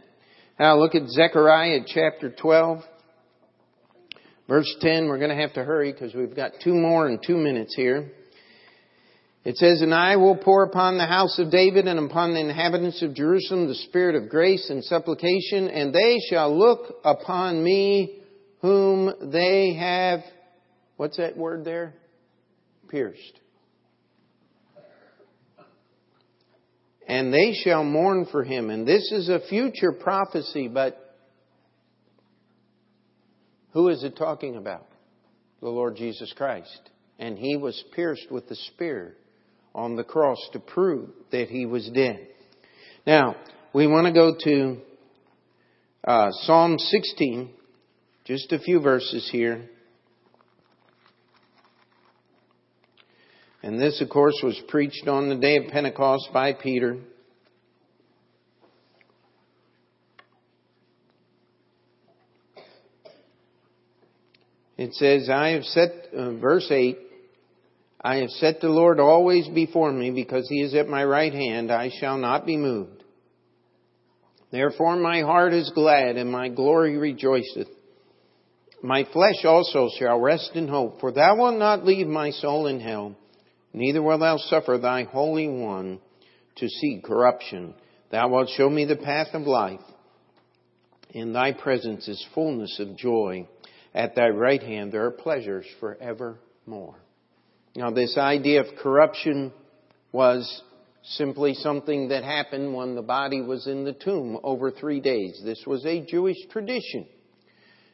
Now 0.60 0.78
look 0.78 0.94
at 0.94 1.08
Zechariah 1.08 1.80
chapter 1.88 2.30
12. 2.30 2.84
Verse 4.48 4.76
10, 4.82 5.08
we're 5.08 5.18
going 5.18 5.36
to 5.36 5.42
have 5.42 5.54
to 5.54 5.64
hurry 5.64 5.92
because 5.92 6.14
we've 6.14 6.36
got 6.36 6.52
two 6.64 6.74
more 6.74 7.10
in 7.10 7.20
two 7.26 7.38
minutes 7.38 7.74
here. 7.76 8.12
It 9.44 9.58
says, 9.58 9.82
And 9.82 9.94
I 9.94 10.18
will 10.18 10.36
pour 10.36 10.64
upon 10.64 10.98
the 10.98 11.08
house 11.08 11.40
of 11.40 11.50
David 11.50 11.88
and 11.88 12.00
upon 12.00 12.34
the 12.34 12.40
inhabitants 12.40 13.02
of 13.02 13.16
Jerusalem 13.16 13.68
the 13.68 13.76
spirit 13.76 14.16
of 14.16 14.30
grace 14.30 14.70
and 14.70 14.84
supplication, 14.84 15.68
and 15.68 15.94
they 15.94 16.20
shall 16.30 16.56
look 16.56 16.96
upon 17.04 17.64
me 17.64 18.20
whom 18.62 19.32
they 19.32 19.74
have, 19.74 20.20
what's 20.98 21.18
that 21.18 21.36
word 21.36 21.66
there? 21.66 21.96
Pierced. 22.88 23.40
And 27.08 27.34
they 27.34 27.54
shall 27.54 27.84
mourn 27.84 28.28
for 28.32 28.44
him. 28.44 28.70
And 28.70 28.88
this 28.88 29.12
is 29.12 29.28
a 29.28 29.40
future 29.50 29.92
prophecy, 29.92 30.68
but 30.68 31.18
who 33.74 33.90
is 33.90 34.04
it 34.04 34.16
talking 34.16 34.56
about? 34.56 34.88
The 35.62 35.70
Lord 35.70 35.96
Jesus 35.96 36.32
Christ. 36.38 36.80
And 37.18 37.38
he 37.38 37.58
was 37.58 37.84
pierced 37.94 38.32
with 38.32 38.48
the 38.48 38.56
spear 38.56 39.16
on 39.74 39.96
the 39.96 40.04
cross 40.04 40.40
to 40.54 40.60
prove 40.60 41.10
that 41.32 41.50
he 41.50 41.66
was 41.66 41.90
dead. 41.94 42.28
Now, 43.06 43.36
we 43.74 43.88
want 43.88 44.08
to 44.08 44.14
go 44.14 44.36
to 44.44 44.78
uh, 46.04 46.32
Psalm 46.32 46.78
16, 46.78 47.50
just 48.26 48.52
a 48.52 48.60
few 48.60 48.82
verses 48.82 49.30
here. 49.32 49.70
And 53.64 53.80
this, 53.80 54.02
of 54.02 54.10
course, 54.10 54.40
was 54.44 54.60
preached 54.68 55.08
on 55.08 55.30
the 55.30 55.36
day 55.36 55.58
of 55.58 55.72
Pentecost 55.72 56.30
by 56.34 56.54
Peter. 56.54 56.98
It 64.78 64.96
says, 64.96 65.30
I 65.30 65.50
have 65.50 65.64
set, 65.64 65.92
uh, 66.12 66.32
verse 66.32 66.68
8, 66.72 66.98
I 68.04 68.18
have 68.18 68.30
set 68.32 68.62
the 68.62 68.70
Lord 68.70 69.00
always 69.00 69.48
before 69.48 69.92
me 69.92 70.10
because 70.10 70.48
he 70.50 70.62
is 70.62 70.74
at 70.74 70.88
my 70.88 71.04
right 71.04 71.34
hand. 71.34 71.72
I 71.72 71.92
shall 72.00 72.18
not 72.18 72.46
be 72.48 72.58
moved. 72.58 73.04
Therefore 74.52 74.96
my 74.96 75.22
heart 75.22 75.54
is 75.54 75.72
glad 75.74 76.18
and 76.18 76.32
my 76.32 76.50
glory 76.50 76.98
rejoiceth. 76.98 77.68
My 78.82 79.06
flesh 79.14 79.46
also 79.46 79.90
shall 80.00 80.20
rest 80.20 80.52
in 80.56 80.68
hope, 80.68 81.00
for 81.00 81.12
thou 81.12 81.36
wilt 81.38 81.60
not 81.60 81.86
leave 81.86 82.08
my 82.08 82.32
soul 82.32 82.66
in 82.66 82.80
hell, 82.80 83.16
neither 83.74 84.02
wilt 84.02 84.22
thou 84.22 84.38
suffer 84.38 84.80
thy 84.80 85.04
Holy 85.04 85.48
One 85.48 86.00
to 86.56 86.68
see 86.68 87.02
corruption. 87.04 87.76
Thou 88.12 88.30
wilt 88.30 88.50
show 88.58 88.70
me 88.70 88.86
the 88.86 88.96
path 88.96 89.30
of 89.34 89.44
life. 89.44 89.80
In 91.12 91.34
thy 91.34 91.52
presence 91.52 92.08
is 92.08 92.26
fullness 92.34 92.80
of 92.80 92.98
joy. 92.98 93.48
At 93.94 94.16
thy 94.16 94.30
right 94.30 94.62
hand 94.62 94.92
there 94.92 95.06
are 95.06 95.12
pleasures 95.12 95.68
forevermore. 95.80 97.01
Now, 97.74 97.90
this 97.90 98.18
idea 98.18 98.60
of 98.62 98.76
corruption 98.80 99.54
was 100.12 100.62
simply 101.04 101.54
something 101.54 102.10
that 102.10 102.24
happened 102.24 102.74
when 102.74 102.96
the 102.96 103.02
body 103.02 103.42
was 103.42 103.66
in 103.66 103.86
the 103.86 103.94
tomb 103.94 104.40
over 104.44 104.72
three 104.72 105.00
days. 105.00 105.42
This 105.46 105.64
was 105.66 105.86
a 105.86 106.06
Jewish 106.06 106.36
tradition. 106.52 107.08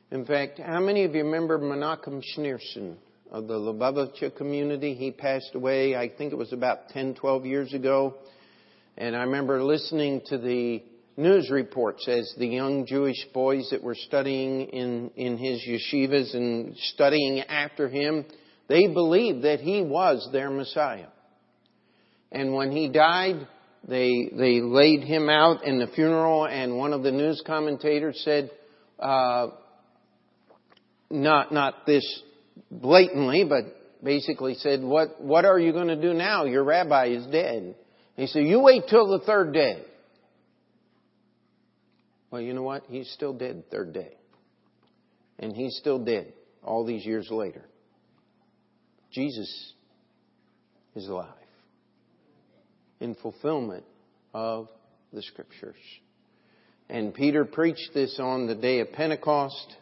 In 0.09 0.25
fact, 0.25 0.59
how 0.59 0.79
many 0.79 1.03
of 1.03 1.13
you 1.13 1.23
remember 1.23 1.59
Menachem 1.59 2.23
Schneerson 2.35 2.95
of 3.29 3.47
the 3.47 3.53
Lubavitcher 3.53 4.35
community? 4.35 4.95
He 4.95 5.11
passed 5.11 5.51
away, 5.53 5.95
I 5.95 6.09
think 6.09 6.33
it 6.33 6.37
was 6.37 6.53
about 6.53 6.89
10, 6.89 7.13
12 7.13 7.45
years 7.45 7.73
ago. 7.73 8.15
And 8.97 9.15
I 9.15 9.21
remember 9.23 9.63
listening 9.63 10.21
to 10.27 10.39
the 10.39 10.81
news 11.17 11.51
reports 11.51 12.07
as 12.07 12.33
the 12.39 12.47
young 12.47 12.87
Jewish 12.87 13.27
boys 13.31 13.69
that 13.69 13.83
were 13.83 13.95
studying 13.95 14.61
in, 14.69 15.11
in 15.15 15.37
his 15.37 15.61
yeshivas 15.67 16.35
and 16.35 16.75
studying 16.77 17.41
after 17.41 17.87
him 17.87 18.25
they 18.67 18.87
believed 18.87 19.43
that 19.43 19.59
he 19.59 19.81
was 19.81 20.27
their 20.31 20.49
Messiah. 20.49 21.07
And 22.31 22.53
when 22.53 22.71
he 22.71 22.89
died, 22.89 23.47
they, 23.87 24.29
they 24.37 24.61
laid 24.61 25.03
him 25.03 25.29
out 25.29 25.63
in 25.63 25.79
the 25.79 25.87
funeral, 25.87 26.45
and 26.45 26.77
one 26.77 26.93
of 26.93 27.03
the 27.03 27.11
news 27.11 27.41
commentators 27.45 28.21
said, 28.25 28.51
uh, 28.99 29.47
not, 31.09 31.53
not 31.53 31.85
this 31.85 32.21
blatantly, 32.69 33.45
but 33.45 33.63
basically 34.03 34.55
said, 34.55 34.81
what, 34.81 35.21
what 35.21 35.45
are 35.45 35.59
you 35.59 35.71
going 35.71 35.87
to 35.87 36.01
do 36.01 36.13
now? 36.13 36.43
Your 36.43 36.63
rabbi 36.63 37.07
is 37.07 37.25
dead. 37.27 37.75
He 38.15 38.27
said, 38.27 38.43
you 38.45 38.59
wait 38.59 38.83
till 38.89 39.07
the 39.07 39.25
third 39.25 39.53
day. 39.53 39.83
Well, 42.29 42.41
you 42.41 42.53
know 42.53 42.63
what? 42.63 42.83
He's 42.89 43.09
still 43.11 43.33
dead 43.33 43.63
third 43.71 43.93
day. 43.93 44.11
And 45.39 45.55
he's 45.55 45.77
still 45.77 46.03
dead 46.03 46.33
all 46.63 46.85
these 46.85 47.05
years 47.05 47.29
later. 47.31 47.63
Jesus 49.11 49.73
is 50.95 51.07
alive 51.07 51.27
in 52.99 53.15
fulfillment 53.15 53.85
of 54.33 54.67
the 55.13 55.21
scriptures. 55.21 55.75
And 56.89 57.13
Peter 57.13 57.45
preached 57.45 57.91
this 57.93 58.17
on 58.19 58.47
the 58.47 58.55
day 58.55 58.79
of 58.79 58.91
Pentecost. 58.93 59.75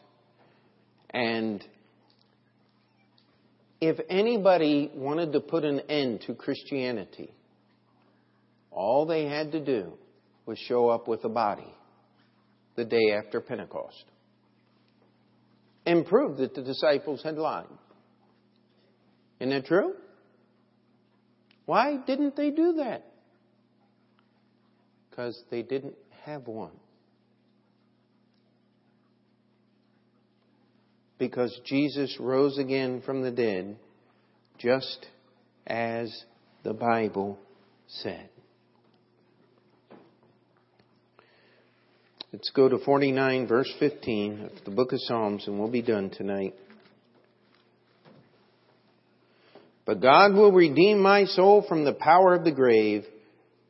And 1.09 1.63
if 3.79 3.97
anybody 4.09 4.91
wanted 4.93 5.33
to 5.33 5.39
put 5.39 5.63
an 5.63 5.81
end 5.81 6.21
to 6.27 6.33
Christianity, 6.33 7.31
all 8.71 9.05
they 9.05 9.25
had 9.25 9.51
to 9.53 9.63
do 9.63 9.93
was 10.45 10.57
show 10.57 10.89
up 10.89 11.07
with 11.07 11.23
a 11.23 11.29
body 11.29 11.73
the 12.75 12.85
day 12.85 13.13
after 13.17 13.39
Pentecost 13.39 14.03
and 15.85 16.05
prove 16.05 16.37
that 16.37 16.55
the 16.55 16.61
disciples 16.61 17.21
had 17.23 17.37
lied. 17.37 17.65
Isn't 19.45 19.61
that 19.61 19.67
true? 19.67 19.93
Why 21.67 21.97
didn't 21.97 22.35
they 22.35 22.49
do 22.49 22.73
that? 22.77 23.05
Because 25.07 25.39
they 25.51 25.61
didn't 25.61 25.93
have 26.23 26.47
one. 26.47 26.71
Because 31.19 31.55
Jesus 31.63 32.17
rose 32.19 32.57
again 32.57 33.03
from 33.05 33.21
the 33.21 33.29
dead, 33.29 33.77
just 34.57 35.05
as 35.67 36.11
the 36.63 36.73
Bible 36.73 37.37
said. 37.87 38.29
Let's 42.33 42.49
go 42.49 42.67
to 42.67 42.79
49, 42.79 43.47
verse 43.47 43.71
15 43.77 44.41
of 44.41 44.65
the 44.65 44.71
book 44.71 44.91
of 44.91 44.99
Psalms, 45.01 45.43
and 45.45 45.59
we'll 45.59 45.69
be 45.69 45.83
done 45.83 46.09
tonight. 46.09 46.55
But 49.85 50.01
God 50.01 50.33
will 50.33 50.51
redeem 50.51 50.99
my 50.99 51.25
soul 51.25 51.63
from 51.67 51.85
the 51.85 51.93
power 51.93 52.33
of 52.33 52.43
the 52.43 52.51
grave, 52.51 53.05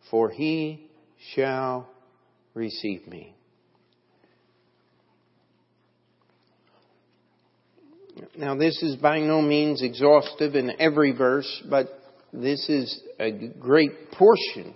for 0.10 0.30
he 0.30 0.90
shall 1.34 1.90
receive 2.54 3.06
me. 3.08 3.36
Now, 8.38 8.56
this 8.56 8.82
is 8.82 8.96
by 8.96 9.20
no 9.20 9.42
means 9.42 9.82
exhaustive 9.82 10.56
in 10.56 10.72
every 10.80 11.12
verse, 11.12 11.64
but 11.70 11.88
this 12.32 12.70
is 12.70 13.02
a 13.20 13.32
great 13.32 14.12
portion 14.12 14.74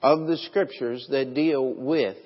of 0.00 0.28
the 0.28 0.36
scriptures 0.36 1.06
that 1.10 1.34
deal 1.34 1.74
with 1.74 2.16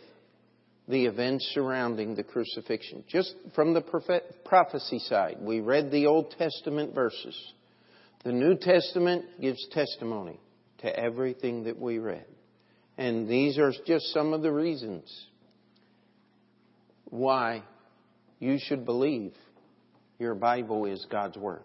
the 0.89 1.07
events 1.07 1.51
surrounding 1.55 2.15
the 2.15 2.25
crucifixion. 2.25 3.05
Just 3.09 3.35
from 3.55 3.73
the 3.73 3.81
prophecy 4.45 4.99
side, 4.99 5.39
we 5.41 5.61
read 5.61 5.91
the 5.91 6.07
Old 6.07 6.35
Testament 6.37 6.95
verses. 6.95 7.39
The 8.25 8.33
New 8.33 8.57
Testament 8.57 9.25
gives 9.41 9.66
testimony 9.73 10.39
to 10.79 10.97
everything 10.97 11.64
that 11.64 11.79
we 11.79 11.99
read. 11.99 12.25
And 12.97 13.29
these 13.29 13.59
are 13.59 13.73
just 13.87 14.12
some 14.12 14.33
of 14.33 14.43
the 14.43 14.53
reasons 14.53 15.27
why 17.05 17.62
you 18.39 18.59
should 18.61 18.85
believe 18.85 19.33
your 20.18 20.35
Bible 20.35 20.87
is 20.87 21.05
God's 21.11 21.37
Word. 21.37 21.62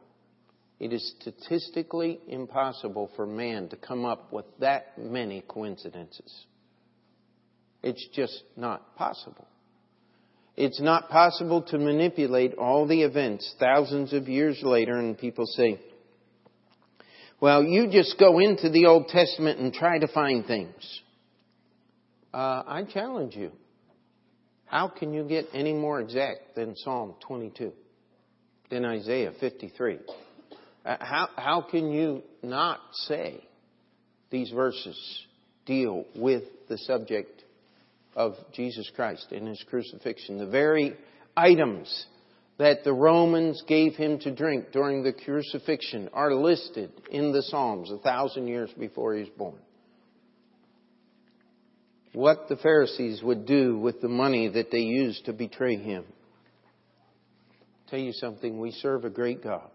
It 0.80 0.93
is 0.93 1.16
statistically 1.20 2.20
impossible 2.28 3.10
for 3.16 3.26
man 3.26 3.70
to 3.70 3.76
come 3.76 4.05
up 4.05 4.32
with 4.32 4.45
that 4.60 4.97
many 4.97 5.41
coincidences. 5.47 6.45
It's 7.84 8.08
just 8.14 8.43
not 8.55 8.95
possible. 8.95 9.47
It's 10.55 10.82
not 10.82 11.10
possible 11.10 11.62
to 11.64 11.78
manipulate 11.78 12.55
all 12.55 12.88
the 12.88 13.03
events 13.03 13.55
thousands 13.60 14.14
of 14.14 14.28
years 14.28 14.60
later 14.64 14.97
and 14.97 15.18
people 15.18 15.45
say, 15.45 15.80
well, 17.39 17.63
you 17.63 17.88
just 17.89 18.17
go 18.17 18.39
into 18.39 18.69
the 18.69 18.85
Old 18.88 19.09
Testament 19.09 19.59
and 19.59 19.73
try 19.73 19.99
to 19.99 20.07
find 20.07 20.45
things. 20.45 21.01
Uh, 22.33 22.63
I 22.65 22.83
challenge 22.83 23.35
you. 23.35 23.51
How 24.65 24.89
can 24.89 25.13
you 25.13 25.23
get 25.23 25.45
any 25.53 25.73
more 25.73 26.01
exact 26.01 26.55
than 26.55 26.75
Psalm 26.75 27.15
22, 27.27 27.71
than 28.69 28.85
Isaiah 28.85 29.31
53? 29.39 29.99
Uh, 30.83 30.97
how, 30.99 31.29
how 31.35 31.61
can 31.61 31.91
you 31.91 32.23
not 32.41 32.79
say 32.91 33.43
these 34.29 34.49
verses 34.51 34.97
deal 35.65 36.05
with 36.15 36.43
the 36.67 36.77
subject 36.79 37.43
of 38.15 38.33
Jesus 38.53 38.89
Christ 38.95 39.27
and 39.31 39.47
His 39.47 39.63
crucifixion? 39.69 40.38
The 40.38 40.47
very 40.47 40.97
items 41.35 42.07
that 42.58 42.84
the 42.84 42.93
Romans 42.93 43.64
gave 43.68 43.95
him 43.95 44.20
to 44.20 44.32
drink 44.32 44.72
during 44.72 45.03
the 45.03 45.14
crucifixion 45.14 46.10
are 46.12 46.34
listed 46.34 46.91
in 47.12 47.32
the 47.32 47.43
Psalms 47.43 47.91
a 47.91 47.97
thousand 47.99 48.47
years 48.47 48.72
before 48.80 49.14
he 49.14 49.22
was 49.22 49.30
born. 49.38 49.60
What 52.14 52.49
the 52.49 52.58
Pharisees 52.58 53.22
would 53.22 53.45
do 53.45 53.78
with 53.78 54.01
the 54.01 54.08
money 54.08 54.47
that 54.47 54.72
they 54.72 54.80
used 54.80 55.26
to 55.26 55.34
betray 55.34 55.78
him. 55.78 56.03
tell 57.89 57.99
you 57.99 58.12
something, 58.12 58.60
we 58.60 58.72
serve 58.72 59.05
a 59.05 59.10
great 59.10 59.43
God. 59.43 59.70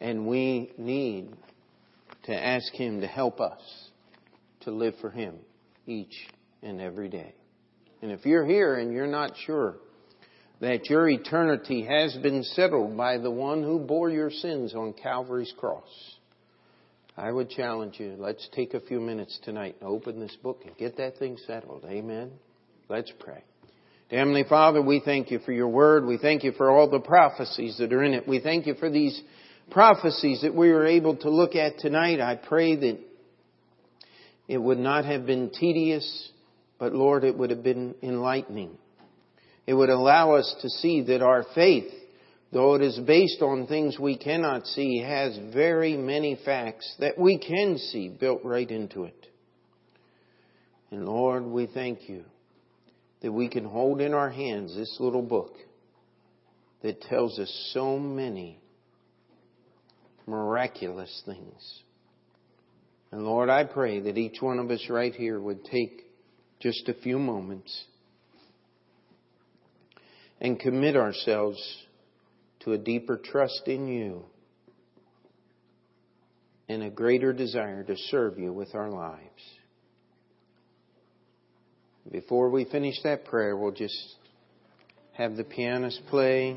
And 0.00 0.26
we 0.26 0.72
need 0.76 1.30
to 2.24 2.34
ask 2.34 2.72
him 2.74 3.00
to 3.00 3.06
help 3.06 3.40
us 3.40 3.60
to 4.62 4.70
live 4.70 4.94
for 5.00 5.10
him 5.10 5.36
each 5.86 6.28
and 6.62 6.80
every 6.80 7.08
day. 7.08 7.34
And 8.02 8.10
if 8.10 8.26
you're 8.26 8.44
here 8.44 8.74
and 8.74 8.92
you're 8.92 9.06
not 9.06 9.32
sure 9.46 9.76
that 10.62 10.88
your 10.88 11.08
eternity 11.08 11.84
has 11.84 12.16
been 12.22 12.44
settled 12.44 12.96
by 12.96 13.18
the 13.18 13.30
one 13.30 13.64
who 13.64 13.80
bore 13.80 14.08
your 14.08 14.30
sins 14.30 14.76
on 14.76 14.92
Calvary's 14.92 15.52
cross. 15.58 15.88
I 17.16 17.32
would 17.32 17.50
challenge 17.50 17.98
you, 17.98 18.14
let's 18.16 18.48
take 18.54 18.72
a 18.72 18.80
few 18.80 19.00
minutes 19.00 19.40
tonight 19.42 19.74
and 19.80 19.88
open 19.88 20.20
this 20.20 20.36
book 20.40 20.62
and 20.64 20.76
get 20.76 20.96
that 20.98 21.18
thing 21.18 21.36
settled. 21.48 21.84
Amen. 21.84 22.30
Let's 22.88 23.12
pray. 23.18 23.42
Heavenly 24.08 24.44
Father, 24.48 24.80
we 24.80 25.02
thank 25.04 25.32
you 25.32 25.40
for 25.40 25.50
your 25.50 25.66
word. 25.66 26.06
We 26.06 26.16
thank 26.16 26.44
you 26.44 26.52
for 26.52 26.70
all 26.70 26.88
the 26.88 27.00
prophecies 27.00 27.78
that 27.78 27.92
are 27.92 28.04
in 28.04 28.14
it. 28.14 28.28
We 28.28 28.38
thank 28.38 28.66
you 28.66 28.74
for 28.74 28.88
these 28.88 29.20
prophecies 29.72 30.42
that 30.42 30.54
we 30.54 30.70
were 30.70 30.86
able 30.86 31.16
to 31.16 31.28
look 31.28 31.56
at 31.56 31.78
tonight. 31.80 32.20
I 32.20 32.36
pray 32.36 32.76
that 32.76 33.00
it 34.46 34.58
would 34.58 34.78
not 34.78 35.06
have 35.06 35.26
been 35.26 35.50
tedious, 35.50 36.30
but 36.78 36.92
Lord, 36.92 37.24
it 37.24 37.36
would 37.36 37.50
have 37.50 37.64
been 37.64 37.96
enlightening. 38.00 38.78
It 39.66 39.74
would 39.74 39.90
allow 39.90 40.34
us 40.34 40.54
to 40.60 40.68
see 40.68 41.02
that 41.02 41.22
our 41.22 41.44
faith, 41.54 41.90
though 42.52 42.74
it 42.74 42.82
is 42.82 42.98
based 42.98 43.42
on 43.42 43.66
things 43.66 43.98
we 43.98 44.16
cannot 44.18 44.66
see, 44.66 44.98
has 44.98 45.38
very 45.52 45.96
many 45.96 46.38
facts 46.44 46.92
that 46.98 47.18
we 47.18 47.38
can 47.38 47.78
see 47.78 48.08
built 48.08 48.44
right 48.44 48.68
into 48.68 49.04
it. 49.04 49.26
And 50.90 51.06
Lord, 51.06 51.44
we 51.44 51.66
thank 51.66 52.08
you 52.08 52.24
that 53.22 53.32
we 53.32 53.48
can 53.48 53.64
hold 53.64 54.00
in 54.00 54.12
our 54.12 54.30
hands 54.30 54.74
this 54.74 54.96
little 54.98 55.22
book 55.22 55.54
that 56.82 57.00
tells 57.02 57.38
us 57.38 57.70
so 57.72 57.98
many 57.98 58.58
miraculous 60.26 61.22
things. 61.24 61.82
And 63.12 63.24
Lord, 63.24 63.48
I 63.48 63.64
pray 63.64 64.00
that 64.00 64.18
each 64.18 64.42
one 64.42 64.58
of 64.58 64.70
us 64.70 64.86
right 64.90 65.14
here 65.14 65.40
would 65.40 65.64
take 65.64 66.02
just 66.60 66.88
a 66.88 66.94
few 66.94 67.18
moments 67.18 67.84
and 70.42 70.58
commit 70.58 70.96
ourselves 70.96 71.62
to 72.60 72.72
a 72.72 72.78
deeper 72.78 73.16
trust 73.16 73.62
in 73.66 73.86
you 73.86 74.24
and 76.68 76.82
a 76.82 76.90
greater 76.90 77.32
desire 77.32 77.84
to 77.84 77.96
serve 78.10 78.40
you 78.40 78.52
with 78.52 78.74
our 78.74 78.90
lives. 78.90 79.20
Before 82.10 82.50
we 82.50 82.64
finish 82.64 82.96
that 83.04 83.24
prayer, 83.24 83.56
we'll 83.56 83.70
just 83.70 84.16
have 85.12 85.36
the 85.36 85.44
pianist 85.44 86.02
play. 86.10 86.56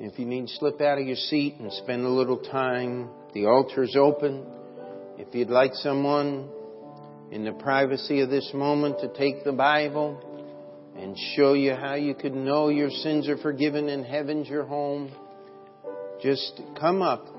If 0.00 0.18
you 0.18 0.24
need 0.24 0.46
to 0.46 0.54
slip 0.54 0.80
out 0.80 0.98
of 0.98 1.06
your 1.06 1.16
seat 1.16 1.56
and 1.58 1.70
spend 1.74 2.06
a 2.06 2.08
little 2.08 2.38
time, 2.38 3.10
the 3.34 3.44
altar's 3.44 3.96
open. 3.96 4.46
If 5.18 5.34
you'd 5.34 5.50
like 5.50 5.74
someone 5.74 6.48
in 7.30 7.44
the 7.44 7.52
privacy 7.52 8.20
of 8.20 8.30
this 8.30 8.50
moment 8.54 9.00
to 9.00 9.08
take 9.08 9.44
the 9.44 9.52
Bible, 9.52 10.35
and 10.98 11.16
show 11.36 11.52
you 11.52 11.74
how 11.74 11.94
you 11.94 12.14
could 12.14 12.34
know 12.34 12.68
your 12.68 12.90
sins 12.90 13.28
are 13.28 13.36
forgiven 13.36 13.88
and 13.88 14.04
heaven's 14.04 14.48
your 14.48 14.64
home, 14.64 15.10
just 16.22 16.60
come 16.78 17.02
up 17.02 17.35